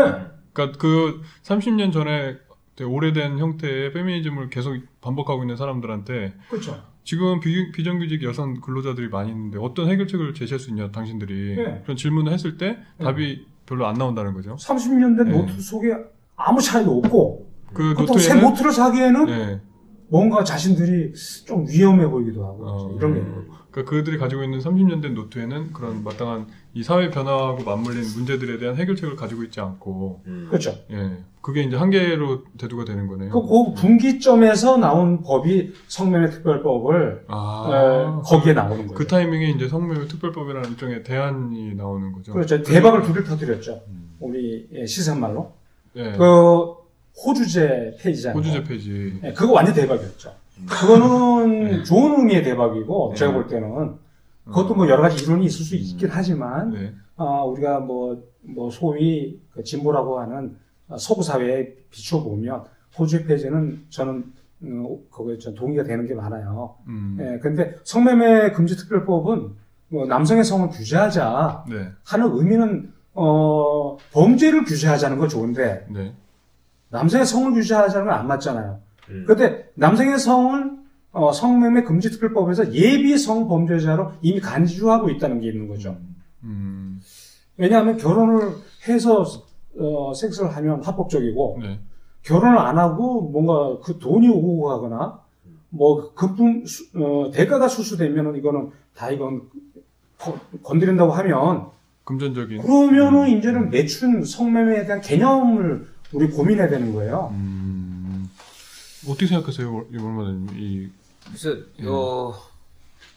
그러니까 0.53 0.79
그 0.79 1.23
30년 1.43 1.93
전에 1.93 2.37
되게 2.75 2.89
오래된 2.89 3.39
형태의 3.39 3.93
페미니즘을 3.93 4.51
계속 4.51 4.77
반복하고 5.01 5.43
있는 5.43 5.57
사람들한테 5.57 6.35
그렇죠. 6.51 6.83
지금 7.05 7.41
비, 7.41 7.73
비정규직 7.73 8.23
여성 8.25 8.61
근로자들이 8.61 9.09
많이 9.09 9.31
있는데 9.31 9.59
어떤 9.59 9.89
해결책을 9.89 10.35
제시할 10.35 10.59
수 10.59 10.71
있냐 10.71 10.91
당신들이 10.91 11.57
네. 11.57 11.81
그런 11.85 11.97
질문을 11.97 12.33
했을 12.33 12.59
때 12.59 12.79
네. 12.99 13.05
답이 13.05 13.47
별로 13.65 13.87
안 13.87 13.95
나온다는 13.95 14.35
거죠. 14.35 14.57
30년 14.57 15.17
된 15.17 15.29
네. 15.29 15.39
노트 15.39 15.61
속에 15.61 15.95
아무 16.37 16.61
차이도 16.61 16.99
없고 16.99 17.51
그 17.73 17.95
보통 17.95 18.19
새 18.19 18.35
노트에는 18.35 18.51
노트를 18.51 18.73
사기에는 18.73 19.27
네. 19.27 19.61
뭔가 20.09 20.45
자신들이 20.45 21.13
좀 21.47 21.67
위험해 21.69 22.07
보이기도 22.07 22.45
하고 22.45 22.65
어, 22.67 22.95
이런 22.97 23.15
게 23.15 23.21
그러니까 23.21 23.57
그러니까 23.71 23.91
그들이 23.91 24.19
가지고 24.19 24.43
있는 24.45 24.59
30년 24.61 25.03
된 25.03 25.15
노트에는 25.15 25.73
그런 25.73 26.03
마땅한 26.05 26.47
이 26.75 26.83
사회 26.83 27.11
변화하고 27.11 27.65
맞물린 27.65 28.03
문제들에 28.17 28.59
대한 28.59 28.77
해결책을 28.77 29.17
가지고 29.17 29.43
있지 29.45 29.61
않고 29.61 30.23
음. 30.27 30.47
그렇죠. 30.49 30.75
예 30.91 31.25
그게 31.43 31.63
이제 31.63 31.77
한계로 31.77 32.43
대두가 32.59 32.85
되는 32.85 33.07
거네요. 33.07 33.31
그, 33.31 33.41
그 33.41 33.75
분기점에서 33.81 34.79
나온 34.79 35.23
법이 35.23 35.75
성매매 35.89 36.31
특별법을 36.31 37.25
아 37.29 37.69
에, 37.71 38.23
거기에 38.25 38.53
나오는 38.55 38.79
거예요. 38.79 38.95
그 38.95 39.07
타이밍에 39.07 39.51
이제 39.51 39.69
성매매 39.69 40.07
특별법이라는 40.09 40.71
일종의 40.71 41.03
대안이 41.05 41.75
나오는 41.75 42.13
거죠. 42.13 42.33
그렇죠. 42.33 42.63
대박을 42.63 43.03
두 43.03 43.13
개 43.13 43.23
터뜨렸죠. 43.25 43.83
음. 43.89 44.17
우리 44.21 44.67
예, 44.73 44.87
시산말로. 44.87 45.53
예. 45.97 46.13
그 46.13 46.76
호주제 47.25 47.97
폐지잖아요. 48.01 48.39
호주제 48.39 48.65
폐지. 48.65 49.21
예, 49.23 49.33
그거 49.33 49.53
완전 49.53 49.75
대박이었죠. 49.75 50.33
그거는 50.69 51.85
좋은 51.85 52.21
의미의 52.21 52.43
대박이고 52.43 53.11
네. 53.11 53.17
제가 53.17 53.33
볼 53.33 53.47
때는 53.47 53.97
그것도 54.47 54.75
뭐 54.75 54.89
여러 54.89 55.03
가지 55.03 55.23
이론이 55.25 55.47
있을 55.47 55.65
수 55.65 55.77
있긴 55.77 56.09
하지만 56.11 56.71
네. 56.71 56.95
아, 57.17 57.43
우리가 57.43 57.81
뭐, 57.81 58.23
뭐 58.43 58.71
소위 58.71 59.41
그 59.51 59.63
진보라고 59.63 60.21
하는 60.21 60.57
서구 60.99 61.23
사회에 61.23 61.75
비추어 61.91 62.23
보면 62.23 62.65
호주의 62.99 63.25
폐지는 63.25 63.85
저는 63.91 64.25
음, 64.63 64.97
그거에 65.11 65.37
전 65.39 65.55
동의가 65.55 65.85
되는 65.85 66.07
게 66.07 66.15
많아요. 66.15 66.77
음. 66.87 67.19
예, 67.21 67.39
근데 67.41 67.75
성매매 67.85 68.53
금지 68.53 68.77
특별법은 68.77 69.51
뭐 69.89 70.07
남성의 70.07 70.45
성을 70.45 70.69
규제하자 70.71 71.65
네. 71.69 71.89
하는 72.05 72.31
의미는 72.33 72.93
어, 73.13 73.97
범죄를 74.13 74.65
규제하자는 74.65 75.19
건 75.19 75.29
좋은데 75.29 75.87
네. 75.91 76.15
남성의 76.97 77.27
성을 77.27 77.53
규제하자는 77.53 78.07
건 78.07 78.15
안 78.19 78.27
맞잖아요. 78.27 78.79
음. 79.11 79.25
근데 79.27 79.71
남성의 79.75 80.19
성을 80.19 80.77
어, 81.13 81.33
성매매 81.33 81.83
금지 81.83 82.11
특별법에서 82.11 82.73
예비 82.75 83.17
성범죄자로 83.17 84.13
이미 84.23 84.41
간주하고 84.41 85.09
있다는 85.11 85.41
게 85.41 85.49
있는 85.49 85.69
거죠. 85.69 85.97
음. 86.43 87.01
왜냐하면 87.57 87.97
결혼을 87.97 88.51
해서 88.89 89.25
어, 89.79 90.13
섹스를 90.15 90.55
하면 90.57 90.83
합법적이고 90.83 91.59
네. 91.63 91.81
결혼을 92.23 92.59
안 92.59 92.79
하고 92.79 93.23
뭔가 93.31 93.79
그 93.85 93.99
돈이 93.99 94.29
오고 94.29 94.63
가거나 94.65 95.21
뭐 95.71 96.13
금품 96.15 96.65
수- 96.67 96.85
어, 96.97 97.31
대가가 97.33 97.69
수수되면은 97.69 98.37
이거는 98.37 98.71
다 98.95 99.11
이건 99.11 99.43
거- 100.19 100.39
건드린다고 100.63 101.13
하면 101.13 101.67
금전적인. 102.05 102.63
그러면은 102.63 103.29
이제는 103.29 103.71
매춘 103.71 104.23
성매매에 104.25 104.85
대한 104.87 105.01
개념을 105.01 105.87
우리 106.13 106.29
고민해야 106.29 106.69
되는 106.69 106.93
거예요. 106.95 107.29
음. 107.33 108.31
어떻게 109.09 109.27
생각하세요, 109.27 109.87
이번마는 109.93 110.49
이 110.55 110.89
글쎄, 111.31 111.51
어, 111.87 112.35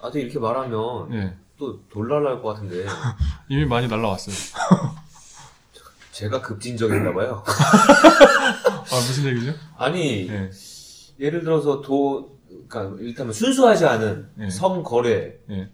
아직 0.02 0.22
이렇게 0.22 0.40
말하면 0.40 1.14
예. 1.14 1.34
또 1.58 1.80
돌날날 1.90 2.42
것 2.42 2.54
같은데 2.54 2.86
이미 3.50 3.66
많이 3.66 3.88
날라왔어요. 3.88 4.36
제가 6.12 6.42
급진적인가 6.42 7.14
봐요. 7.14 7.44
아 7.48 8.96
무슨 8.96 9.26
얘기죠? 9.32 9.54
아니 9.78 10.28
예. 10.30 10.50
예를 11.20 11.44
들어서 11.44 11.82
도 11.82 12.38
그러니까 12.68 12.98
일단 13.02 13.32
순수하지 13.32 13.86
않은 13.86 14.30
네. 14.36 14.50
성거래 14.50 15.34
예. 15.52 15.70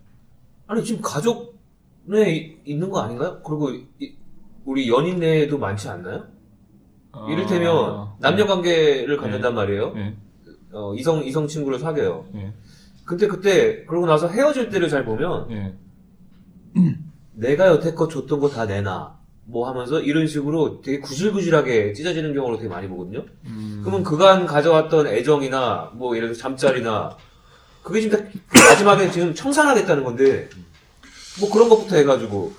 아니 0.67 0.83
지금 0.83 1.01
가족에 1.01 2.31
이- 2.35 2.57
있는 2.65 2.89
거 2.89 2.99
아닌가요? 3.01 3.41
그리고 3.43 3.71
이- 3.99 4.15
우리 4.65 4.89
연인 4.89 5.19
내에도 5.19 5.57
많지 5.57 5.87
않나요? 5.89 6.25
아, 7.15 7.27
이를테면 7.29 8.07
남녀 8.19 8.45
관계를 8.45 9.17
갖는단 9.17 9.55
말이에요. 9.55 9.93
예. 9.97 10.15
어, 10.73 10.93
이성 10.95 11.23
이성 11.23 11.47
친구를 11.47 11.79
사귀어요. 11.79 12.25
예. 12.35 12.53
근데 13.05 13.27
그때 13.27 13.85
그러고 13.85 14.05
나서 14.07 14.27
헤어질 14.27 14.69
때를 14.69 14.89
잘 14.89 15.05
보면 15.05 15.47
예. 15.51 15.73
내가 17.33 17.67
여태껏 17.67 18.09
줬던 18.09 18.39
거 18.39 18.49
다 18.49 18.65
내놔. 18.65 19.15
뭐 19.47 19.69
하면서 19.69 19.99
이런 20.01 20.25
식으로 20.25 20.81
되게 20.81 20.99
구질구질하게 20.99 21.93
찢어지는 21.93 22.33
경우를 22.33 22.57
되게 22.57 22.67
많이 22.67 22.87
보거든요. 22.87 23.25
음. 23.45 23.81
그러면 23.83 24.03
그간 24.03 24.47
가져왔던 24.47 25.05
애정이나 25.05 25.91
뭐 25.93 26.15
예를 26.17 26.29
들어 26.29 26.37
잠자리나 26.39 27.15
그게 27.83 28.01
지금 28.01 28.17
다 28.17 28.25
마지막에 28.71 29.11
지금 29.11 29.35
청산하겠다는 29.35 30.03
건데 30.03 30.49
뭐 31.39 31.51
그런 31.51 31.69
것부터 31.69 31.95
해가지고 31.97 32.53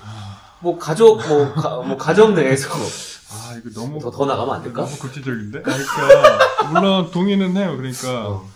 뭐 0.61 0.77
가족 0.77 1.17
뭐, 1.27 1.53
가, 1.53 1.81
뭐 1.81 1.97
가정 1.97 2.33
내에서 2.35 2.69
아 3.29 3.55
이거 3.57 3.69
너무 3.71 3.99
더, 3.99 4.09
더 4.09 4.25
나가면 4.25 4.55
안 4.55 4.63
될까? 4.63 4.83
너무 4.83 4.97
구체적인데? 4.97 5.61
그러니까 5.61 6.39
물론 6.71 7.11
동의는 7.11 7.55
해요. 7.57 7.75
그러니까 7.77 8.29
어. 8.29 8.49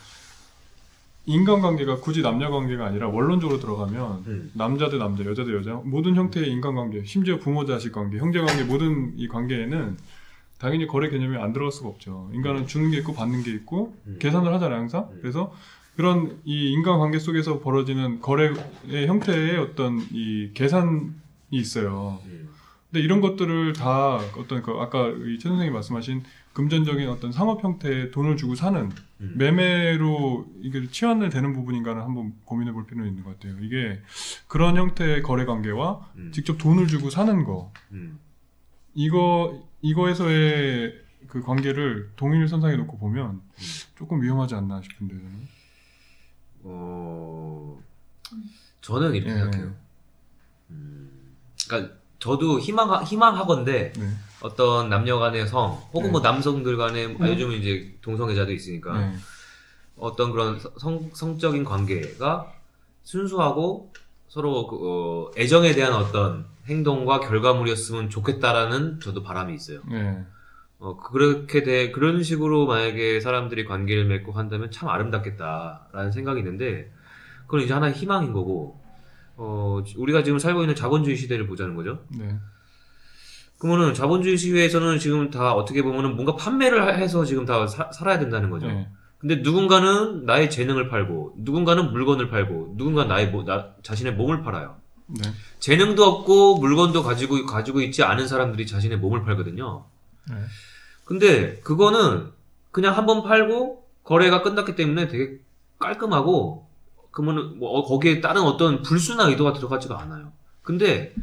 인간관계가 1.25 1.97
굳이 1.97 2.21
남녀관계가 2.21 2.85
아니라 2.85 3.09
원론적으로 3.09 3.59
들어가면 3.59 4.23
음. 4.27 4.51
남자 4.53 4.89
대 4.89 4.97
남자, 4.97 5.23
여자 5.25 5.43
대 5.43 5.53
여자 5.53 5.73
모든 5.83 6.15
형태의 6.15 6.49
인간관계, 6.49 7.03
심지어 7.05 7.37
부모 7.37 7.65
자식 7.65 7.91
관계, 7.91 8.17
형제 8.17 8.39
관계 8.39 8.63
모든 8.63 9.13
이 9.17 9.27
관계에는 9.27 9.97
당연히 10.57 10.87
거래 10.87 11.09
개념이 11.09 11.37
안 11.37 11.53
들어갈 11.53 11.71
수가 11.71 11.89
없죠. 11.89 12.29
인간은 12.33 12.67
주는 12.67 12.91
게 12.91 12.97
있고 12.97 13.13
받는 13.13 13.43
게 13.43 13.51
있고 13.51 13.93
음. 14.07 14.17
계산을 14.19 14.53
하잖아요 14.53 14.79
항상. 14.79 15.09
음. 15.11 15.17
그래서 15.21 15.53
그런 15.95 16.39
이 16.45 16.71
인간관계 16.71 17.19
속에서 17.19 17.59
벌어지는 17.59 18.21
거래의 18.21 19.07
형태의 19.07 19.57
어떤 19.57 19.99
이 20.11 20.51
계산이 20.53 21.11
있어요. 21.51 22.19
음. 22.91 22.93
근데 22.93 23.03
이런 23.03 23.21
것들을 23.21 23.73
다 23.73 24.17
어떤 24.37 24.61
그 24.61 24.71
아까 24.71 25.07
이최 25.09 25.49
선생님이 25.49 25.71
말씀하신 25.71 26.23
금전적인 26.53 27.07
어떤 27.07 27.31
상업 27.31 27.63
형태의 27.63 28.11
돈을 28.11 28.35
주고 28.35 28.55
사는 28.55 28.91
음. 29.21 29.33
매매로 29.37 30.45
이게 30.61 30.85
치환을 30.89 31.29
되는 31.29 31.53
부분인가는 31.53 32.01
한번 32.01 32.33
고민해 32.43 32.73
볼 32.73 32.85
필요는 32.85 33.09
있는 33.09 33.23
것 33.23 33.39
같아요. 33.39 33.57
이게 33.61 34.01
그런 34.47 34.75
형태의 34.75 35.23
거래 35.23 35.45
관계와 35.45 36.11
음. 36.17 36.31
직접 36.33 36.57
돈을 36.57 36.87
주고 36.87 37.09
사는 37.09 37.43
거 37.45 37.71
음. 37.91 38.19
이거 38.93 39.63
이거에서의 39.81 40.93
그 41.27 41.41
관계를 41.41 42.11
동일 42.17 42.47
선상에 42.49 42.75
놓고 42.75 42.97
보면 42.97 43.41
조금 43.95 44.21
위험하지 44.21 44.55
않나 44.55 44.81
싶은데 44.81 45.15
저는. 45.15 45.47
어, 46.63 47.81
저는 48.81 49.15
이렇게 49.15 49.31
예. 49.31 49.35
생각해요. 49.35 49.73
음, 50.71 51.09
그러니까 51.67 52.00
저도 52.21 52.59
희망 52.59 53.03
희망하건데 53.03 53.93
네. 53.97 54.07
어떤 54.41 54.89
남녀 54.89 55.17
간의 55.17 55.47
성 55.47 55.81
혹은 55.91 56.07
네. 56.07 56.11
뭐 56.11 56.21
남성들 56.21 56.77
간의 56.77 57.07
음. 57.07 57.27
요즘은 57.27 57.55
이제 57.57 57.97
동성애자도 58.01 58.51
있으니까 58.53 58.97
네. 58.97 59.13
어떤 59.97 60.31
그런 60.31 60.59
성, 60.77 61.09
성적인 61.13 61.65
관계가 61.65 62.53
순수하고 63.03 63.91
서로 64.27 64.67
그, 64.67 64.77
어, 64.81 65.31
애정에 65.35 65.73
대한 65.73 65.93
어떤 65.93 66.45
행동과 66.67 67.21
결과물이었으면 67.21 68.09
좋겠다라는 68.09 68.99
저도 68.99 69.23
바람이 69.23 69.53
있어요. 69.55 69.81
네. 69.89 70.23
어, 70.77 70.97
그렇게 70.97 71.63
돼, 71.63 71.91
그런 71.91 72.23
식으로 72.23 72.65
만약에 72.65 73.19
사람들이 73.19 73.65
관계를 73.65 74.05
맺고 74.05 74.31
한다면 74.31 74.71
참 74.71 74.89
아름답겠다라는 74.89 76.11
생각이 76.11 76.39
있는데, 76.39 76.91
그건 77.45 77.61
이제 77.61 77.73
하나의 77.73 77.93
희망인 77.93 78.31
거고, 78.33 78.80
어, 79.37 79.81
우리가 79.97 80.23
지금 80.23 80.39
살고 80.39 80.61
있는 80.61 80.75
자본주의 80.75 81.15
시대를 81.15 81.47
보자는 81.47 81.75
거죠. 81.75 82.03
네. 82.09 82.35
그러면은 83.57 83.93
자본주의 83.93 84.37
시대에서는 84.37 84.97
지금 84.99 85.29
다 85.29 85.53
어떻게 85.53 85.83
보면은 85.83 86.15
뭔가 86.15 86.35
판매를 86.35 86.97
해서 86.97 87.23
지금 87.25 87.45
다 87.45 87.67
사- 87.67 87.91
살아야 87.91 88.17
된다는 88.19 88.49
거죠. 88.49 88.67
네. 88.67 88.89
근데 89.19 89.35
누군가는 89.37 90.25
나의 90.25 90.49
재능을 90.49 90.89
팔고, 90.89 91.35
누군가는 91.37 91.91
물건을 91.91 92.29
팔고, 92.29 92.73
누군가 92.75 93.05
나의 93.05 93.29
모- 93.29 93.43
나, 93.43 93.75
자신의 93.83 94.15
몸을 94.15 94.41
팔아요. 94.41 94.77
네. 95.05 95.29
재능도 95.59 96.03
없고 96.03 96.57
물건도 96.57 97.03
가지고 97.03 97.45
가지고 97.45 97.81
있지 97.81 98.01
않은 98.01 98.27
사람들이 98.27 98.65
자신의 98.65 98.97
몸을 98.97 99.23
팔거든요. 99.23 99.85
네. 100.29 100.35
근데 101.05 101.59
그거는 101.59 102.31
그냥 102.71 102.95
한 102.97 103.05
번 103.05 103.21
팔고 103.21 103.85
거래가 104.03 104.41
끝났기 104.41 104.75
때문에 104.75 105.07
되게 105.07 105.37
깔끔하고 105.77 106.67
그러면은 107.11 107.59
뭐 107.59 107.69
어, 107.71 107.83
거기에 107.83 108.21
다른 108.21 108.41
어떤 108.41 108.81
불순한 108.81 109.29
의도가 109.29 109.53
들어가지가 109.53 109.99
않아요. 110.01 110.31
근데 110.63 111.13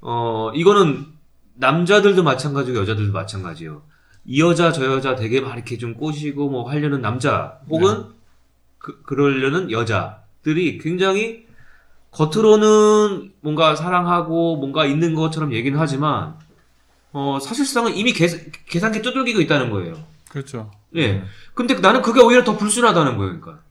어 0.00 0.50
이거는 0.54 1.06
남자들도 1.54 2.22
마찬가지고 2.22 2.78
여자들도 2.78 3.12
마찬가지예요. 3.12 3.82
이 4.24 4.40
여자 4.40 4.72
저 4.72 4.84
여자 4.86 5.14
되게 5.14 5.40
막 5.40 5.54
이렇게 5.54 5.78
좀 5.78 5.94
꼬시고 5.94 6.48
뭐 6.48 6.68
하려는 6.68 7.00
남자 7.00 7.58
혹은 7.68 8.06
그 8.78 9.02
그러려는 9.02 9.70
여자들이 9.70 10.78
굉장히 10.78 11.46
겉으로는 12.10 13.32
뭔가 13.40 13.76
사랑하고 13.76 14.56
뭔가 14.56 14.86
있는 14.86 15.14
것처럼 15.14 15.52
얘기는 15.52 15.78
하지만 15.78 16.34
어 17.12 17.38
사실상은 17.40 17.94
이미 17.94 18.12
계산, 18.12 18.40
계산기 18.66 19.02
두들기고 19.02 19.40
있다는 19.42 19.70
거예요. 19.70 19.94
그렇죠. 20.30 20.70
예. 20.96 21.24
근데 21.54 21.74
나는 21.74 22.02
그게 22.02 22.20
오히려 22.20 22.44
더 22.44 22.56
불순하다는 22.56 23.16
거예요, 23.16 23.40
그러니까. 23.40 23.65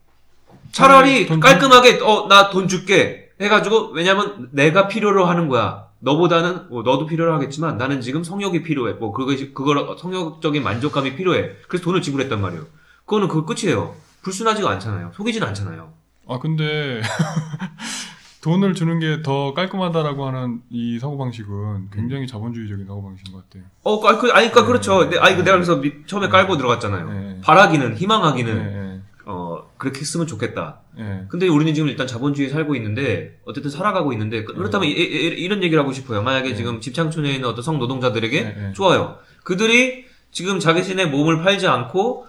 차라리 0.75 1.25
돈 1.25 1.35
좀- 1.35 1.39
깔끔하게, 1.39 1.99
어, 2.01 2.27
나 2.27 2.49
돈 2.49 2.67
줄게. 2.67 3.29
해가지고, 3.39 3.91
왜냐면 3.91 4.49
내가 4.51 4.87
필요로 4.87 5.25
하는 5.25 5.47
거야. 5.47 5.85
너보다는, 5.99 6.67
뭐, 6.69 6.83
너도 6.83 7.05
필요로 7.05 7.33
하겠지만 7.33 7.77
나는 7.77 8.01
지금 8.01 8.23
성욕이 8.23 8.61
필요해. 8.63 8.93
뭐, 8.93 9.11
그거, 9.13 9.33
그걸, 9.53 9.97
성욕적인 9.97 10.61
만족감이 10.63 11.15
필요해. 11.15 11.49
그래서 11.67 11.83
돈을 11.85 12.01
지불했단 12.01 12.39
말이에요. 12.41 12.63
그거는 13.05 13.27
그 13.27 13.45
끝이에요. 13.45 13.95
불순하지가 14.21 14.69
않잖아요. 14.71 15.11
속이진 15.15 15.43
않잖아요. 15.43 15.93
아 16.27 16.39
근데 16.39 17.01
돈을 18.41 18.73
주는 18.73 18.99
게 18.99 19.21
더 19.23 19.53
깔끔하다라고 19.53 20.25
하는 20.27 20.61
이 20.69 20.99
사고 20.99 21.17
방식은 21.17 21.89
굉장히 21.91 22.27
자본주의적인 22.27 22.85
사고 22.87 23.03
방식인 23.03 23.33
것 23.33 23.43
같아요. 23.49 23.63
어, 23.83 23.99
그, 23.99 24.17
그, 24.19 24.31
아니, 24.33 24.49
그니까 24.51 24.65
그렇죠. 24.67 25.09
네, 25.09 25.17
아니, 25.19 25.35
그 25.35 25.41
내가 25.43 25.57
그래서 25.57 25.75
미- 25.77 26.05
처음에 26.07 26.27
깔고 26.29 26.57
들어갔잖아요. 26.57 27.09
네. 27.11 27.41
바라기는, 27.43 27.95
희망하기는, 27.95 28.94
예, 28.94 28.94
어, 29.25 29.69
그렇게 29.77 30.01
했으면 30.01 30.27
좋겠다. 30.27 30.81
예, 30.99 31.03
예. 31.03 31.25
근데 31.29 31.47
우리는 31.47 31.73
지금 31.73 31.89
일단 31.89 32.05
자본주의에 32.07 32.49
살고 32.49 32.75
있는데, 32.75 33.39
어쨌든 33.45 33.71
살아가고 33.71 34.13
있는데, 34.13 34.43
그- 34.43 34.53
그렇다면 34.53 34.87
이, 34.87 34.91
이, 34.91 35.47
런 35.47 35.63
얘기를 35.63 35.81
하고 35.81 35.91
싶어요. 35.91 36.21
만약에 36.21 36.49
네. 36.49 36.55
지금 36.55 36.79
집창촌에 36.79 37.31
있는 37.33 37.49
어떤 37.49 37.63
성노동자들에게, 37.63 38.41
네, 38.43 38.53
네. 38.55 38.73
좋아요. 38.73 39.17
그들이 39.43 40.05
지금 40.31 40.59
자신의 40.59 41.09
몸을 41.09 41.41
팔지 41.41 41.67
않고, 41.67 42.27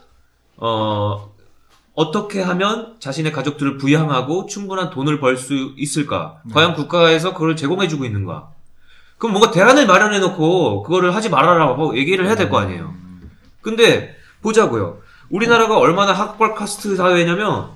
어, 0.56 1.35
어떻게 1.94 2.40
하면 2.43 2.97
자신의 2.98 3.32
가족들을 3.32 3.77
부양하고 3.78 4.47
충분한 4.47 4.90
돈을 4.90 5.18
벌 5.20 5.36
수 5.36 5.73
있을까? 5.77 6.40
네. 6.47 6.55
과연 6.55 6.74
국가에서 6.74 7.32
그걸 7.35 7.56
제공해주고 7.56 8.05
있는가? 8.05 8.51
그럼 9.18 9.32
뭔가 9.32 9.51
대안을 9.51 9.86
마련해놓고, 9.86 10.82
그거를 10.82 11.14
하지 11.14 11.28
말아라고 11.31 11.97
얘기를 11.98 12.27
해야 12.27 12.36
될 12.36 12.48
거 12.51 12.59
아니에요. 12.59 12.94
근데, 13.62 14.14
보자고요. 14.43 15.01
우리나라가 15.31 15.78
얼마나 15.78 16.12
학벌 16.12 16.55
카스트 16.55 16.97
사회냐면, 16.97 17.70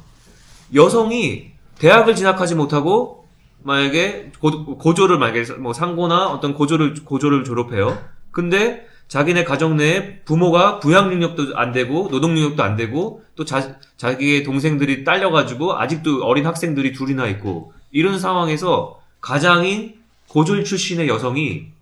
여성이 0.74 1.52
대학을 1.78 2.14
진학하지 2.14 2.54
못하고, 2.54 3.20
만약에 3.62 4.32
고, 4.40 4.76
고조를 4.76 5.18
만약에 5.18 5.52
뭐 5.58 5.72
상고나 5.72 6.28
어떤 6.28 6.54
고조를 6.54 6.94
고조를 7.04 7.44
졸업해요. 7.44 7.98
근데 8.30 8.86
자기네 9.08 9.44
가정 9.44 9.76
내에 9.76 10.20
부모가 10.20 10.78
부양 10.78 11.08
능력도 11.08 11.56
안 11.56 11.72
되고 11.72 12.08
노동 12.10 12.34
능력도 12.34 12.62
안 12.62 12.76
되고 12.76 13.24
또 13.34 13.44
자, 13.44 13.76
자기의 13.96 14.44
동생들이 14.44 15.04
딸려가지고 15.04 15.78
아직도 15.78 16.24
어린 16.24 16.46
학생들이 16.46 16.92
둘이나 16.92 17.26
있고 17.26 17.72
이런 17.90 18.18
상황에서 18.18 19.00
가장인 19.20 20.00
고졸 20.28 20.64
출신의 20.64 21.08
여성이 21.08 21.72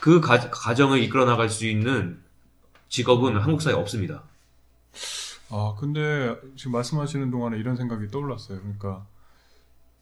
그 0.00 0.20
가, 0.20 0.38
가정을 0.38 1.02
이끌어 1.02 1.26
나갈 1.26 1.50
수 1.50 1.66
있는 1.66 2.18
직업은 2.88 3.36
한국 3.36 3.60
사회에 3.60 3.76
없습니다. 3.76 4.22
아, 5.50 5.74
근데 5.78 6.36
지금 6.56 6.72
말씀하시는 6.72 7.30
동안에 7.30 7.58
이런 7.58 7.76
생각이 7.76 8.08
떠올랐어요. 8.08 8.60
그러니까 8.60 9.06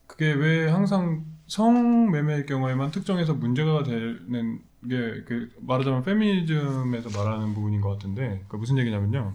그게 0.07 0.33
왜 0.33 0.69
항상 0.69 1.25
성매매의 1.47 2.47
경우에만 2.47 2.91
특정해서 2.91 3.35
문제가 3.35 3.83
되는 3.83 4.61
게그 4.89 5.51
말하자면 5.61 6.03
페미니즘에서 6.03 7.11
말하는 7.19 7.55
부분인 7.55 7.81
것 7.81 7.91
같은데 7.91 8.45
그 8.49 8.57
무슨 8.57 8.79
얘기냐면요. 8.79 9.35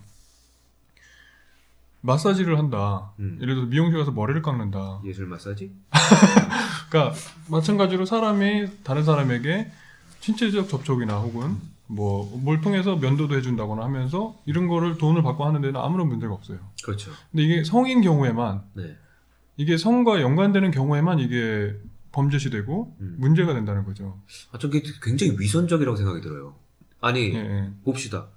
마사지를 2.01 2.57
한다. 2.57 3.13
음. 3.19 3.37
예를 3.41 3.55
들어서 3.55 3.69
미용실 3.69 3.97
가서 3.97 4.11
머리를 4.11 4.41
깎는다. 4.41 5.01
예술 5.05 5.25
마사지? 5.25 5.73
그러니까 6.89 7.15
마찬가지로 7.49 8.05
사람이 8.05 8.83
다른 8.83 9.03
사람에게 9.03 9.71
신체적 10.19 10.67
접촉이나 10.67 11.17
혹은 11.17 11.57
뭐 11.95 12.29
뭘 12.37 12.61
통해서 12.61 12.95
면도도 12.95 13.35
해준다거나 13.35 13.83
하면서 13.83 14.35
이런 14.45 14.67
거를 14.67 14.97
돈을 14.97 15.23
받고 15.23 15.45
하는 15.45 15.61
데는 15.61 15.79
아무런 15.79 16.07
문제가 16.07 16.33
없어요. 16.33 16.59
그렇죠. 16.83 17.11
근데 17.31 17.43
이게 17.43 17.63
성인 17.63 18.01
경우에만 18.01 18.63
네. 18.73 18.95
이게 19.57 19.77
성과 19.77 20.21
연관되는 20.21 20.71
경우에만 20.71 21.19
이게 21.19 21.75
범죄시 22.11 22.49
되고 22.49 22.95
음. 23.01 23.15
문제가 23.19 23.53
된다는 23.53 23.83
거죠. 23.83 24.21
아, 24.51 24.57
저게 24.57 24.81
굉장히 25.01 25.35
위선적이라고 25.37 25.97
생각이 25.97 26.21
들어요. 26.21 26.55
아니, 27.01 27.33
예, 27.33 27.37
예. 27.37 27.69
봅시다. 27.83 28.27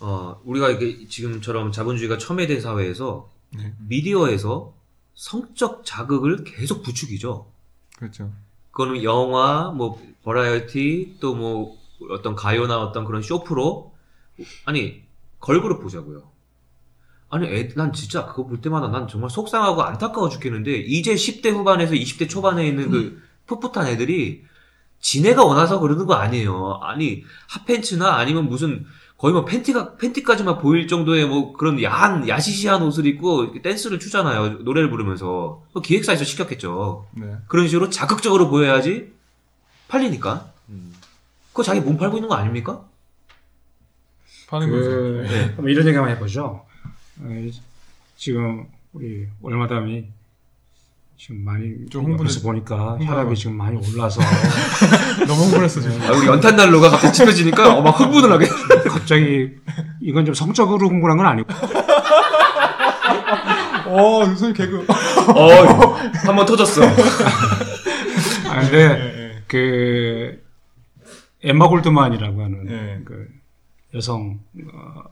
어, 0.00 0.40
우리가 0.44 0.70
이게 0.70 1.06
지금처럼 1.06 1.72
자본주의가 1.72 2.18
첨예된 2.18 2.60
사회에서 2.60 3.30
네. 3.56 3.72
미디어에서 3.86 4.74
성적 5.14 5.84
자극을 5.84 6.44
계속 6.44 6.82
부추기죠. 6.82 7.50
그렇죠. 7.96 8.32
그거는 8.72 9.02
영화, 9.02 9.70
뭐, 9.70 10.00
버라이어티, 10.22 11.16
또 11.18 11.34
뭐, 11.34 11.77
어떤 12.10 12.34
가요나 12.34 12.80
어떤 12.80 13.04
그런 13.04 13.22
쇼프로, 13.22 13.94
아니, 14.64 15.02
걸그룹 15.40 15.82
보자고요. 15.82 16.30
아니, 17.30 17.46
애, 17.48 17.68
난 17.74 17.92
진짜 17.92 18.26
그거 18.26 18.46
볼 18.46 18.60
때마다 18.60 18.88
난 18.88 19.06
정말 19.08 19.30
속상하고 19.30 19.82
안타까워 19.82 20.28
죽겠는데, 20.28 20.78
이제 20.78 21.14
10대 21.14 21.50
후반에서 21.50 21.94
20대 21.94 22.28
초반에 22.28 22.66
있는 22.66 22.90
그 22.90 23.22
풋풋한 23.46 23.86
애들이, 23.88 24.44
지네가 25.00 25.44
원해서 25.44 25.78
그러는 25.78 26.06
거 26.06 26.14
아니에요. 26.14 26.80
아니, 26.82 27.24
핫팬츠나 27.48 28.14
아니면 28.16 28.48
무슨, 28.48 28.86
거의 29.18 29.34
뭐 29.34 29.44
팬티가, 29.44 29.96
팬티까지만 29.96 30.58
보일 30.58 30.86
정도의 30.86 31.26
뭐 31.26 31.52
그런 31.52 31.82
야한, 31.82 32.28
야시시한 32.28 32.82
옷을 32.82 33.04
입고 33.06 33.60
댄스를 33.62 33.98
추잖아요. 33.98 34.60
노래를 34.60 34.90
부르면서. 34.90 35.64
그 35.74 35.82
기획사에서 35.82 36.24
시켰겠죠. 36.24 37.06
네. 37.14 37.36
그런 37.48 37.66
식으로 37.66 37.90
자극적으로 37.90 38.48
보여야지 38.48 39.12
팔리니까. 39.88 40.52
음. 41.58 41.60
그거 41.60 41.62
자기 41.64 41.80
몸 41.80 41.96
팔고 41.98 42.16
있는 42.18 42.28
거 42.28 42.36
아닙니까? 42.36 42.84
파는 44.48 44.70
거죠. 44.70 44.88
그, 44.88 45.26
네. 45.28 45.52
그럼 45.56 45.68
이런 45.68 45.86
얘기 45.88 45.96
한번 45.96 46.14
해보죠. 46.14 46.64
어, 47.20 47.50
지금 48.16 48.66
우리 48.92 49.26
월마담이 49.42 50.06
지금 51.18 51.44
많이 51.44 51.74
좀 51.90 52.06
흥분해- 52.06 52.20
옆에서 52.20 52.40
보니까. 52.42 52.96
혈압이 53.00 53.34
지금 53.34 53.56
많이 53.56 53.76
올라서 53.76 54.20
너무 55.26 55.42
흥분했어 55.46 55.80
지금. 55.80 56.00
아, 56.02 56.12
우리 56.12 56.26
연탄 56.28 56.54
난로가 56.54 56.90
갑자기 56.90 57.12
짚혀지니까 57.12 57.74
어, 57.76 57.82
막 57.82 57.98
흥분을 57.98 58.30
하게. 58.30 58.46
갑자기 58.88 59.50
이건 60.00 60.24
좀 60.24 60.32
성적으로 60.34 60.88
흥분한 60.88 61.16
건 61.16 61.26
아니고 61.26 61.48
어, 63.90 64.24
유선이 64.30 64.52
개그. 64.54 64.86
어, 65.34 65.94
한 66.24 66.36
번 66.36 66.46
터졌어. 66.46 66.82
아, 68.48 68.60
근데 68.60 68.78
예, 68.78 69.34
예. 69.34 69.42
그 69.48 70.40
엠마 71.42 71.68
골드만이라고 71.68 72.42
하는 72.42 72.70
예. 72.70 73.02
그 73.04 73.28
여성 73.94 74.40
어, 74.72 75.02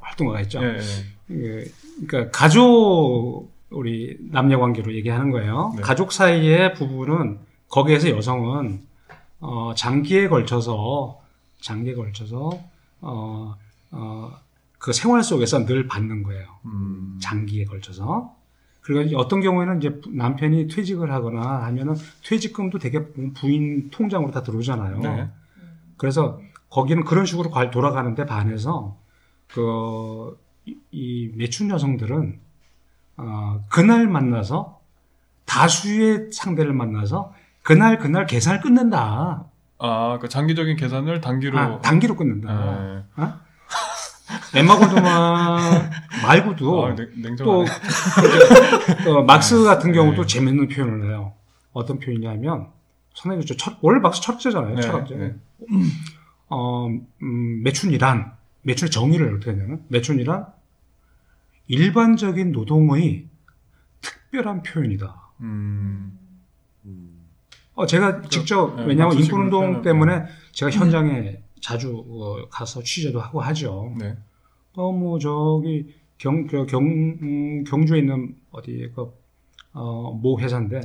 활동가가 0.00 0.40
있죠. 0.42 0.62
예, 0.62 0.78
예. 0.78 0.80
그, 1.28 1.72
그러니까 2.06 2.30
가족 2.38 3.50
우리 3.70 4.16
남녀 4.30 4.58
관계로 4.58 4.94
얘기하는 4.94 5.30
거예요. 5.30 5.72
네. 5.76 5.82
가족 5.82 6.12
사이의 6.12 6.74
부부는 6.74 7.40
거기에서 7.68 8.10
여성은 8.10 8.86
어, 9.40 9.74
장기에 9.74 10.28
걸쳐서 10.28 11.20
장기에 11.60 11.94
걸쳐서 11.94 12.50
어, 13.00 13.54
어, 13.90 14.32
그 14.78 14.92
생활 14.92 15.22
속에서 15.22 15.64
늘 15.66 15.86
받는 15.88 16.22
거예요. 16.22 16.46
음. 16.64 17.18
장기에 17.20 17.64
걸쳐서. 17.64 18.35
그리고 18.86 19.18
어떤 19.18 19.40
경우에는 19.40 19.78
이제 19.78 20.00
남편이 20.08 20.68
퇴직을 20.68 21.10
하거나 21.10 21.64
하면은 21.64 21.94
퇴직금도 22.24 22.78
되게 22.78 23.04
부인 23.34 23.90
통장으로 23.90 24.30
다 24.30 24.44
들어오잖아요. 24.44 24.98
네. 25.00 25.28
그래서 25.96 26.40
거기는 26.70 27.02
그런 27.04 27.26
식으로 27.26 27.50
관- 27.50 27.72
돌아가는데 27.72 28.26
반해서 28.26 28.96
그, 29.48 30.38
이- 30.66 30.76
이 30.92 31.32
매춘 31.34 31.68
여성들은 31.70 32.38
어, 33.16 33.64
그날 33.70 34.06
만나서 34.06 34.78
다수의 35.46 36.30
상대를 36.32 36.72
만나서 36.72 37.32
그날 37.62 37.98
그날 37.98 38.26
계산을 38.26 38.60
끝낸다. 38.60 39.46
아, 39.78 40.18
그 40.20 40.28
장기적인 40.28 40.76
계산을 40.76 41.20
단기로. 41.20 41.58
아, 41.58 41.80
단기로 41.80 42.14
끝낸다. 42.14 42.48
예. 43.18 43.22
어? 43.22 43.32
엠마 44.54 44.78
골드만 44.78 45.90
말고도 46.22 46.86
아, 46.86 46.94
냉, 46.94 47.36
또. 47.36 47.64
어, 49.06 49.22
막스 49.22 49.64
같은 49.64 49.92
경우도 49.92 50.22
네. 50.22 50.26
재밌는 50.26 50.68
표현을 50.68 51.10
해요. 51.10 51.34
어떤 51.72 51.98
표현이냐면 51.98 52.68
선생님 53.14 53.46
저 53.46 53.56
첫, 53.56 53.78
원래 53.82 54.00
막스 54.00 54.20
첫째잖아요. 54.22 54.74
네, 54.74 54.82
철학자. 54.82 55.14
네. 55.14 55.36
어, 56.48 56.88
음, 56.88 57.62
매춘이란 57.62 58.32
매춘의 58.62 58.90
정의를 58.90 59.36
어떻게 59.36 59.52
하냐면 59.52 59.84
매춘이란 59.88 60.46
일반적인 61.68 62.52
노동의 62.52 63.26
특별한 64.00 64.62
표현이다. 64.62 65.14
음. 65.40 66.18
어, 67.74 67.86
제가 67.86 68.22
직접 68.22 68.74
네, 68.76 68.86
왜냐하면 68.86 69.18
인권운동 69.18 69.82
때문에 69.82 70.24
제가 70.52 70.70
현장에 70.70 71.42
자주 71.66 72.04
어, 72.08 72.48
가서 72.48 72.80
취재도 72.80 73.20
하고 73.20 73.40
하죠. 73.40 73.92
네. 73.98 74.16
어, 74.76 74.92
뭐, 74.92 75.18
저기, 75.18 75.92
경, 76.16 76.46
저 76.48 76.64
경, 76.64 76.84
음, 76.84 77.64
경주에 77.64 77.98
있는, 77.98 78.36
어디, 78.52 78.92
그, 78.94 79.12
어, 79.72 80.12
모 80.12 80.38
회사인데, 80.38 80.80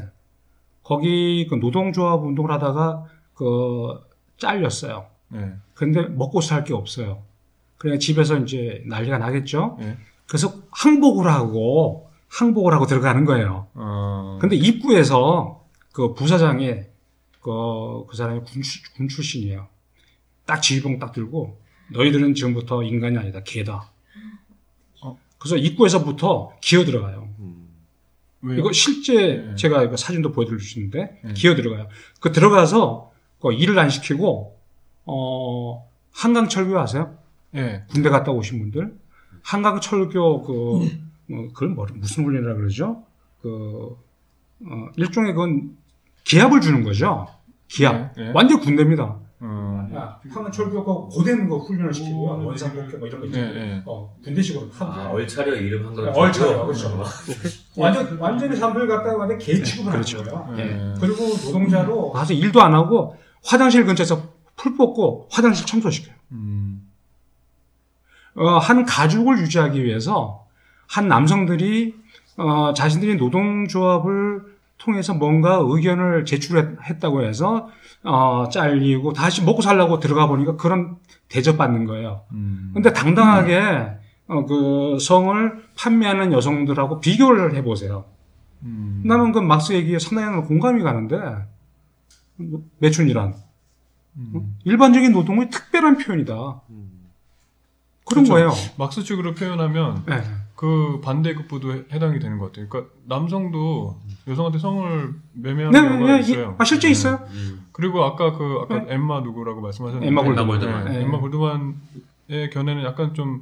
거기 0.82 1.46
그 1.48 1.56
노동조합 1.56 2.24
운동을 2.24 2.50
하다가, 2.52 3.06
그, 3.36 4.00
잘렸어요. 4.40 5.06
네. 5.30 5.54
근데 5.76 6.02
먹고 6.08 6.42
살 6.42 6.64
게 6.64 6.74
없어요. 6.74 7.22
그래 7.78 8.00
집에서 8.00 8.38
이제 8.40 8.84
난리가 8.88 9.20
나겠죠? 9.20 9.78
네. 9.80 9.98
그래서 10.28 10.52
항복을 10.72 11.28
하고, 11.32 12.10
항복을 12.30 12.74
하고 12.74 12.88
들어가는 12.88 13.24
거예요. 13.26 13.68
어. 13.76 14.40
근데 14.42 14.56
입구에서 14.56 15.64
그 15.94 16.14
부사장이, 16.16 16.74
그, 17.42 18.06
그 18.08 18.16
사람이 18.16 18.40
군, 18.46 18.62
출- 18.64 18.94
군 18.96 19.08
출신이에요. 19.08 19.68
딱 20.46 20.62
지휘봉 20.62 21.00
딱 21.00 21.12
들고, 21.12 21.60
너희들은 21.92 22.34
지금부터 22.36 22.84
인간이 22.84 23.18
아니다. 23.18 23.42
개다. 23.44 23.92
어. 25.02 25.18
그래서 25.38 25.58
입구에서부터 25.58 26.54
기어 26.62 26.86
들어가요. 26.86 27.30
음. 27.40 27.68
왜요? 28.42 28.60
이거 28.60 28.72
실제 28.72 29.46
네. 29.46 29.56
제가 29.56 29.84
이거 29.84 29.98
사진도 29.98 30.32
보여드릴 30.32 30.60
수 30.60 30.80
있는데 30.80 31.20
네. 31.24 31.34
기어 31.34 31.56
들어가요. 31.56 31.88
그 32.20 32.32
들어가서 32.32 33.12
그 33.40 33.54
일을 33.54 33.78
안 33.78 33.90
시키고 33.90 34.58
어 35.06 35.90
한강 36.12 36.48
철교 36.48 36.80
아세요? 36.80 37.18
예. 37.56 37.84
군대 37.90 38.10
갔다 38.10 38.32
오신 38.32 38.60
분들 38.60 38.96
한강 39.44 39.80
철교 39.80 40.44
그 40.44 40.86
어, 41.34 41.48
그걸 41.54 41.70
뭐, 41.70 41.88
무슨 41.94 42.24
훈련이라 42.24 42.56
그러죠? 42.56 43.04
그 43.42 43.98
어, 44.66 44.88
일종의 44.96 45.34
그건 45.34 45.76
기합을 46.24 46.62
주는 46.62 46.84
거죠. 46.84 47.28
기합. 47.68 48.14
네, 48.16 48.26
네. 48.26 48.32
완전 48.34 48.60
군대입니다. 48.60 49.20
음. 49.42 49.92
야, 49.96 50.20
한강철교가 50.30 50.94
고되는 51.16 51.50
거 51.50 51.58
훈련을 51.58 51.92
시키고요. 51.94 52.46
원상복귀 52.46 52.98
뭐 52.98 53.08
이런 53.08 53.22
거 53.22 53.26
예, 53.26 53.30
있잖아요. 53.30 53.56
예. 53.56 53.84
어, 53.86 54.16
군대식으로 54.24 54.70
하는 54.72 54.94
아, 54.94 54.96
거예요. 54.96 55.10
얼차려 55.16 55.56
이름 55.56 55.88
한강. 55.88 56.14
얼차려, 56.16 56.66
그렇죠. 56.66 57.04
완전 57.76 58.18
완전히 58.20 58.56
사람들 58.56 58.88
갖다가 58.88 59.18
완전 59.18 59.40
개 59.40 59.62
취급을 59.64 59.94
하는 59.94 60.04
거예요. 60.06 60.56
예. 60.58 60.62
예. 60.62 60.94
그리고 61.00 61.24
노동자로 61.46 62.12
가서 62.12 62.34
일도 62.34 62.62
안 62.62 62.76
하고 62.76 63.18
화장실 63.44 63.86
근처에서 63.86 64.22
풀 64.56 64.76
뽑고 64.76 65.28
화장실 65.32 65.66
청소시켜요. 65.66 66.16
음. 66.34 66.88
어, 68.36 68.58
한 68.60 68.86
가족을 68.86 69.40
유지하기 69.40 69.84
위해서 69.84 70.46
한 70.88 71.08
남성들이 71.08 71.96
어, 72.38 72.74
자신들이 72.76 73.16
노동조합을 73.16 74.42
통해서 74.82 75.14
뭔가 75.14 75.60
의견을 75.62 76.26
제출했다고 76.26 77.24
해서 77.24 77.70
어, 78.04 78.50
잘리고 78.50 79.14
다시 79.14 79.44
먹고 79.44 79.62
살라고 79.62 80.00
들어가 80.00 80.28
보니까 80.28 80.56
그런 80.56 80.98
대접받는 81.30 81.86
거예요. 81.86 82.24
음. 82.32 82.72
근데 82.74 82.92
당당하게 82.92 83.92
어, 84.28 84.46
그 84.46 84.98
성을 85.00 85.64
판매하는 85.78 86.34
여성들하고 86.34 87.00
비교를 87.00 87.56
해보세요. 87.56 88.06
음. 88.64 89.04
나는 89.06 89.32
그 89.32 89.40
막스 89.40 89.74
얘기에 89.74 90.00
상당히 90.00 90.42
공감이 90.48 90.82
가는데 90.82 91.18
매춘이란 92.80 93.36
음. 94.18 94.58
일반적인 94.64 95.12
노동의 95.12 95.50
특별한 95.50 95.98
표현이다. 95.98 96.34
그런 96.34 98.26
그렇죠. 98.26 98.34
거예요. 98.34 98.52
막스 98.78 99.04
측으로 99.04 99.36
표현하면 99.36 100.04
네. 100.08 100.22
그 100.62 101.02
반대급부도 101.04 101.74
해- 101.74 101.84
해당이 101.92 102.20
되는 102.20 102.38
것 102.38 102.52
같아요. 102.52 102.70
그러니까 102.70 102.94
남성도 103.06 103.98
여성한테 104.28 104.60
성을 104.60 105.16
매매하는 105.34 105.72
네, 105.82 105.90
경우가 105.90 106.14
네, 106.14 106.20
있어요. 106.20 106.56
아, 106.60 106.64
실제 106.64 106.88
네. 106.88 106.92
있어요. 106.92 107.16
음. 107.32 107.66
그리고 107.72 108.04
아까 108.04 108.38
그 108.38 108.60
아까 108.62 108.86
엠마 108.88 109.22
누구라고 109.22 109.60
말씀하셨는데 109.60 110.06
엠마 110.06 110.22
골드만. 110.22 110.60
네, 110.86 110.92
네. 110.92 111.02
엠마 111.02 111.18
골드만의 111.20 112.52
견해는 112.54 112.84
약간 112.84 113.16
좀 113.16 113.42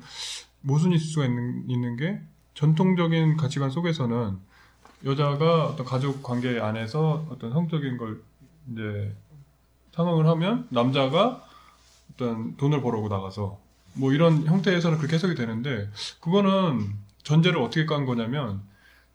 모순이 0.62 0.96
있을 0.96 1.08
수가 1.08 1.26
있는, 1.26 1.70
있는 1.70 1.98
게 1.98 2.22
전통적인 2.54 3.36
가치관 3.36 3.70
속에서는 3.70 4.38
여자가 5.04 5.66
어떤 5.66 5.86
가족 5.86 6.24
관계 6.24 6.58
안에서 6.62 7.26
어떤 7.30 7.52
성적인 7.52 7.98
걸 7.98 8.22
이제 8.72 9.14
상황을 9.92 10.26
하면 10.26 10.68
남자가 10.70 11.44
어떤 12.14 12.56
돈을 12.56 12.82
벌어오고 12.82 13.10
나가서 13.10 13.60
뭐 13.96 14.14
이런 14.14 14.46
형태에서는 14.46 14.98
그렇게 15.00 15.16
해석이 15.16 15.36
되는데 15.36 15.90
그거는 16.22 16.94
전제를 17.30 17.62
어떻게 17.62 17.86
깐 17.86 18.06
거냐면 18.06 18.62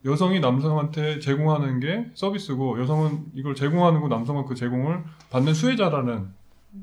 여성이 0.05 0.39
남성한테 0.39 1.19
제공하는 1.19 1.81
게 1.81 2.11
서비스고 2.15 2.81
여성은 2.81 3.33
이걸 3.35 3.57
제공하는 3.57 4.01
거 4.01 4.09
남성은 4.09 4.45
그 4.45 4.55
제공을 4.55 5.03
받는 5.31 5.53
수혜자라는 5.53 6.29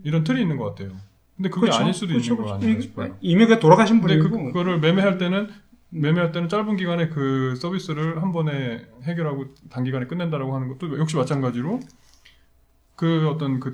이런 0.04 0.24
틀이 0.24 0.42
있는 0.42 0.58
것 0.58 0.66
같아요. 0.66 0.90
근데 1.38 1.50
그게 1.50 1.62
그렇죠. 1.62 1.80
아닐 1.80 1.94
수도 1.94 2.08
그렇죠, 2.08 2.34
있는 2.34 2.46
거. 2.46 2.54
아닌가 2.54 2.82
싶어요. 2.82 3.18
이미 3.22 3.46
그 3.46 3.60
돌아가신 3.60 4.02
근데 4.02 4.18
그, 4.18 4.30
분이고 4.30 4.48
그거를 4.48 4.80
매매할 4.80 5.18
때는 5.18 5.50
매매할 5.90 6.32
때는 6.32 6.50
짧은 6.50 6.76
기간에 6.76 7.10
그 7.10 7.56
서비스를 7.56 8.22
한 8.22 8.32
번에 8.32 8.86
해결하고 9.04 9.46
단기간에 9.70 10.08
끝낸다라고 10.08 10.54
하는 10.54 10.68
것도 10.68 11.00
역시 11.00 11.16
마찬가지로 11.16 11.80
그 12.96 13.30
어떤 13.30 13.60
그이 13.60 13.74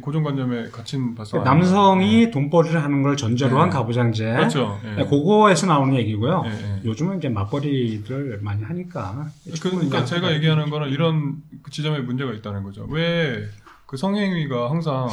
고정관념에 0.00 0.70
갇힌 0.70 1.14
발상 1.14 1.40
아닌가. 1.40 1.54
남성이 1.54 2.30
돈벌이를 2.30 2.82
하는 2.82 3.02
걸 3.02 3.16
전제로 3.16 3.54
네. 3.54 3.60
한 3.60 3.70
가부장제. 3.70 4.24
그렇죠. 4.24 4.80
예. 4.84 4.94
네, 4.96 5.04
그거에서 5.04 5.66
나오는 5.66 5.94
얘기고요. 5.96 6.42
예, 6.46 6.50
예. 6.50 6.82
요즘은 6.84 7.18
이제 7.18 7.28
맞벌이를 7.28 8.40
많이 8.42 8.62
하니까. 8.62 9.28
그, 9.60 9.70
그러니까 9.70 10.04
제가 10.04 10.32
얘기하는 10.34 10.70
거는 10.70 10.90
이런 10.90 11.42
그 11.62 11.70
지점에 11.70 12.00
문제가 12.00 12.32
있다는 12.32 12.62
거죠. 12.62 12.86
왜 12.88 13.48
그 13.86 13.96
성행위가 13.96 14.70
항상 14.70 15.08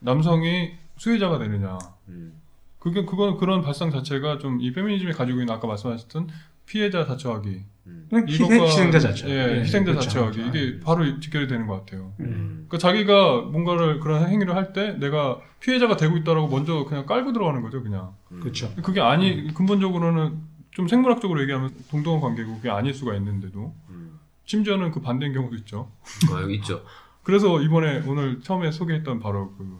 남성이 0.00 0.72
수혜자가 0.96 1.38
되느냐. 1.38 1.78
음. 2.08 2.32
그게 2.78 3.04
그건 3.04 3.36
그런 3.36 3.62
발상 3.62 3.90
자체가 3.90 4.38
좀 4.38 4.58
이 4.60 4.72
페미니즘이 4.72 5.12
가지고 5.12 5.40
있는 5.40 5.54
아까 5.54 5.68
말씀하셨던 5.68 6.28
피해자 6.66 7.06
자처하기 7.06 7.48
음. 7.48 7.64
그냥 8.08 8.28
희생, 8.28 8.52
희생자 8.64 8.98
자체. 9.00 9.28
예, 9.28 9.60
희생자 9.60 9.92
그렇죠. 9.92 10.08
자처하기 10.08 10.46
이게 10.48 10.80
바로 10.80 11.18
직결이 11.20 11.48
되는 11.48 11.66
것 11.66 11.80
같아요. 11.84 12.12
음. 12.20 12.66
그러니까 12.68 12.78
자기가 12.78 13.40
뭔가를 13.42 14.00
그런 14.00 14.28
행위를 14.28 14.54
할 14.54 14.72
때 14.72 14.92
내가 14.98 15.40
피해자가 15.60 15.96
되고 15.96 16.16
있다라고 16.16 16.48
먼저 16.48 16.84
그냥 16.84 17.06
깔고 17.06 17.32
들어가는 17.32 17.60
거죠, 17.62 17.82
그냥. 17.82 18.14
그렇죠. 18.40 18.72
그게 18.82 19.00
아니 19.00 19.52
근본적으로는 19.54 20.38
좀 20.70 20.88
생물학적으로 20.88 21.40
얘기하면 21.42 21.70
동등한 21.90 22.20
관계고 22.20 22.56
그게 22.56 22.70
아닐 22.70 22.94
수가 22.94 23.14
있는데도 23.16 23.74
음. 23.90 24.18
심지어는 24.44 24.90
그 24.92 25.00
반대인 25.00 25.32
경우도 25.32 25.56
있죠. 25.56 25.90
아, 26.32 26.40
여기 26.42 26.54
있죠. 26.56 26.84
그래서 27.22 27.60
이번에 27.60 28.02
오늘 28.06 28.40
처음에 28.40 28.70
소개했던 28.72 29.20
바로 29.20 29.54
그 29.56 29.78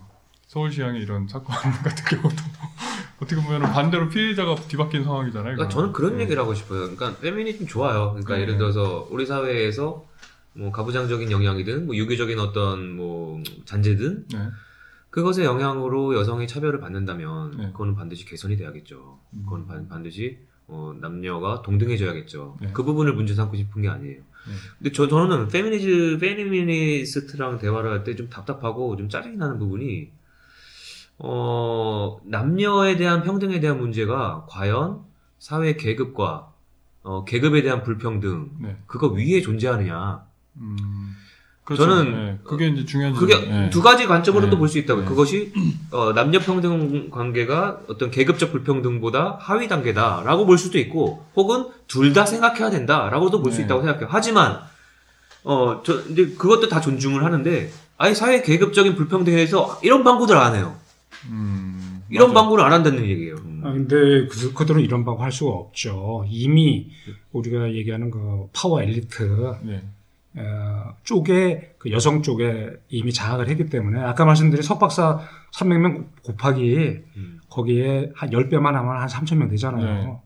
서울시향의 0.49 1.01
이런 1.03 1.27
사건 1.29 1.55
같은 1.57 2.05
경우도 2.19 2.37
어떻게 3.23 3.41
보면 3.41 3.63
반대로 3.73 4.09
피해자가 4.09 4.55
뒤바뀐 4.57 5.05
상황이잖아요. 5.05 5.55
그러니까. 5.55 5.69
저는 5.69 5.93
그런 5.93 6.17
네. 6.17 6.25
얘기를 6.25 6.43
하고 6.43 6.55
싶어요. 6.55 6.81
그러니까 6.95 7.17
페미니즘 7.21 7.67
좋아요. 7.67 8.11
그러니까 8.11 8.35
네. 8.37 8.43
예를 8.43 8.59
들어서 8.59 9.07
우리 9.11 9.25
사회에서 9.27 10.05
뭐 10.55 10.71
가부장적인 10.73 11.31
영향이든 11.31 11.87
뭐 11.87 11.97
유교적인 11.97 12.39
어떤 12.39 12.97
뭐 12.97 13.43
잔재든 13.65 14.27
네. 14.33 14.39
그것의 15.11 15.45
영향으로 15.47 16.15
여성이 16.15 16.49
차별을 16.49 16.81
받는다면 16.81 17.57
네. 17.57 17.67
그거는 17.73 17.95
반드시 17.95 18.25
개선이 18.25 18.57
돼야겠죠. 18.57 19.19
음. 19.35 19.43
그건 19.45 19.67
반, 19.67 19.89
반드시 19.89 20.39
어, 20.67 20.95
남녀가 21.01 21.63
동등해져야겠죠. 21.63 22.59
네. 22.61 22.71
그 22.73 22.83
부분을 22.83 23.13
문제 23.15 23.35
삼고 23.35 23.57
싶은 23.57 23.83
게 23.83 23.89
아니에요. 23.89 24.17
네. 24.17 24.53
근데 24.79 24.93
저, 24.93 25.07
저는 25.07 25.49
페미니즈, 25.49 26.19
페미니스트랑 26.21 27.59
대화를 27.59 27.91
할 27.91 28.05
때 28.05 28.17
좀 28.17 28.29
답답하고 28.29 28.97
좀 28.97 29.09
짜증이 29.09 29.37
나는 29.37 29.59
부분이, 29.59 30.11
어, 31.19 32.19
남녀에 32.25 32.97
대한 32.97 33.23
평등에 33.23 33.61
대한 33.61 33.79
문제가 33.79 34.47
과연 34.49 35.01
사회 35.39 35.77
계급과, 35.77 36.49
어, 37.03 37.25
계급에 37.25 37.63
대한 37.63 37.83
불평등, 37.83 38.51
네. 38.61 38.77
그거 38.87 39.09
위에 39.09 39.41
존재하느냐. 39.41 40.23
음. 40.57 41.17
그렇죠. 41.65 41.85
저는 41.85 42.13
네. 42.13 42.39
그게 42.43 42.67
이제 42.69 42.85
중요한 42.85 43.15
그게. 43.15 43.39
네. 43.39 43.71
두 43.71 43.83
가지 43.83 44.07
관점으로도 44.07 44.51
네. 44.51 44.59
볼수 44.59 44.79
있다고요. 44.79 45.05
네. 45.05 45.09
그것이 45.09 45.53
어, 45.93 46.13
남녀 46.13 46.41
평등 46.41 47.09
관계가 47.11 47.83
어떤 47.89 48.11
계급적 48.11 48.51
불평등보다 48.51 49.37
하위 49.41 49.69
단계다라고 49.69 50.45
볼 50.45 50.59
수도 50.59 50.79
있고, 50.79 51.25
혹은 51.37 51.69
둘 51.87 52.13
다 52.13 52.27
생각해야 52.27 52.71
된다라고도 52.71 53.43
볼수 53.43 53.59
네. 53.59 53.65
있다고 53.65 53.83
생각해요. 53.83 54.09
하지만 54.11 54.59
어, 55.45 55.83
저 55.85 56.01
이제 56.09 56.35
그것도 56.37 56.69
다 56.69 56.81
존중을 56.81 57.25
하는데, 57.25 57.71
아예 57.97 58.15
사회 58.15 58.43
계급적인 58.43 58.97
불평등에 58.97 59.37
대해서 59.37 59.79
이런 59.83 60.03
방구들 60.03 60.37
안 60.37 60.57
해요. 60.57 60.75
음. 61.29 62.03
이런 62.09 62.29
맞아요. 62.29 62.35
방구를 62.43 62.65
안 62.65 62.73
한다는 62.73 63.05
얘기예요. 63.05 63.37
아, 63.63 63.73
근데 63.73 64.27
그, 64.27 64.53
그들은 64.53 64.81
이런 64.81 65.05
방법 65.05 65.23
할 65.23 65.33
수가 65.33 65.53
없죠. 65.53 66.25
이미 66.29 66.91
우리가 67.33 67.73
얘기하는 67.73 68.11
그 68.11 68.49
파워 68.53 68.83
엘리트 68.83 69.57
네. 69.63 69.83
어, 70.35 70.95
쪽에 71.05 71.75
그 71.79 71.91
여성 71.91 72.23
쪽에 72.23 72.71
이미 72.89 73.13
장악을 73.13 73.49
했기 73.49 73.67
때문에 73.67 74.01
아까 74.01 74.25
말씀드린 74.25 74.63
석박사 74.63 75.21
300명 75.53 76.07
곱하기 76.23 76.99
음. 77.17 77.41
거기에 77.51 78.13
한 78.15 78.31
10배만 78.31 78.73
하면 78.73 78.97
한 78.97 79.09
3,000명 79.09 79.51
되잖아요. 79.51 80.05
네. 80.05 80.17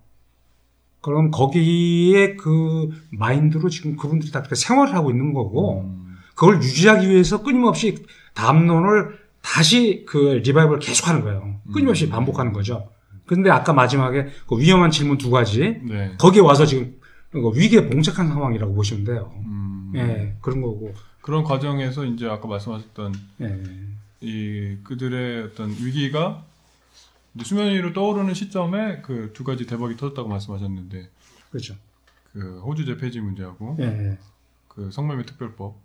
그럼 1.00 1.30
거기에 1.30 2.34
그 2.36 2.90
마인드로 3.10 3.68
지금 3.68 3.96
그분들이 3.96 4.32
다 4.32 4.40
그렇게 4.40 4.54
생활을 4.54 4.94
하고 4.94 5.10
있는 5.10 5.32
거고 5.32 5.82
음. 5.82 6.16
그걸 6.34 6.56
유지하기 6.56 7.08
위해서 7.08 7.42
끊임없이 7.42 8.04
담론을 8.34 9.25
다시 9.46 10.04
그 10.08 10.40
리바이벌 10.44 10.80
계속 10.80 11.06
하는 11.06 11.20
거예요. 11.22 11.60
끊임없이 11.72 12.06
음. 12.06 12.10
반복하는 12.10 12.52
거죠. 12.52 12.90
근데 13.26 13.48
아까 13.48 13.72
마지막에 13.72 14.26
그 14.48 14.58
위험한 14.58 14.90
질문 14.90 15.18
두 15.18 15.30
가지 15.30 15.80
네. 15.84 16.14
거기에 16.18 16.42
와서 16.42 16.66
지금 16.66 16.96
그 17.30 17.52
위기에 17.54 17.88
봉착한 17.88 18.28
상황이라고 18.28 18.74
보시면 18.74 19.04
돼요. 19.04 19.32
음. 19.46 19.92
예, 19.94 20.36
그런 20.40 20.60
거고. 20.60 20.92
그런 21.20 21.44
과정에서 21.44 22.04
이제 22.04 22.26
아까 22.26 22.48
말씀하셨던 22.48 23.14
예. 23.42 23.62
이 24.20 24.78
그들의 24.82 25.44
어떤 25.44 25.70
위기가 25.70 26.44
수면 27.42 27.70
위로 27.72 27.92
떠오르는 27.92 28.34
시점에 28.34 29.00
그 29.02 29.32
두 29.32 29.44
가지 29.44 29.66
대박이 29.66 29.96
터졌다고 29.96 30.28
말씀하셨는데 30.28 31.08
그렇죠. 31.50 31.74
그 32.32 32.60
호주제 32.60 32.96
폐지 32.96 33.20
문제하고 33.20 33.76
예. 33.80 34.18
그 34.68 34.90
성매매 34.90 35.24
특별법 35.24 35.80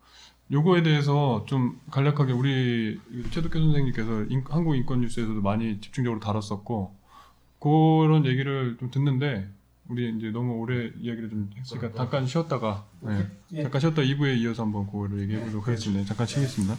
요거에 0.52 0.84
대해서 0.84 1.45
좀 1.48 1.80
간략하게 1.91 2.34
우리 2.34 2.99
최덕교 3.32 3.57
선생님께서 3.60 4.23
인- 4.30 4.44
한국 4.49 4.76
인권 4.76 5.02
뉴스에서도 5.02 5.41
많이 5.41 5.80
집중적으로 5.80 6.19
다뤘었고 6.19 6.94
그런 7.60 8.26
얘기를 8.26 8.76
좀 8.80 8.91
듣는데 8.91 9.48
우리 9.88 10.10
이제 10.18 10.30
너무 10.32 10.53
오래 10.53 10.91
이야기를 10.99 11.30
좀 11.30 11.49
했으니까 11.57 11.91
잠깐 11.94 12.26
쉬었다가 12.26 12.86
네. 13.02 13.28
잠깐 13.64 13.80
쉬었다 13.82 14.02
2부에 14.02 14.38
이어서 14.40 14.64
한번 14.64 14.86
그거를 14.88 15.19
얘기해 15.22 15.40
보도록 15.41 15.68
하겠습니다. 15.68 16.03
잠깐 16.06 16.28
쉬겠습니다. 16.28 16.76